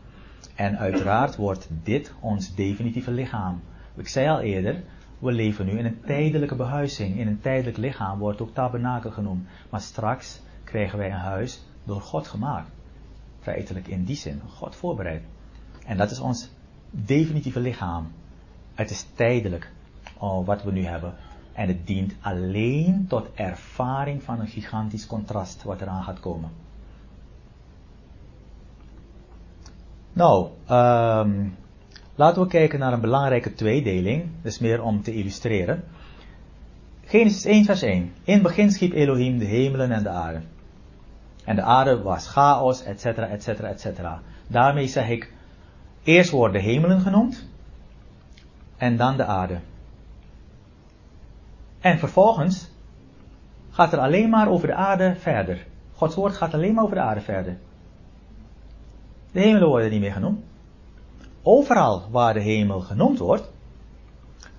En 0.55 0.77
uiteraard 0.77 1.36
wordt 1.36 1.69
dit 1.84 2.13
ons 2.19 2.55
definitieve 2.55 3.12
lichaam. 3.12 3.62
Ik 3.95 4.08
zei 4.08 4.29
al 4.29 4.39
eerder, 4.39 4.84
we 5.19 5.31
leven 5.31 5.65
nu 5.65 5.71
in 5.71 5.86
een 5.86 6.01
tijdelijke 6.05 6.55
behuizing. 6.55 7.17
In 7.17 7.27
een 7.27 7.39
tijdelijk 7.39 7.77
lichaam 7.77 8.19
wordt 8.19 8.41
ook 8.41 8.53
tabernakel 8.53 9.12
genoemd. 9.12 9.47
Maar 9.69 9.81
straks 9.81 10.41
krijgen 10.63 10.97
wij 10.97 11.12
een 11.12 11.17
huis 11.17 11.63
door 11.84 12.01
God 12.01 12.27
gemaakt. 12.27 12.69
Feitelijk 13.39 13.88
in 13.88 14.03
die 14.03 14.15
zin, 14.15 14.41
God 14.47 14.75
voorbereid. 14.75 15.23
En 15.86 15.97
dat 15.97 16.12
is 16.12 16.19
ons 16.19 16.49
definitieve 16.89 17.60
lichaam. 17.60 18.12
Het 18.75 18.89
is 18.89 19.05
tijdelijk 19.15 19.71
oh, 20.17 20.45
wat 20.45 20.63
we 20.63 20.71
nu 20.71 20.86
hebben. 20.86 21.13
En 21.56 21.68
het 21.68 21.88
dient 21.88 22.13
alleen 22.22 23.06
tot 23.08 23.30
ervaring 23.34 24.24
van 24.24 24.39
een 24.39 24.48
gigantisch 24.48 25.08
contrast 25.08 25.63
wat 25.63 25.82
eraan 25.82 26.04
gaat 26.04 26.20
komen. 26.20 26.50
Nou, 30.13 30.50
um, 30.70 31.56
laten 32.15 32.41
we 32.41 32.48
kijken 32.48 32.80
naar 32.80 32.94
een 32.94 33.02
belangrijke 33.02 33.54
tweedeling. 33.54 34.30
Dus 34.41 34.60
meer 34.60 34.82
om 34.82 35.02
te 35.02 35.13
illustreren. 35.13 35.84
Genesis 37.06 37.46
1 37.46 37.65
vers 37.65 37.82
1. 37.82 38.13
In 38.24 38.34
het 38.34 38.44
begin 38.44 38.72
schiep 38.72 38.94
Elohim 38.94 39.38
de 39.38 39.46
hemelen 39.46 39.91
en 39.91 40.04
de 40.04 40.10
aarde. 40.10 40.41
En 41.44 41.56
de 41.56 41.62
aarde 41.62 42.02
was 42.02 42.28
chaos, 42.28 42.84
etc., 42.84 43.06
etc., 43.06 43.48
etc. 43.48 43.86
Daarmee 44.48 44.88
zeg 44.88 45.10
ik, 45.10 45.34
eerst 46.04 46.30
worden 46.30 46.62
de 46.62 46.68
hemelen 46.68 47.02
genoemd 47.02 47.48
en 48.78 48.98
dan 48.98 49.18
de 49.18 49.26
aarde. 49.26 49.60
En 51.86 52.00
vervolgens 52.00 52.69
gaat 53.69 53.93
er 53.93 54.00
alleen 54.00 54.30
maar 54.30 54.48
over 54.48 54.67
de 54.67 54.74
aarde 54.74 55.15
verder. 55.15 55.65
Gods 55.93 56.15
woord 56.15 56.34
gaat 56.34 56.54
alleen 56.54 56.74
maar 56.74 56.84
over 56.84 56.95
de 56.95 57.02
aarde 57.02 57.21
verder. 57.21 57.58
De 59.32 59.39
hemelen 59.39 59.67
worden 59.67 59.89
niet 59.89 60.00
meer 60.00 60.12
genoemd. 60.12 60.43
Overal 61.42 62.10
waar 62.12 62.33
de 62.33 62.40
hemel 62.40 62.79
genoemd 62.79 63.19
wordt, 63.19 63.52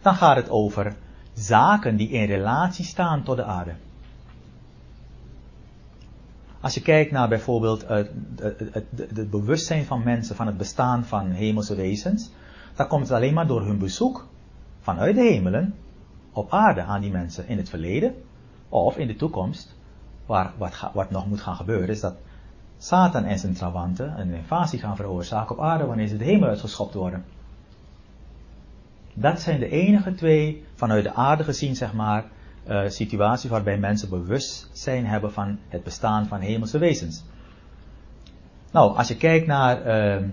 dan 0.03 0.15
gaat 0.15 0.37
het 0.37 0.51
over 0.51 0.97
zaken 1.33 1.97
die 1.97 2.09
in 2.09 2.27
relatie 2.27 2.85
staan 2.85 3.23
tot 3.23 3.37
de 3.37 3.45
aarde. 3.45 3.75
Als 6.61 6.75
je 6.75 6.83
kijkt 6.83 7.11
naar 7.11 7.29
bijvoorbeeld 7.29 7.89
het, 7.89 8.11
het, 8.37 8.85
het, 8.97 9.31
bewustzijn 9.31 9.85
van 9.85 10.03
mensen 10.05 10.37
van 10.37 10.47
het 10.47 10.57
bestaan 10.57 11.05
van 11.05 11.31
hemelse 11.31 11.75
wezens, 11.75 12.31
dan 12.75 12.89
komt 12.89 13.03
het 13.03 13.17
alleen 13.17 13.35
maar 13.35 13.47
door 13.47 13.65
hun 13.65 13.79
bezoek 13.79 14.27
vanuit 14.81 15.15
de 15.15 15.23
hemelen 15.23 15.75
op 16.37 16.53
aarde 16.53 16.83
aan 16.83 17.01
die 17.01 17.11
mensen 17.11 17.49
in 17.49 17.57
het 17.57 17.69
verleden 17.69 18.15
of 18.69 18.97
in 18.97 19.07
de 19.07 19.17
toekomst, 19.17 19.77
waar 20.27 20.53
wat, 20.57 20.91
wat 20.93 21.11
nog 21.11 21.27
moet 21.27 21.41
gaan 21.41 21.57
gebeuren, 21.57 21.89
is 21.89 22.01
dat 22.01 22.15
Satan 22.79 23.25
en 23.25 23.39
zijn 23.39 23.55
trawanten 23.55 24.21
een 24.21 24.35
invasie 24.35 24.79
gaan 24.79 24.97
veroorzaken 24.97 25.57
op 25.57 25.63
aarde 25.63 25.87
wanneer 25.87 26.07
ze 26.07 26.17
de 26.17 26.25
hemel 26.25 26.49
uitgeschopt 26.49 26.95
worden. 26.95 27.25
Dat 29.15 29.41
zijn 29.41 29.61
de 29.61 29.69
enige 29.69 30.15
twee 30.15 30.65
vanuit 30.75 31.05
de 31.05 31.15
aarde 31.15 31.45
gezien, 31.45 31.77
zeg 31.77 31.93
maar, 31.93 32.25
uh, 32.69 32.89
situaties 32.89 33.51
waarbij 33.51 33.79
mensen 33.79 34.09
bewustzijn 34.09 35.07
hebben 35.07 35.33
van 35.33 35.59
het 35.69 35.83
bestaan 35.83 36.27
van 36.27 36.41
hemelse 36.41 36.79
wezens. 36.79 37.25
Nou, 38.73 38.97
als 38.97 39.09
je 39.09 39.17
kijkt 39.17 39.47
naar 39.47 39.87
uh, 40.21 40.29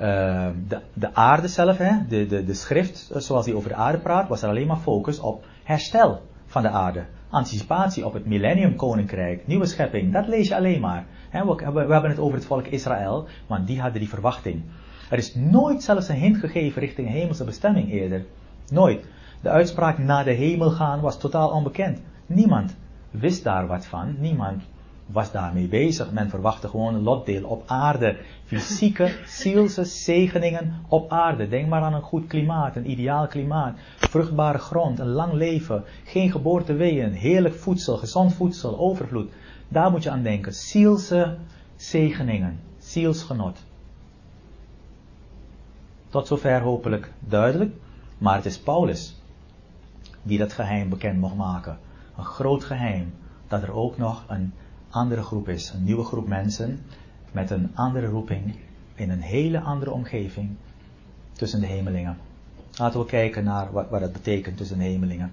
uh, 0.00 0.48
de, 0.68 0.80
de 0.92 1.14
aarde 1.14 1.48
zelf, 1.48 1.78
hè, 1.78 2.06
de, 2.08 2.26
de, 2.26 2.44
de 2.44 2.54
schrift 2.54 3.10
zoals 3.14 3.44
die 3.44 3.56
over 3.56 3.68
de 3.68 3.74
aarde 3.74 3.98
praat, 3.98 4.28
was 4.28 4.42
er 4.42 4.48
alleen 4.48 4.66
maar 4.66 4.76
focus 4.76 5.20
op 5.20 5.44
herstel 5.62 6.22
van 6.46 6.62
de 6.62 6.68
aarde. 6.68 7.04
anticipatie 7.28 8.06
op 8.06 8.12
het 8.12 8.26
millennium 8.26 8.76
koninkrijk, 8.76 9.46
nieuwe 9.46 9.66
schepping, 9.66 10.12
dat 10.12 10.26
lees 10.26 10.48
je 10.48 10.56
alleen 10.56 10.80
maar. 10.80 11.04
we, 11.30 11.70
we, 11.72 11.92
hebben 11.92 12.10
het 12.10 12.18
over 12.18 12.34
het 12.34 12.46
volk 12.46 12.66
Israël, 12.66 13.26
want 13.46 13.66
die 13.66 13.80
hadden 13.80 14.00
die 14.00 14.08
verwachting. 14.08 14.62
Er 15.10 15.18
is 15.18 15.34
nooit 15.34 15.82
zelfs 15.82 16.08
een 16.08 16.16
hint 16.16 16.36
gegeven 16.36 16.80
richting 16.80 17.08
hemelse 17.08 17.44
bestemming 17.44 17.90
eerder. 17.90 18.24
Nooit. 18.70 19.06
De 19.42 19.48
uitspraak 19.48 19.98
naar 19.98 20.24
de 20.24 20.32
hemel 20.32 20.70
gaan 20.70 21.00
was 21.00 21.18
totaal 21.18 21.50
onbekend. 21.50 22.00
Niemand 22.26 22.76
wist 23.10 23.44
daar 23.44 23.66
wat 23.66 23.86
van. 23.86 24.16
Niemand 24.18 24.62
was 25.06 25.32
daarmee 25.32 25.66
bezig. 25.66 26.12
Men 26.12 26.30
verwachtte 26.30 26.68
gewoon 26.68 26.94
een 26.94 27.02
lotdeel 27.02 27.44
op 27.44 27.62
aarde. 27.66 28.16
Fysieke, 28.44 29.12
zielse 29.26 29.84
zegeningen 29.84 30.84
op 30.88 31.10
aarde. 31.10 31.48
Denk 31.48 31.68
maar 31.68 31.82
aan 31.82 31.94
een 31.94 32.02
goed 32.02 32.26
klimaat, 32.26 32.76
een 32.76 32.90
ideaal 32.90 33.26
klimaat. 33.26 33.78
Vruchtbare 34.04 34.58
grond, 34.58 34.98
een 34.98 35.12
lang 35.12 35.32
leven. 35.32 35.84
Geen 36.04 36.30
geboorteweeën, 36.30 37.12
heerlijk 37.12 37.54
voedsel, 37.54 37.96
gezond 37.96 38.34
voedsel, 38.34 38.78
overvloed. 38.78 39.32
Daar 39.68 39.90
moet 39.90 40.02
je 40.02 40.10
aan 40.10 40.22
denken. 40.22 40.54
Zielse 40.54 41.36
zegeningen, 41.76 42.60
zielsgenot. 42.78 43.64
Tot 46.08 46.26
zover 46.26 46.60
hopelijk 46.60 47.12
duidelijk. 47.20 47.74
Maar 48.18 48.36
het 48.36 48.46
is 48.46 48.58
Paulus 48.58 49.22
die 50.22 50.38
dat 50.38 50.52
geheim 50.52 50.88
bekend 50.88 51.20
mocht 51.20 51.34
maken. 51.34 51.78
Een 52.16 52.24
groot 52.24 52.64
geheim. 52.64 53.14
Dat 53.48 53.62
er 53.62 53.72
ook 53.72 53.96
nog 53.96 54.24
een 54.28 54.54
andere 54.94 55.22
groep 55.22 55.48
is. 55.48 55.70
Een 55.70 55.84
nieuwe 55.84 56.04
groep 56.04 56.28
mensen 56.28 56.80
met 57.32 57.50
een 57.50 57.70
andere 57.74 58.06
roeping 58.06 58.54
in 58.94 59.10
een 59.10 59.20
hele 59.20 59.60
andere 59.60 59.90
omgeving 59.90 60.50
tussen 61.32 61.60
de 61.60 61.66
hemelingen. 61.66 62.16
Laten 62.76 63.00
we 63.00 63.06
kijken 63.06 63.44
naar 63.44 63.72
wat, 63.72 63.88
wat 63.90 64.00
dat 64.00 64.12
betekent 64.12 64.56
tussen 64.56 64.78
de 64.78 64.84
hemelingen. 64.84 65.32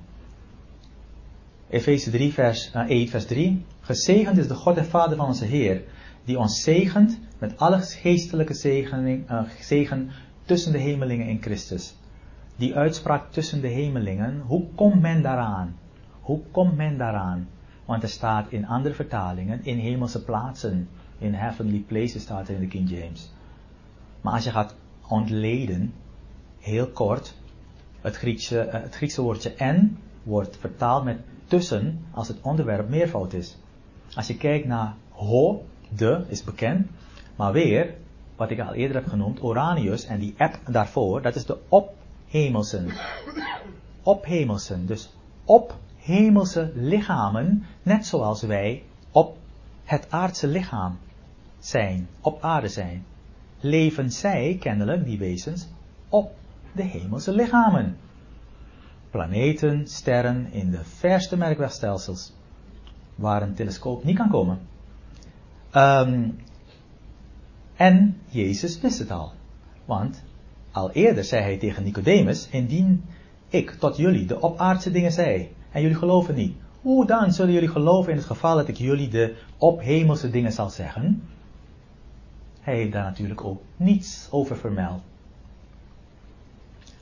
Efeze 1.69 2.09
3 2.09 2.33
vers, 2.33 2.71
uh, 2.75 2.81
1 2.89 3.07
vers 3.07 3.25
3. 3.25 3.65
Gezegend 3.79 4.37
is 4.37 4.47
de 4.47 4.55
God 4.55 4.77
en 4.77 4.85
Vader 4.85 5.17
van 5.17 5.25
onze 5.25 5.45
Heer, 5.45 5.83
die 6.25 6.39
ons 6.39 6.61
zegent 6.61 7.19
met 7.39 7.57
alle 7.57 7.79
geestelijke 7.79 8.53
zegening, 8.53 9.31
uh, 9.31 9.41
zegen 9.59 10.09
tussen 10.45 10.71
de 10.71 10.77
hemelingen 10.77 11.27
in 11.27 11.41
Christus. 11.41 11.95
Die 12.55 12.75
uitspraak 12.75 13.31
tussen 13.31 13.61
de 13.61 13.67
hemelingen, 13.67 14.41
hoe 14.45 14.67
komt 14.75 15.01
men 15.01 15.21
daaraan? 15.21 15.75
Hoe 16.21 16.41
komt 16.51 16.75
men 16.75 16.97
daaraan? 16.97 17.47
Want 17.91 18.03
er 18.03 18.09
staat 18.09 18.51
in 18.51 18.67
andere 18.67 18.95
vertalingen, 18.95 19.65
in 19.65 19.77
hemelse 19.77 20.23
plaatsen, 20.23 20.89
in 21.17 21.33
heavenly 21.33 21.79
places 21.79 22.21
staat 22.21 22.47
er 22.47 22.53
in 22.53 22.59
de 22.59 22.67
King 22.67 22.89
James. 22.89 23.31
Maar 24.21 24.33
als 24.33 24.43
je 24.43 24.51
gaat 24.51 24.75
ontleden, 25.07 25.93
heel 26.59 26.87
kort, 26.87 27.35
het 28.01 28.15
Griekse, 28.15 28.59
eh, 28.59 28.81
het 28.81 28.95
Griekse 28.95 29.21
woordje 29.21 29.53
en 29.53 29.97
wordt 30.23 30.57
vertaald 30.57 31.03
met 31.03 31.19
tussen 31.47 32.05
als 32.11 32.27
het 32.27 32.41
onderwerp 32.41 32.89
meervoud 32.89 33.33
is. 33.33 33.57
Als 34.13 34.27
je 34.27 34.37
kijkt 34.37 34.67
naar 34.67 34.95
ho, 35.09 35.65
de, 35.89 36.25
is 36.27 36.43
bekend, 36.43 36.87
maar 37.35 37.51
weer, 37.51 37.95
wat 38.35 38.51
ik 38.51 38.59
al 38.59 38.73
eerder 38.73 38.95
heb 38.95 39.07
genoemd, 39.07 39.43
Oranius 39.43 40.05
en 40.05 40.19
die 40.19 40.35
app 40.37 40.59
daarvoor, 40.67 41.21
dat 41.21 41.35
is 41.35 41.45
de 41.45 41.57
ophemelsen. 41.69 42.91
Ophemelsen, 44.03 44.85
dus 44.85 45.13
op 45.45 45.79
hemelse 46.11 46.71
lichamen, 46.75 47.65
net 47.83 48.05
zoals 48.05 48.41
wij 48.41 48.83
op 49.11 49.37
het 49.83 50.07
aardse 50.09 50.47
lichaam 50.47 50.97
zijn, 51.59 52.07
op 52.21 52.41
aarde 52.41 52.67
zijn. 52.67 53.05
Leven 53.59 54.11
zij, 54.11 54.57
kennelijk, 54.59 55.05
die 55.05 55.17
wezens, 55.17 55.67
op 56.09 56.35
de 56.71 56.83
hemelse 56.83 57.31
lichamen. 57.31 57.97
Planeten, 59.09 59.87
sterren 59.87 60.51
in 60.51 60.71
de 60.71 60.83
verste 60.83 61.37
merkwegstelsels, 61.37 62.33
waar 63.15 63.41
een 63.41 63.53
telescoop 63.53 64.03
niet 64.03 64.17
kan 64.17 64.29
komen. 64.29 64.59
Um, 65.75 66.37
en 67.75 68.17
Jezus 68.29 68.79
wist 68.79 68.99
het 68.99 69.11
al. 69.11 69.31
Want 69.85 70.23
al 70.71 70.91
eerder 70.91 71.23
zei 71.23 71.41
hij 71.41 71.57
tegen 71.57 71.83
Nicodemus, 71.83 72.47
indien 72.51 73.03
ik 73.49 73.71
tot 73.71 73.97
jullie 73.97 74.25
de 74.25 74.41
opaardse 74.41 74.91
dingen 74.91 75.11
zei, 75.11 75.51
en 75.71 75.81
jullie 75.81 75.97
geloven 75.97 76.35
niet. 76.35 76.55
Hoe 76.81 77.05
dan 77.05 77.31
zullen 77.31 77.53
jullie 77.53 77.69
geloven 77.69 78.11
in 78.11 78.17
het 78.17 78.27
geval 78.27 78.55
dat 78.55 78.67
ik 78.67 78.77
jullie 78.77 79.09
de 79.09 79.35
ophemelse 79.57 80.29
dingen 80.29 80.51
zal 80.51 80.69
zeggen? 80.69 81.23
Hij 82.61 82.75
heeft 82.75 82.91
daar 82.91 83.03
natuurlijk 83.03 83.43
ook 83.43 83.61
niets 83.75 84.27
over 84.31 84.57
vermeld. 84.57 85.01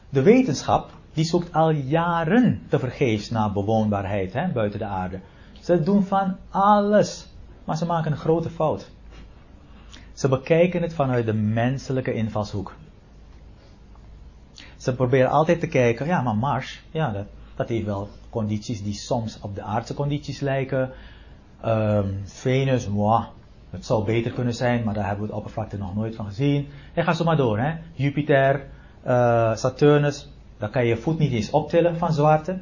De 0.09 0.21
wetenschap, 0.21 0.89
die 1.13 1.25
zoekt 1.25 1.53
al 1.53 1.69
jaren 1.69 2.61
te 2.69 2.79
vergeefs 2.79 3.29
naar 3.29 3.51
bewoonbaarheid 3.51 4.33
hè, 4.33 4.47
buiten 4.47 4.79
de 4.79 4.85
aarde. 4.85 5.19
Ze 5.59 5.83
doen 5.83 6.03
van 6.03 6.35
alles, 6.49 7.27
maar 7.63 7.77
ze 7.77 7.85
maken 7.85 8.11
een 8.11 8.17
grote 8.17 8.49
fout. 8.49 8.91
Ze 10.13 10.27
bekijken 10.27 10.81
het 10.81 10.93
vanuit 10.93 11.25
de 11.25 11.33
menselijke 11.33 12.13
invalshoek. 12.13 12.75
Ze 14.77 14.95
proberen 14.95 15.29
altijd 15.29 15.59
te 15.59 15.67
kijken, 15.67 16.05
ja, 16.05 16.21
maar 16.21 16.35
Mars, 16.35 16.83
ja, 16.91 17.11
dat, 17.11 17.25
dat 17.59 17.69
heeft 17.69 17.85
wel 17.85 18.09
condities 18.29 18.83
die 18.83 18.93
soms 18.93 19.39
op 19.41 19.55
de 19.55 19.61
aardse 19.61 19.93
condities 19.93 20.39
lijken. 20.39 20.91
Um, 21.65 22.19
Venus, 22.23 22.87
het 23.69 23.85
zou 23.85 24.05
beter 24.05 24.31
kunnen 24.31 24.53
zijn, 24.53 24.83
maar 24.83 24.93
daar 24.93 25.05
hebben 25.05 25.21
we 25.21 25.29
het 25.29 25.37
oppervlakte 25.37 25.77
nog 25.77 25.95
nooit 25.95 26.15
van 26.15 26.25
gezien. 26.25 26.67
En 26.93 27.03
ga 27.03 27.13
zo 27.13 27.23
maar 27.23 27.37
door, 27.37 27.59
hè. 27.59 27.73
Jupiter, 27.93 28.65
uh, 29.07 29.55
Saturnus, 29.55 30.29
daar 30.57 30.69
kan 30.69 30.83
je 30.83 30.89
je 30.89 30.97
voet 30.97 31.19
niet 31.19 31.31
eens 31.31 31.49
optillen 31.49 31.97
van 31.97 32.13
zwaarte. 32.13 32.59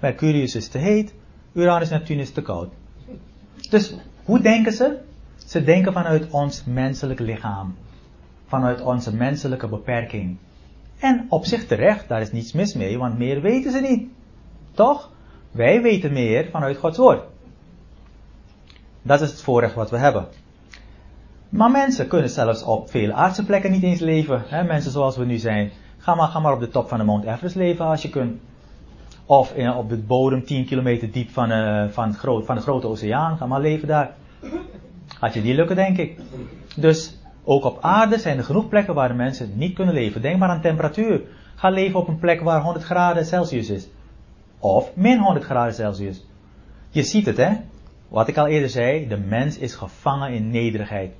Mercurius 0.00 0.54
is 0.54 0.68
te 0.68 0.78
heet, 0.78 1.14
Uranus 1.52 1.90
en 1.90 1.98
Neptunus 1.98 2.32
te 2.32 2.42
koud. 2.42 2.72
Dus, 3.70 3.94
hoe 4.24 4.40
denken 4.40 4.72
ze? 4.72 4.98
Ze 5.46 5.64
denken 5.64 5.92
vanuit 5.92 6.30
ons 6.30 6.64
menselijk 6.64 7.20
lichaam. 7.20 7.74
Vanuit 8.46 8.80
onze 8.80 9.14
menselijke 9.14 9.68
beperking. 9.68 10.36
En 11.04 11.26
op 11.28 11.44
zich 11.44 11.66
terecht, 11.66 12.08
daar 12.08 12.20
is 12.20 12.32
niets 12.32 12.52
mis 12.52 12.74
mee, 12.74 12.98
want 12.98 13.18
meer 13.18 13.40
weten 13.40 13.72
ze 13.72 13.80
niet. 13.80 14.08
Toch? 14.72 15.10
Wij 15.50 15.82
weten 15.82 16.12
meer 16.12 16.48
vanuit 16.50 16.76
Gods 16.76 16.98
woord. 16.98 17.22
Dat 19.02 19.20
is 19.20 19.30
het 19.30 19.42
voorrecht 19.42 19.74
wat 19.74 19.90
we 19.90 19.96
hebben. 19.96 20.26
Maar 21.48 21.70
mensen 21.70 22.08
kunnen 22.08 22.30
zelfs 22.30 22.62
op 22.62 22.90
veel 22.90 23.12
aardse 23.12 23.44
plekken 23.44 23.70
niet 23.70 23.82
eens 23.82 24.00
leven. 24.00 24.42
Hè? 24.46 24.62
Mensen 24.62 24.90
zoals 24.90 25.16
we 25.16 25.24
nu 25.24 25.36
zijn. 25.36 25.70
Ga 25.98 26.14
maar, 26.14 26.28
ga 26.28 26.38
maar 26.38 26.52
op 26.52 26.60
de 26.60 26.68
top 26.68 26.88
van 26.88 26.98
de 26.98 27.04
Mount 27.04 27.24
Everest 27.24 27.54
leven 27.54 27.84
als 27.84 28.02
je 28.02 28.10
kunt. 28.10 28.40
Of 29.26 29.54
in, 29.54 29.72
op 29.72 29.88
de 29.88 29.96
bodem 29.96 30.44
10 30.44 30.64
kilometer 30.64 31.10
diep 31.10 31.30
van, 31.30 31.50
uh, 31.50 31.88
van, 31.88 32.14
groot, 32.14 32.46
van 32.46 32.54
de 32.54 32.62
grote 32.62 32.86
oceaan. 32.86 33.36
Ga 33.36 33.46
maar 33.46 33.60
leven 33.60 33.88
daar. 33.88 34.14
Gaat 35.06 35.34
je 35.34 35.42
die 35.42 35.54
lukken, 35.54 35.76
denk 35.76 35.98
ik. 35.98 36.20
Dus 36.76 37.18
ook 37.44 37.64
op 37.64 37.78
aarde 37.80 38.18
zijn 38.18 38.38
er 38.38 38.44
genoeg 38.44 38.68
plekken 38.68 38.94
waar 38.94 39.08
de 39.08 39.14
mensen 39.14 39.52
niet 39.56 39.74
kunnen 39.74 39.94
leven. 39.94 40.22
Denk 40.22 40.38
maar 40.38 40.48
aan 40.48 40.60
temperatuur. 40.60 41.22
Ga 41.54 41.70
leven 41.70 42.00
op 42.00 42.08
een 42.08 42.18
plek 42.18 42.40
waar 42.40 42.62
100 42.62 42.84
graden 42.84 43.26
Celsius 43.26 43.70
is. 43.70 43.88
Of 44.58 44.90
min 44.94 45.18
100 45.18 45.44
graden 45.44 45.74
Celsius. 45.74 46.24
Je 46.90 47.02
ziet 47.02 47.26
het, 47.26 47.36
hè? 47.36 47.52
Wat 48.08 48.28
ik 48.28 48.36
al 48.36 48.46
eerder 48.46 48.70
zei, 48.70 49.08
de 49.08 49.16
mens 49.16 49.58
is 49.58 49.74
gevangen 49.74 50.32
in 50.32 50.50
nederigheid. 50.50 51.12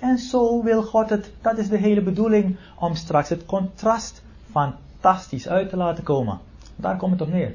En 0.00 0.18
zo 0.18 0.62
wil 0.62 0.82
God 0.82 1.10
het. 1.10 1.32
Dat 1.40 1.58
is 1.58 1.68
de 1.68 1.76
hele 1.76 2.02
bedoeling 2.02 2.56
om 2.78 2.94
straks 2.94 3.28
het 3.28 3.46
contrast 3.46 4.22
fantastisch 4.50 5.48
uit 5.48 5.68
te 5.68 5.76
laten 5.76 6.04
komen. 6.04 6.38
Daar 6.76 6.96
komt 6.96 7.12
het 7.12 7.20
op 7.20 7.28
neer. 7.28 7.54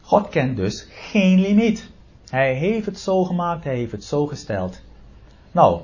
God 0.00 0.28
kent 0.28 0.56
dus 0.56 0.86
geen 0.90 1.40
limiet. 1.40 1.90
Hij 2.30 2.54
heeft 2.54 2.86
het 2.86 2.98
zo 2.98 3.24
gemaakt, 3.24 3.64
hij 3.64 3.76
heeft 3.76 3.92
het 3.92 4.04
zo 4.04 4.26
gesteld. 4.26 4.80
Nou, 5.52 5.80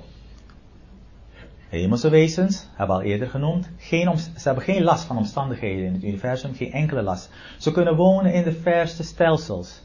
hemelse 1.70 2.10
wezens, 2.10 2.66
hebben 2.74 2.96
we 2.96 3.02
al 3.02 3.08
eerder 3.08 3.28
genoemd, 3.28 3.70
geen 3.76 4.18
ze 4.18 4.30
hebben 4.42 4.64
geen 4.64 4.82
last 4.82 5.04
van 5.04 5.16
omstandigheden 5.16 5.84
in 5.84 5.92
het 5.92 6.02
universum, 6.02 6.54
geen 6.54 6.72
enkele 6.72 7.02
last. 7.02 7.30
Ze 7.58 7.72
kunnen 7.72 7.96
wonen 7.96 8.32
in 8.32 8.42
de 8.42 8.52
verste 8.52 9.02
stelsels. 9.02 9.82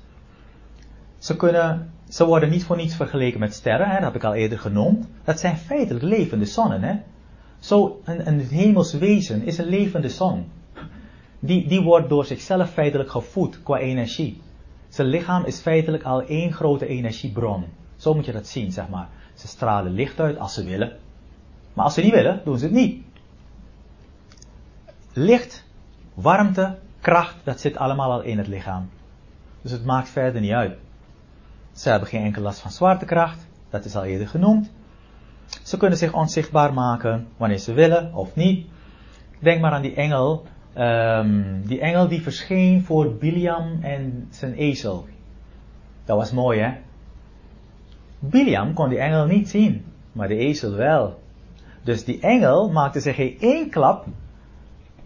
Ze, 1.17 1.35
kunnen, 1.35 1.93
ze 2.09 2.25
worden 2.25 2.49
niet 2.49 2.63
voor 2.63 2.75
niets 2.75 2.95
vergeleken 2.95 3.39
met 3.39 3.53
sterren, 3.53 3.87
hè, 3.87 3.93
dat 3.93 4.03
heb 4.03 4.15
ik 4.15 4.23
al 4.23 4.33
eerder 4.33 4.59
genoemd. 4.59 5.07
Dat 5.23 5.39
zijn 5.39 5.57
feitelijk 5.57 6.03
levende 6.03 6.45
zonnen. 6.45 6.81
Hè. 6.81 6.95
Zo 7.59 8.01
een, 8.03 8.27
een 8.27 8.39
hemels 8.39 8.93
wezen 8.93 9.43
is 9.43 9.57
een 9.57 9.69
levende 9.69 10.09
zon. 10.09 10.51
Die, 11.39 11.67
die 11.67 11.81
wordt 11.81 12.09
door 12.09 12.25
zichzelf 12.25 12.69
feitelijk 12.69 13.11
gevoed 13.11 13.63
qua 13.63 13.77
energie. 13.77 14.41
Zijn 14.89 15.07
lichaam 15.07 15.45
is 15.45 15.59
feitelijk 15.59 16.03
al 16.03 16.21
één 16.21 16.53
grote 16.53 16.87
energiebron. 16.87 17.65
Zo 17.95 18.13
moet 18.13 18.25
je 18.25 18.31
dat 18.31 18.47
zien, 18.47 18.71
zeg 18.71 18.89
maar. 18.89 19.09
Ze 19.33 19.47
stralen 19.47 19.91
licht 19.91 20.19
uit 20.19 20.37
als 20.37 20.53
ze 20.53 20.63
willen. 20.63 20.97
Maar 21.75 21.85
als 21.85 21.93
ze 21.93 22.01
niet 22.01 22.13
willen, 22.13 22.41
doen 22.43 22.57
ze 22.57 22.65
het 22.65 22.73
niet. 22.73 23.03
Licht, 25.13 25.65
warmte, 26.13 26.77
kracht, 26.99 27.35
dat 27.43 27.59
zit 27.59 27.77
allemaal 27.77 28.11
al 28.11 28.21
in 28.21 28.37
het 28.37 28.47
lichaam. 28.47 28.89
Dus 29.61 29.71
het 29.71 29.85
maakt 29.85 30.09
verder 30.09 30.41
niet 30.41 30.51
uit. 30.51 30.77
Ze 31.71 31.89
hebben 31.89 32.07
geen 32.07 32.23
enkele 32.23 32.43
last 32.43 32.59
van 32.59 32.71
zwaartekracht, 32.71 33.47
dat 33.69 33.85
is 33.85 33.95
al 33.95 34.03
eerder 34.03 34.27
genoemd. 34.27 34.71
Ze 35.63 35.77
kunnen 35.77 35.97
zich 35.97 36.13
onzichtbaar 36.13 36.73
maken 36.73 37.27
wanneer 37.37 37.57
ze 37.57 37.73
willen 37.73 38.13
of 38.13 38.35
niet. 38.35 38.67
Denk 39.39 39.61
maar 39.61 39.71
aan 39.71 39.81
die 39.81 39.95
engel 39.95 40.45
Ehm, 40.75 41.61
die 41.63 41.79
engel 41.79 42.07
die 42.07 42.21
verscheen 42.21 42.83
voor 42.83 43.13
Biliam 43.13 43.79
en 43.81 44.27
zijn 44.29 44.53
ezel. 44.53 45.07
Dat 46.05 46.17
was 46.17 46.31
mooi 46.31 46.59
hè. 46.59 46.73
Biliam 48.19 48.73
kon 48.73 48.89
die 48.89 48.99
engel 48.99 49.25
niet 49.25 49.49
zien, 49.49 49.85
maar 50.11 50.27
de 50.27 50.35
ezel 50.35 50.71
wel. 50.71 51.19
Dus 51.85 52.03
die 52.03 52.19
engel 52.19 52.69
maakte 52.71 52.99
zich 52.99 53.17
in 53.17 53.37
één 53.39 53.69
klap 53.69 54.05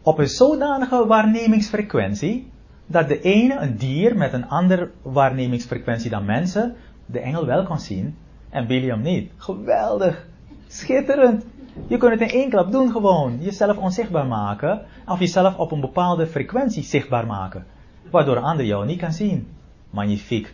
op 0.01 0.17
een 0.17 0.27
zodanige 0.27 1.05
waarnemingsfrequentie 1.07 2.51
dat 2.85 3.07
de 3.07 3.21
ene, 3.21 3.55
een 3.59 3.77
dier 3.77 4.17
met 4.17 4.33
een 4.33 4.47
andere 4.47 4.91
waarnemingsfrequentie 5.01 6.09
dan 6.09 6.25
mensen, 6.25 6.75
de 7.05 7.19
engel 7.19 7.45
wel 7.45 7.63
kon 7.63 7.79
zien 7.79 8.15
en 8.49 8.67
Biliam 8.67 9.01
niet. 9.01 9.31
Geweldig! 9.37 10.27
Schitterend! 10.67 11.45
Je 11.87 11.97
kunt 11.97 12.19
het 12.19 12.21
in 12.21 12.39
één 12.39 12.49
klap 12.49 12.71
doen 12.71 12.91
gewoon. 12.91 13.37
Jezelf 13.41 13.77
onzichtbaar 13.77 14.27
maken. 14.27 14.81
Of 15.07 15.19
jezelf 15.19 15.57
op 15.57 15.71
een 15.71 15.81
bepaalde 15.81 16.27
frequentie 16.27 16.83
zichtbaar 16.83 17.25
maken. 17.25 17.65
Waardoor 18.11 18.37
een 18.37 18.43
ander 18.43 18.65
jou 18.65 18.85
niet 18.85 18.99
kan 18.99 19.13
zien. 19.13 19.47
Magnifiek. 19.89 20.53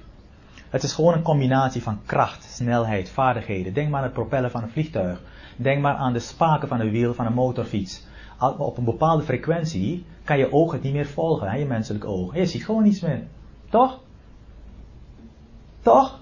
Het 0.70 0.84
is 0.84 0.94
gewoon 0.94 1.14
een 1.14 1.22
combinatie 1.22 1.84
van 1.84 2.00
kracht, 2.06 2.44
snelheid, 2.44 3.10
vaardigheden. 3.10 3.74
Denk 3.74 3.90
maar 3.90 3.98
aan 3.98 4.06
het 4.06 4.14
propellen 4.14 4.52
van 4.52 4.64
een 4.64 4.70
vliegtuig. 4.70 5.22
Denk 5.56 5.82
maar 5.82 5.96
aan 5.96 6.14
de 6.14 6.20
spaken 6.20 6.68
van 6.68 6.80
een 6.80 6.92
wiel 6.92 7.14
van 7.14 7.26
een 7.26 7.34
motorfiets. 7.34 8.06
Op 8.58 8.78
een 8.78 8.84
bepaalde 8.84 9.24
frequentie 9.24 10.06
kan 10.24 10.38
je 10.38 10.54
ogen 10.54 10.74
het 10.74 10.84
niet 10.84 10.94
meer 10.94 11.08
volgen, 11.08 11.50
hè, 11.50 11.58
je 11.58 11.66
menselijke 11.66 12.08
ogen. 12.08 12.40
Je 12.40 12.46
ziet 12.46 12.66
gewoon 12.66 12.84
niets 12.84 13.02
meer. 13.02 13.24
Toch? 13.70 14.00
Toch? 15.82 16.20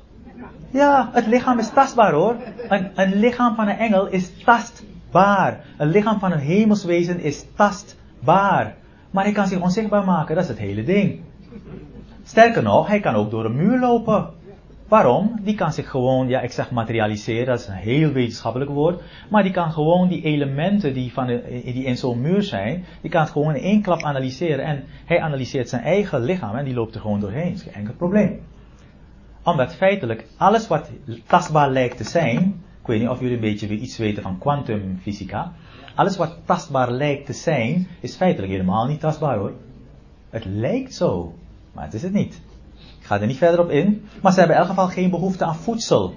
Ja, 0.70 1.10
het 1.12 1.28
lichaam 1.28 1.60
is 1.60 1.70
tastbaar 1.70 2.14
hoor. 2.14 2.36
Een, 2.68 2.92
een 2.96 3.16
lichaam 3.16 3.56
van 3.56 3.68
een 3.68 3.78
engel 3.78 4.08
is 4.08 4.44
tastbaar. 4.44 5.66
Een 5.78 5.90
lichaam 5.90 6.20
van 6.20 6.32
een 6.32 6.40
hemelswezen 6.40 7.20
is 7.20 7.46
tastbaar. 7.56 8.76
Maar 9.12 9.24
hij 9.24 9.34
kan 9.34 9.48
zich 9.48 9.62
onzichtbaar 9.62 10.04
maken, 10.06 10.36
dat 10.36 10.44
is 10.44 10.50
het 10.50 10.60
hele 10.60 10.84
ding. 10.84 11.22
Sterker 12.24 12.64
nog, 12.64 12.88
hij 12.88 13.00
kan 13.00 13.16
ook 13.16 13.32
door 13.32 13.46
een 13.46 13.56
muur 13.56 13.80
lopen. 13.80 14.30
Waarom? 14.94 15.40
Die 15.42 15.56
kan 15.56 15.74
zich 15.74 15.90
gewoon, 15.90 16.28
ja, 16.28 16.42
ik 16.42 16.52
zeg 16.52 16.72
materialiseren, 16.72 17.46
dat 17.46 17.60
is 17.60 17.68
een 17.68 17.74
heel 17.74 18.12
wetenschappelijk 18.12 18.72
woord. 18.72 19.02
Maar 19.30 19.44
die 19.44 19.52
kan 19.52 19.72
gewoon 19.72 20.08
die 20.08 20.24
elementen 20.24 20.94
die, 20.94 21.14
van 21.14 21.28
die 21.28 21.84
in 21.84 21.98
zo'n 21.98 22.22
muur 22.22 22.44
zijn, 22.44 22.86
die 23.02 23.12
kan 23.12 23.22
het 23.22 23.32
gewoon 23.32 23.56
in 23.56 23.64
één 23.64 23.82
klap 23.82 24.04
analyseren. 24.04 24.66
En 24.66 24.84
hij 25.06 25.22
analyseert 25.22 25.70
zijn 25.70 25.82
eigen 25.82 26.22
lichaam 26.22 26.56
en 26.56 26.66
die 26.66 26.74
loopt 26.74 26.96
er 26.96 27.02
gewoon 27.02 27.20
doorheen. 27.20 27.50
Dat 27.50 27.58
is 27.58 27.64
geen 27.64 27.74
enkel 27.74 27.94
probleem. 27.94 28.40
Omdat 29.44 29.76
feitelijk 29.76 30.26
alles 30.38 30.68
wat 30.68 30.90
tastbaar 31.28 31.70
lijkt 31.70 31.98
te 31.98 32.04
zijn, 32.04 32.64
ik 32.82 32.88
weet 32.88 33.00
niet 33.00 33.10
of 33.10 33.20
jullie 33.20 33.36
een 33.36 33.42
beetje 33.42 33.68
iets 33.68 33.98
weten 33.98 34.24
van 34.24 34.38
kwantumfysica. 34.38 35.52
Alles 35.96 36.18
wat 36.18 36.38
tastbaar 36.46 36.92
lijkt 36.92 37.26
te 37.26 37.34
zijn, 37.34 37.88
is 38.00 38.16
feitelijk 38.16 38.52
helemaal 38.52 38.86
niet 38.86 39.00
tastbaar 39.00 39.38
hoor. 39.38 39.54
Het 40.30 40.46
lijkt 40.46 40.94
zo, 40.94 41.34
maar 41.72 41.84
het 41.84 41.94
is 41.94 42.02
het 42.02 42.14
niet. 42.14 42.42
Ik 43.00 43.06
ga 43.06 43.22
er 43.22 43.28
niet 43.28 43.38
verder 43.38 43.60
op 43.60 43.70
in. 43.70 44.06
Maar 44.22 44.32
ze 44.32 44.40
hebben 44.40 44.56
in 44.56 44.62
elk 44.62 44.72
geval 44.72 44.88
geen 44.88 45.10
behoefte 45.10 45.46
aan 45.46 45.56
voedsel. 45.56 46.14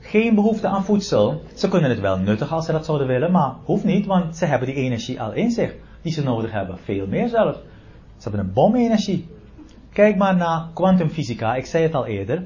Geen 0.00 0.34
behoefte 0.34 0.68
aan 0.68 0.84
voedsel. 0.84 1.42
Ze 1.54 1.68
kunnen 1.68 1.90
het 1.90 2.00
wel 2.00 2.18
nuttig 2.18 2.52
als 2.52 2.66
ze 2.66 2.72
dat 2.72 2.84
zouden 2.84 3.06
willen, 3.06 3.30
maar 3.30 3.54
hoeft 3.64 3.84
niet, 3.84 4.06
want 4.06 4.36
ze 4.36 4.44
hebben 4.44 4.68
die 4.68 4.76
energie 4.76 5.20
al 5.20 5.32
in 5.32 5.50
zich. 5.50 5.74
Die 6.02 6.12
ze 6.12 6.22
nodig 6.22 6.52
hebben. 6.52 6.78
Veel 6.78 7.06
meer 7.06 7.28
zelf. 7.28 7.54
Ze 8.16 8.28
hebben 8.28 8.40
een 8.40 8.52
bomenergie. 8.52 9.28
Kijk 9.92 10.16
maar 10.16 10.36
naar 10.36 10.66
kwantumfysica. 10.74 11.54
Ik 11.54 11.66
zei 11.66 11.82
het 11.82 11.94
al 11.94 12.06
eerder. 12.06 12.36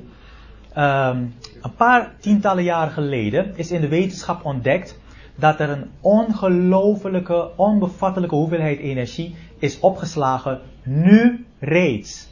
Um, 0.76 1.34
een 1.62 1.74
paar 1.76 2.12
tientallen 2.20 2.64
jaren 2.64 2.92
geleden 2.92 3.52
is 3.56 3.70
in 3.70 3.80
de 3.80 3.88
wetenschap 3.88 4.44
ontdekt 4.44 4.98
dat 5.34 5.60
er 5.60 5.70
een 5.70 5.90
ongelofelijke, 6.00 7.50
onbevattelijke 7.56 8.34
hoeveelheid 8.34 8.78
energie 8.78 9.34
is 9.58 9.80
opgeslagen 9.80 10.60
nu 10.82 11.46
reeds. 11.58 12.28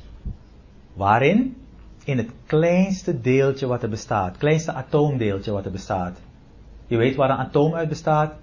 Waarin? 0.92 1.56
In 2.04 2.18
het 2.18 2.30
kleinste 2.46 3.20
deeltje 3.20 3.66
wat 3.66 3.82
er 3.82 3.88
bestaat. 3.88 4.36
Kleinste 4.36 4.72
atoomdeeltje 4.72 5.52
wat 5.52 5.64
er 5.64 5.70
bestaat. 5.70 6.20
Je 6.86 6.96
weet 6.96 7.16
waar 7.16 7.30
een 7.30 7.36
atoom 7.36 7.74
uit 7.74 7.88
bestaat? 7.88 8.34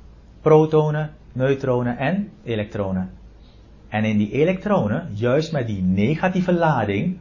Protonen, 0.42 1.14
neutronen 1.34 1.98
en 1.98 2.32
elektronen. 2.44 3.12
En 3.88 4.04
in 4.04 4.18
die 4.18 4.32
elektronen, 4.32 5.10
juist 5.14 5.52
met 5.52 5.68
die 5.68 5.82
negatieve 5.82 6.54
lading, 6.54 7.20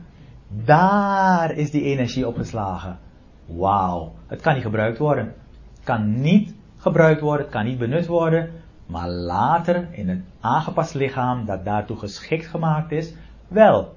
daar 0.65 1.53
is 1.53 1.71
die 1.71 1.83
energie 1.83 2.27
opgeslagen. 2.27 2.99
Wauw, 3.47 4.13
het 4.27 4.41
kan 4.41 4.55
niet 4.55 4.63
gebruikt 4.63 4.99
worden. 4.99 5.35
Het 5.75 5.85
kan 5.85 6.21
niet 6.21 6.55
gebruikt 6.77 7.21
worden, 7.21 7.43
het 7.45 7.55
kan 7.55 7.65
niet 7.65 7.79
benut 7.79 8.07
worden, 8.07 8.51
maar 8.87 9.09
later 9.09 9.89
in 9.91 10.09
een 10.09 10.25
aangepast 10.41 10.95
lichaam 10.95 11.45
dat 11.45 11.65
daartoe 11.65 11.97
geschikt 11.97 12.47
gemaakt 12.47 12.93
is, 12.93 13.15
wel. 13.49 13.97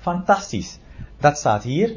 Fantastisch. 0.00 0.78
Dat 1.18 1.38
staat 1.38 1.62
hier. 1.62 1.96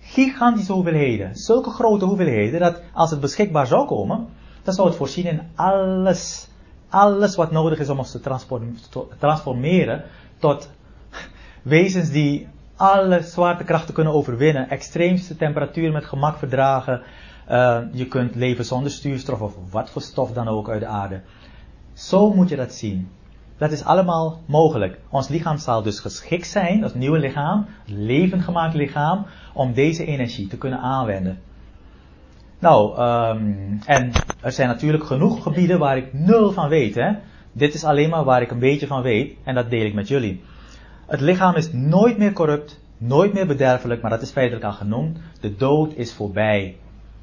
Gigantische 0.00 0.72
hoeveelheden. 0.72 1.36
Zulke 1.36 1.70
grote 1.70 2.04
hoeveelheden 2.04 2.60
dat 2.60 2.80
als 2.92 3.10
het 3.10 3.20
beschikbaar 3.20 3.66
zou 3.66 3.86
komen, 3.86 4.28
dan 4.62 4.74
zou 4.74 4.88
het 4.88 4.96
voorzien 4.96 5.26
in 5.26 5.42
alles. 5.54 6.48
Alles 6.88 7.36
wat 7.36 7.50
nodig 7.50 7.78
is 7.78 7.88
om 7.88 7.98
ons 7.98 8.10
te 8.10 8.20
transformeren 9.18 10.04
tot 10.38 10.70
wezens 11.62 12.10
die 12.10 12.48
alle 12.76 13.22
zwaartekrachten 13.22 13.94
kunnen 13.94 14.12
overwinnen. 14.12 14.70
Extreemste 14.70 15.36
temperatuur 15.36 15.92
met 15.92 16.04
gemak 16.04 16.38
verdragen. 16.38 17.02
Uh, 17.50 17.80
je 17.92 18.06
kunt 18.06 18.34
leven 18.34 18.64
zonder 18.64 18.90
stuurstof 18.90 19.40
of 19.40 19.54
wat 19.70 19.90
voor 19.90 20.02
stof 20.02 20.32
dan 20.32 20.48
ook 20.48 20.68
uit 20.68 20.80
de 20.80 20.86
aarde. 20.86 21.20
Zo 21.92 22.32
moet 22.32 22.48
je 22.48 22.56
dat 22.56 22.72
zien. 22.72 23.08
Dat 23.56 23.72
is 23.72 23.84
allemaal 23.84 24.40
mogelijk. 24.46 24.98
Ons 25.10 25.28
lichaam 25.28 25.58
zal 25.58 25.82
dus 25.82 26.00
geschikt 26.00 26.46
zijn, 26.46 26.80
dat 26.80 26.94
nieuwe 26.94 27.18
lichaam, 27.18 27.66
levend 27.86 28.42
gemaakt 28.42 28.74
lichaam, 28.74 29.26
om 29.52 29.72
deze 29.72 30.04
energie 30.04 30.46
te 30.46 30.58
kunnen 30.58 30.78
aanwenden. 30.78 31.38
Nou, 32.58 33.00
um, 33.00 33.78
en 33.86 34.12
er 34.40 34.52
zijn 34.52 34.68
natuurlijk 34.68 35.04
genoeg 35.04 35.42
gebieden 35.42 35.78
waar 35.78 35.96
ik 35.96 36.12
nul 36.12 36.52
van 36.52 36.68
weet. 36.68 36.94
Hè? 36.94 37.12
Dit 37.52 37.74
is 37.74 37.84
alleen 37.84 38.10
maar 38.10 38.24
waar 38.24 38.42
ik 38.42 38.50
een 38.50 38.58
beetje 38.58 38.86
van 38.86 39.02
weet 39.02 39.36
en 39.44 39.54
dat 39.54 39.70
deel 39.70 39.86
ik 39.86 39.94
met 39.94 40.08
jullie. 40.08 40.42
Het 41.06 41.20
lichaam 41.20 41.54
is 41.54 41.72
nooit 41.72 42.18
meer 42.18 42.32
corrupt, 42.32 42.80
nooit 42.98 43.32
meer 43.32 43.46
bederfelijk, 43.46 44.02
maar 44.02 44.10
dat 44.10 44.22
is 44.22 44.30
feitelijk 44.30 44.64
al 44.64 44.72
genoemd. 44.72 45.18
De 45.40 45.56
dood 45.56 45.94
is 45.94 46.14
voorbij, 46.14 46.76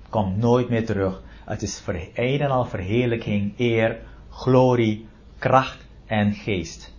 komt 0.09 0.37
nooit 0.37 0.69
meer 0.69 0.85
terug. 0.85 1.21
Het 1.45 1.61
is 1.61 1.83
een 2.13 2.39
en 2.39 2.49
al 2.49 2.65
verheerlijking, 2.65 3.53
eer, 3.57 3.97
glorie, 4.29 5.07
kracht 5.37 5.89
en 6.11 6.33
geest. 6.33 6.93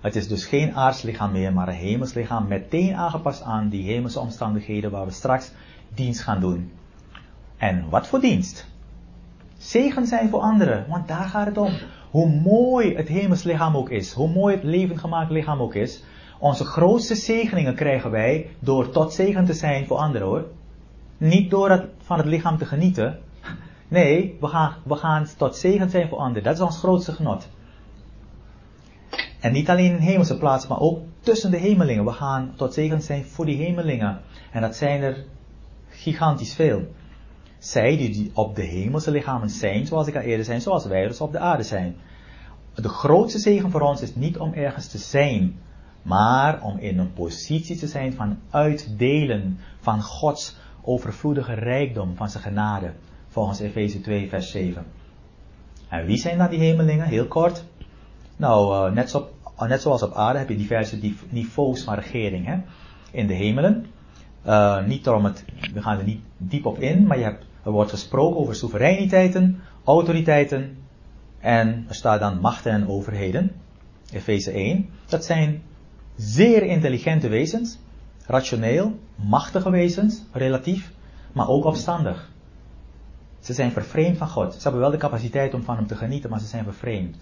Het 0.00 0.16
is 0.16 0.28
dus 0.28 0.44
geen 0.46 0.74
aardslichaam 0.74 1.32
meer, 1.32 1.52
maar 1.52 1.68
een 1.68 1.74
hemelslichaam 1.74 2.48
meteen 2.48 2.94
aangepast 2.94 3.42
aan 3.42 3.68
die 3.68 3.82
hemelse 3.82 4.20
omstandigheden 4.20 4.90
waar 4.90 5.04
we 5.06 5.12
straks 5.12 5.52
dienst 5.94 6.20
gaan 6.20 6.40
doen. 6.40 6.72
En 7.56 7.88
wat 7.88 8.06
voor 8.06 8.20
dienst? 8.20 8.66
Zegen 9.56 10.06
zijn 10.06 10.28
voor 10.28 10.40
anderen, 10.40 10.86
want 10.88 11.08
daar 11.08 11.24
gaat 11.24 11.46
het 11.46 11.56
om. 11.56 11.72
Hoe 12.10 12.28
mooi 12.28 12.96
het 12.96 13.08
hemelslichaam 13.08 13.76
ook 13.76 13.90
is, 13.90 14.12
hoe 14.12 14.28
mooi 14.28 14.54
het 14.54 14.64
levend 14.64 15.00
gemaakt 15.00 15.30
lichaam 15.30 15.60
ook 15.60 15.74
is, 15.74 16.02
onze 16.38 16.64
grootste 16.64 17.14
zegeningen 17.14 17.74
krijgen 17.74 18.10
wij 18.10 18.50
door 18.58 18.90
tot 18.90 19.12
zegen 19.12 19.44
te 19.44 19.54
zijn 19.54 19.86
voor 19.86 19.96
anderen 19.96 20.28
hoor. 20.28 20.46
Niet 21.18 21.50
door 21.50 21.70
het, 21.70 21.84
van 21.98 22.18
het 22.18 22.26
lichaam 22.26 22.58
te 22.58 22.64
genieten, 22.64 23.18
Nee, 23.92 24.36
we 24.40 24.46
gaan, 24.46 24.74
we 24.84 24.96
gaan 24.96 25.26
tot 25.36 25.56
zegen 25.56 25.90
zijn 25.90 26.08
voor 26.08 26.18
anderen. 26.18 26.42
Dat 26.42 26.54
is 26.54 26.60
ons 26.60 26.78
grootste 26.78 27.12
genot. 27.12 27.48
En 29.40 29.52
niet 29.52 29.70
alleen 29.70 29.92
in 29.92 29.98
hemelse 29.98 30.38
plaats, 30.38 30.66
maar 30.66 30.80
ook 30.80 31.00
tussen 31.20 31.50
de 31.50 31.56
hemelingen. 31.56 32.04
We 32.04 32.12
gaan 32.12 32.52
tot 32.56 32.74
zegen 32.74 33.02
zijn 33.02 33.24
voor 33.24 33.46
die 33.46 33.56
hemelingen. 33.56 34.20
En 34.52 34.60
dat 34.60 34.76
zijn 34.76 35.02
er 35.02 35.24
gigantisch 35.88 36.54
veel. 36.54 36.82
Zij 37.58 37.96
die 37.96 38.30
op 38.34 38.56
de 38.56 38.62
hemelse 38.62 39.10
lichamen 39.10 39.50
zijn, 39.50 39.86
zoals 39.86 40.06
ik 40.06 40.16
al 40.16 40.20
eerder 40.20 40.44
zei, 40.44 40.60
zoals 40.60 40.86
wij 40.86 41.06
dus 41.06 41.20
op 41.20 41.32
de 41.32 41.38
aarde 41.38 41.62
zijn. 41.62 41.96
De 42.74 42.88
grootste 42.88 43.38
zegen 43.38 43.70
voor 43.70 43.80
ons 43.80 44.00
is 44.00 44.14
niet 44.14 44.38
om 44.38 44.52
ergens 44.52 44.86
te 44.86 44.98
zijn, 44.98 45.58
maar 46.02 46.62
om 46.62 46.78
in 46.78 46.98
een 46.98 47.12
positie 47.12 47.76
te 47.76 47.86
zijn 47.86 48.14
van 48.14 48.38
uitdelen 48.50 49.58
van 49.80 50.02
Gods 50.02 50.56
overvloedige 50.82 51.54
rijkdom, 51.54 52.16
van 52.16 52.30
zijn 52.30 52.42
genade 52.42 52.92
volgens 53.32 53.60
Efeze 53.60 54.00
2, 54.00 54.28
vers 54.28 54.50
7. 54.50 54.84
En 55.88 56.06
wie 56.06 56.16
zijn 56.16 56.38
dan 56.38 56.50
die 56.50 56.58
hemelingen? 56.58 57.06
Heel 57.06 57.26
kort. 57.26 57.64
Nou, 58.36 58.88
uh, 58.88 58.94
net, 58.94 59.10
zo, 59.10 59.28
uh, 59.60 59.68
net, 59.68 59.80
zoals 59.80 60.02
op 60.02 60.14
aarde 60.14 60.38
heb 60.38 60.48
je 60.48 60.56
diverse 60.56 60.98
niveaus 61.28 61.82
van 61.82 61.94
regering 61.94 62.46
hè? 62.46 62.58
in 63.10 63.26
de 63.26 63.34
hemelen. 63.34 63.86
Uh, 64.46 64.84
niet 64.86 65.08
om 65.08 65.24
het, 65.24 65.44
we 65.74 65.82
gaan 65.82 65.98
er 65.98 66.04
niet 66.04 66.20
diep 66.36 66.66
op 66.66 66.78
in, 66.78 67.06
maar 67.06 67.18
je 67.18 67.24
hebt, 67.24 67.44
er 67.62 67.70
wordt 67.70 67.90
gesproken 67.90 68.40
over 68.40 68.54
soevereiniteiten, 68.54 69.60
autoriteiten 69.84 70.76
en 71.40 71.84
er 71.88 71.94
staat 71.94 72.20
dan 72.20 72.40
machten 72.40 72.72
en 72.72 72.88
overheden. 72.88 73.52
Efeze 74.12 74.50
1. 74.50 74.88
Dat 75.06 75.24
zijn 75.24 75.62
zeer 76.16 76.62
intelligente 76.62 77.28
wezens, 77.28 77.78
rationeel, 78.26 78.98
machtige 79.14 79.70
wezens, 79.70 80.22
relatief, 80.32 80.92
maar 81.32 81.48
ook 81.48 81.64
opstandig. 81.64 82.31
Ze 83.42 83.52
zijn 83.52 83.72
vervreemd 83.72 84.18
van 84.18 84.28
God. 84.28 84.54
Ze 84.54 84.62
hebben 84.62 84.80
wel 84.80 84.90
de 84.90 84.96
capaciteit 84.96 85.54
om 85.54 85.62
van 85.62 85.76
hem 85.76 85.86
te 85.86 85.96
genieten, 85.96 86.30
maar 86.30 86.40
ze 86.40 86.46
zijn 86.46 86.64
vervreemd. 86.64 87.16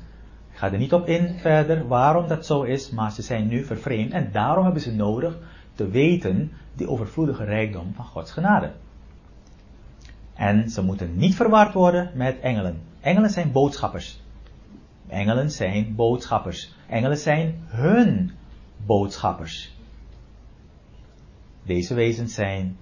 Ik 0.50 0.56
ga 0.56 0.72
er 0.72 0.78
niet 0.78 0.92
op 0.92 1.06
in 1.06 1.38
verder 1.38 1.88
waarom 1.88 2.28
dat 2.28 2.46
zo 2.46 2.62
is, 2.62 2.90
maar 2.90 3.12
ze 3.12 3.22
zijn 3.22 3.48
nu 3.48 3.64
vervreemd 3.64 4.12
en 4.12 4.32
daarom 4.32 4.64
hebben 4.64 4.82
ze 4.82 4.94
nodig 4.94 5.38
te 5.74 5.88
weten 5.88 6.52
die 6.74 6.88
overvloedige 6.88 7.44
rijkdom 7.44 7.94
van 7.94 8.04
Gods 8.04 8.32
genade. 8.32 8.72
En 10.34 10.70
ze 10.70 10.82
moeten 10.82 11.16
niet 11.16 11.34
verward 11.34 11.74
worden 11.74 12.10
met 12.14 12.40
engelen. 12.40 12.80
Engelen 13.00 13.30
zijn 13.30 13.52
boodschappers. 13.52 14.20
Engelen 15.08 15.50
zijn 15.50 15.94
boodschappers. 15.94 16.74
Engelen 16.88 17.18
zijn 17.18 17.62
hun 17.66 18.30
boodschappers. 18.86 19.76
Deze 21.62 21.94
wezens 21.94 22.34
zijn 22.34 22.76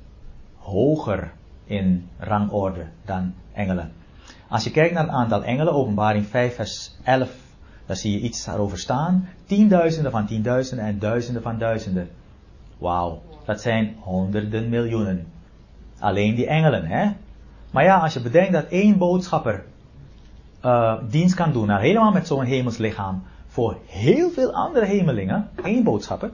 hoger 0.56 1.32
in 1.68 2.08
rangorde 2.18 2.86
dan 3.04 3.34
engelen. 3.52 3.92
Als 4.48 4.64
je 4.64 4.70
kijkt 4.70 4.94
naar 4.94 5.02
het 5.02 5.12
aantal 5.12 5.44
engelen, 5.44 5.72
openbaring 5.72 6.26
5 6.26 6.54
vers 6.54 6.96
11, 7.02 7.30
dan 7.86 7.96
zie 7.96 8.12
je 8.12 8.20
iets 8.20 8.44
daarover 8.44 8.78
staan. 8.78 9.28
Tienduizenden 9.46 10.10
van 10.10 10.26
tienduizenden 10.26 10.86
en 10.86 10.98
duizenden 10.98 11.42
van 11.42 11.58
duizenden. 11.58 12.08
Wauw, 12.78 13.22
dat 13.44 13.60
zijn 13.60 13.96
honderden 14.00 14.68
miljoenen. 14.68 15.26
Alleen 15.98 16.34
die 16.34 16.46
engelen, 16.46 16.84
hè? 16.84 17.10
Maar 17.70 17.84
ja, 17.84 17.98
als 17.98 18.14
je 18.14 18.20
bedenkt 18.20 18.52
dat 18.52 18.64
één 18.64 18.98
boodschapper 18.98 19.64
uh, 20.64 20.94
dienst 21.10 21.34
kan 21.34 21.52
doen, 21.52 21.66
nou 21.66 21.80
helemaal 21.80 22.12
met 22.12 22.26
zo'n 22.26 22.44
hemelslichaam, 22.44 23.22
voor 23.46 23.76
heel 23.86 24.30
veel 24.30 24.52
andere 24.52 24.86
hemelingen, 24.86 25.48
één 25.64 25.84
boodschapper, 25.84 26.30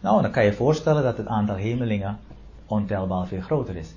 nou 0.00 0.22
dan 0.22 0.30
kan 0.30 0.44
je 0.44 0.52
voorstellen 0.52 1.02
dat 1.02 1.16
het 1.16 1.26
aantal 1.26 1.54
hemelingen 1.54 2.18
ontelbaar 2.66 3.26
veel 3.26 3.40
groter 3.40 3.76
is. 3.76 3.94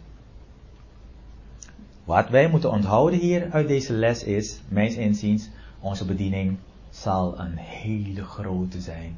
Wat 2.05 2.29
wij 2.29 2.49
moeten 2.49 2.71
onthouden 2.71 3.19
hier 3.19 3.51
uit 3.51 3.67
deze 3.67 3.93
les 3.93 4.23
is, 4.23 4.61
mijns 4.67 4.95
inziens, 4.95 5.49
onze 5.79 6.05
bediening 6.05 6.57
zal 6.89 7.39
een 7.39 7.57
hele 7.57 8.23
grote 8.23 8.81
zijn. 8.81 9.15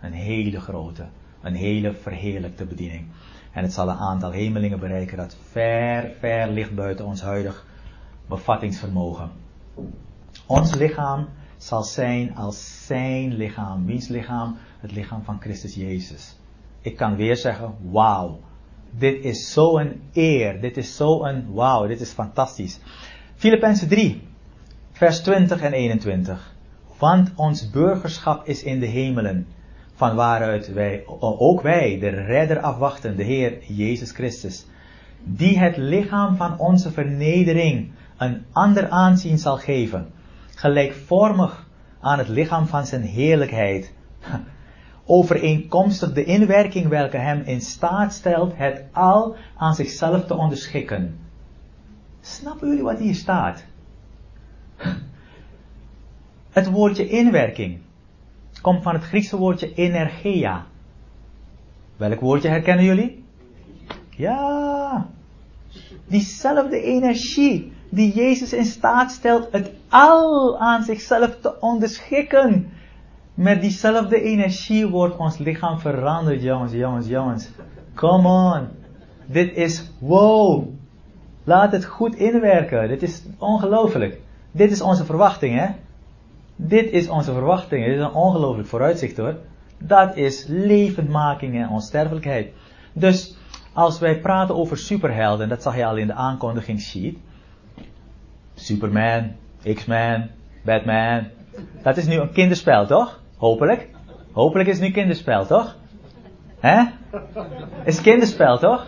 Een 0.00 0.12
hele 0.12 0.60
grote, 0.60 1.06
een 1.42 1.54
hele 1.54 1.94
verheerlijkte 1.94 2.64
bediening. 2.64 3.06
En 3.52 3.62
het 3.62 3.72
zal 3.72 3.88
een 3.88 3.96
aantal 3.96 4.30
hemelingen 4.30 4.78
bereiken 4.78 5.16
dat 5.16 5.36
ver, 5.50 6.10
ver 6.18 6.50
ligt 6.50 6.74
buiten 6.74 7.04
ons 7.06 7.22
huidig 7.22 7.66
bevattingsvermogen. 8.26 9.30
Ons 10.46 10.74
lichaam 10.74 11.28
zal 11.56 11.82
zijn 11.82 12.36
als 12.36 12.86
zijn 12.86 13.34
lichaam. 13.34 13.86
Wiens 13.86 14.08
lichaam? 14.08 14.56
Het 14.78 14.92
lichaam 14.92 15.22
van 15.22 15.40
Christus 15.40 15.74
Jezus. 15.74 16.36
Ik 16.80 16.96
kan 16.96 17.16
weer 17.16 17.36
zeggen, 17.36 17.74
wauw. 17.90 18.40
Dit 18.98 19.24
is 19.24 19.52
zo'n 19.52 20.00
eer. 20.12 20.60
Dit 20.60 20.76
is 20.76 20.96
zo'n 20.96 21.44
wauw. 21.52 21.86
Dit 21.86 22.00
is 22.00 22.12
fantastisch. 22.12 22.78
Filippenzen 23.36 23.88
3, 23.88 24.22
vers 24.92 25.20
20 25.20 25.60
en 25.60 25.72
21. 25.72 26.54
Want 26.98 27.32
ons 27.36 27.70
burgerschap 27.70 28.46
is 28.46 28.62
in 28.62 28.80
de 28.80 28.86
hemelen 28.86 29.46
van 29.94 30.14
waaruit 30.14 30.72
wij, 30.72 31.02
ook 31.20 31.62
wij, 31.62 31.98
de 31.98 32.08
redder 32.08 32.60
afwachten, 32.60 33.16
de 33.16 33.22
Heer 33.22 33.64
Jezus 33.64 34.10
Christus, 34.10 34.66
die 35.24 35.58
het 35.58 35.76
lichaam 35.76 36.36
van 36.36 36.58
onze 36.58 36.90
vernedering 36.90 37.90
een 38.18 38.44
ander 38.52 38.88
aanzien 38.88 39.38
zal 39.38 39.56
geven, 39.56 40.12
gelijkvormig 40.54 41.66
aan 42.00 42.18
het 42.18 42.28
lichaam 42.28 42.66
van 42.66 42.86
zijn 42.86 43.02
heerlijkheid, 43.02 43.92
overeenkomstig 45.10 46.12
de 46.12 46.24
inwerking 46.24 46.88
welke 46.88 47.16
hem 47.16 47.42
in 47.42 47.60
staat 47.60 48.12
stelt 48.12 48.56
het 48.56 48.84
al 48.92 49.36
aan 49.56 49.74
zichzelf 49.74 50.26
te 50.26 50.34
onderschikken. 50.34 51.18
Snappen 52.20 52.68
jullie 52.68 52.82
wat 52.82 52.98
hier 52.98 53.14
staat? 53.14 53.64
Het 56.50 56.70
woordje 56.70 57.08
inwerking 57.08 57.78
komt 58.62 58.82
van 58.82 58.94
het 58.94 59.02
Griekse 59.02 59.36
woordje 59.36 59.74
energia. 59.74 60.66
Welk 61.96 62.20
woordje 62.20 62.48
herkennen 62.48 62.84
jullie? 62.84 63.24
Ja, 64.10 65.06
diezelfde 66.06 66.82
energie 66.82 67.72
die 67.90 68.14
Jezus 68.14 68.52
in 68.52 68.64
staat 68.64 69.10
stelt 69.10 69.52
het 69.52 69.70
al 69.88 70.58
aan 70.58 70.82
zichzelf 70.82 71.40
te 71.40 71.60
onderschikken. 71.60 72.70
Met 73.40 73.60
diezelfde 73.60 74.22
energie 74.22 74.88
wordt 74.88 75.16
ons 75.16 75.38
lichaam 75.38 75.78
veranderd, 75.78 76.42
jongens, 76.42 76.72
jongens, 76.72 77.06
jongens. 77.06 77.48
Come 77.94 78.28
on. 78.28 78.68
Dit 79.26 79.54
is 79.56 79.90
wow. 79.98 80.68
Laat 81.44 81.72
het 81.72 81.84
goed 81.84 82.14
inwerken. 82.14 82.88
Dit 82.88 83.02
is 83.02 83.22
ongelooflijk. 83.38 84.20
Dit 84.50 84.70
is 84.70 84.80
onze 84.80 85.04
verwachting, 85.04 85.58
hè? 85.58 85.66
Dit 86.56 86.90
is 86.90 87.08
onze 87.08 87.32
verwachting. 87.32 87.84
Dit 87.84 87.94
is 87.94 88.00
een 88.00 88.12
ongelooflijk 88.12 88.68
vooruitzicht 88.68 89.16
hoor. 89.16 89.36
Dat 89.78 90.16
is 90.16 90.44
levendmaking 90.48 91.54
en 91.54 91.68
onsterfelijkheid. 91.68 92.52
Dus 92.92 93.36
als 93.72 93.98
wij 93.98 94.20
praten 94.20 94.54
over 94.54 94.78
superhelden, 94.78 95.48
dat 95.48 95.62
zag 95.62 95.76
je 95.76 95.86
al 95.86 95.96
in 95.96 96.06
de 96.06 96.14
aankondigingssheet. 96.14 97.16
Superman, 98.54 99.32
X-Man, 99.74 100.28
Batman. 100.64 101.26
Dat 101.82 101.96
is 101.96 102.06
nu 102.06 102.16
een 102.16 102.32
kinderspel, 102.32 102.86
toch? 102.86 103.19
Hopelijk. 103.40 103.88
Hopelijk 104.32 104.68
is 104.68 104.78
het 104.78 104.86
nu 104.86 104.92
kinderspel, 104.92 105.46
toch? 105.46 105.76
Hè? 106.58 106.84
Is 107.84 108.00
kinderspel, 108.00 108.58
toch? 108.58 108.86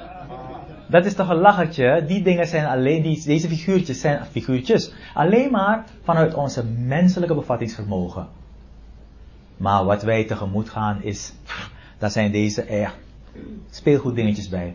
Dat 0.88 1.04
is 1.04 1.14
toch 1.14 1.28
een 1.28 1.36
lachertje. 1.36 2.04
Die 2.06 2.22
dingen 2.22 2.46
zijn 2.46 2.66
alleen, 2.66 3.02
die, 3.02 3.24
deze 3.24 3.48
figuurtjes 3.48 4.00
zijn 4.00 4.24
figuurtjes. 4.24 4.92
Alleen 5.14 5.50
maar 5.50 5.84
vanuit 6.02 6.34
onze 6.34 6.64
menselijke 6.64 7.34
bevattingsvermogen. 7.34 8.28
Maar 9.56 9.84
wat 9.84 10.02
wij 10.02 10.24
tegemoet 10.24 10.70
gaan 10.70 11.02
is, 11.02 11.32
daar 11.98 12.10
zijn 12.10 12.32
deze 12.32 12.62
echt 12.62 12.96
speelgoeddingetjes 13.70 14.48
bij. 14.48 14.74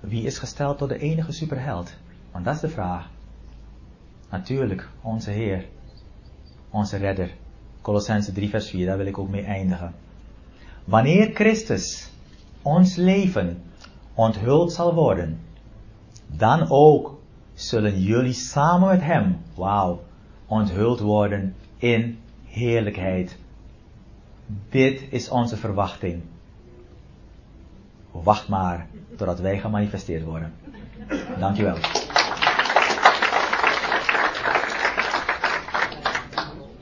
Wie 0.00 0.24
is 0.24 0.38
gesteld 0.38 0.78
tot 0.78 0.88
de 0.88 0.98
enige 0.98 1.32
superheld? 1.32 1.94
Want 2.32 2.44
dat 2.44 2.54
is 2.54 2.60
de 2.60 2.68
vraag. 2.68 3.08
Natuurlijk, 4.30 4.88
onze 5.00 5.30
Heer. 5.30 5.64
Onze 6.70 6.96
Redder. 6.96 7.30
Colossense 7.84 8.32
3 8.32 8.48
vers 8.48 8.70
4, 8.70 8.86
daar 8.86 8.96
wil 8.96 9.06
ik 9.06 9.18
ook 9.18 9.28
mee 9.28 9.44
eindigen. 9.44 9.94
Wanneer 10.84 11.30
Christus 11.34 12.10
ons 12.62 12.96
leven 12.96 13.62
onthuld 14.14 14.72
zal 14.72 14.94
worden, 14.94 15.40
dan 16.26 16.70
ook 16.70 17.20
zullen 17.54 18.00
jullie 18.00 18.32
samen 18.32 18.88
met 18.88 19.02
Hem, 19.02 19.36
wauw, 19.54 20.02
onthuld 20.46 21.00
worden 21.00 21.54
in 21.76 22.18
heerlijkheid. 22.44 23.36
Dit 24.68 25.04
is 25.10 25.28
onze 25.28 25.56
verwachting. 25.56 26.22
Wacht 28.10 28.48
maar 28.48 28.86
totdat 29.16 29.40
wij 29.40 29.58
gemanifesteerd 29.58 30.24
worden. 30.24 30.52
Dankjewel. 31.38 31.76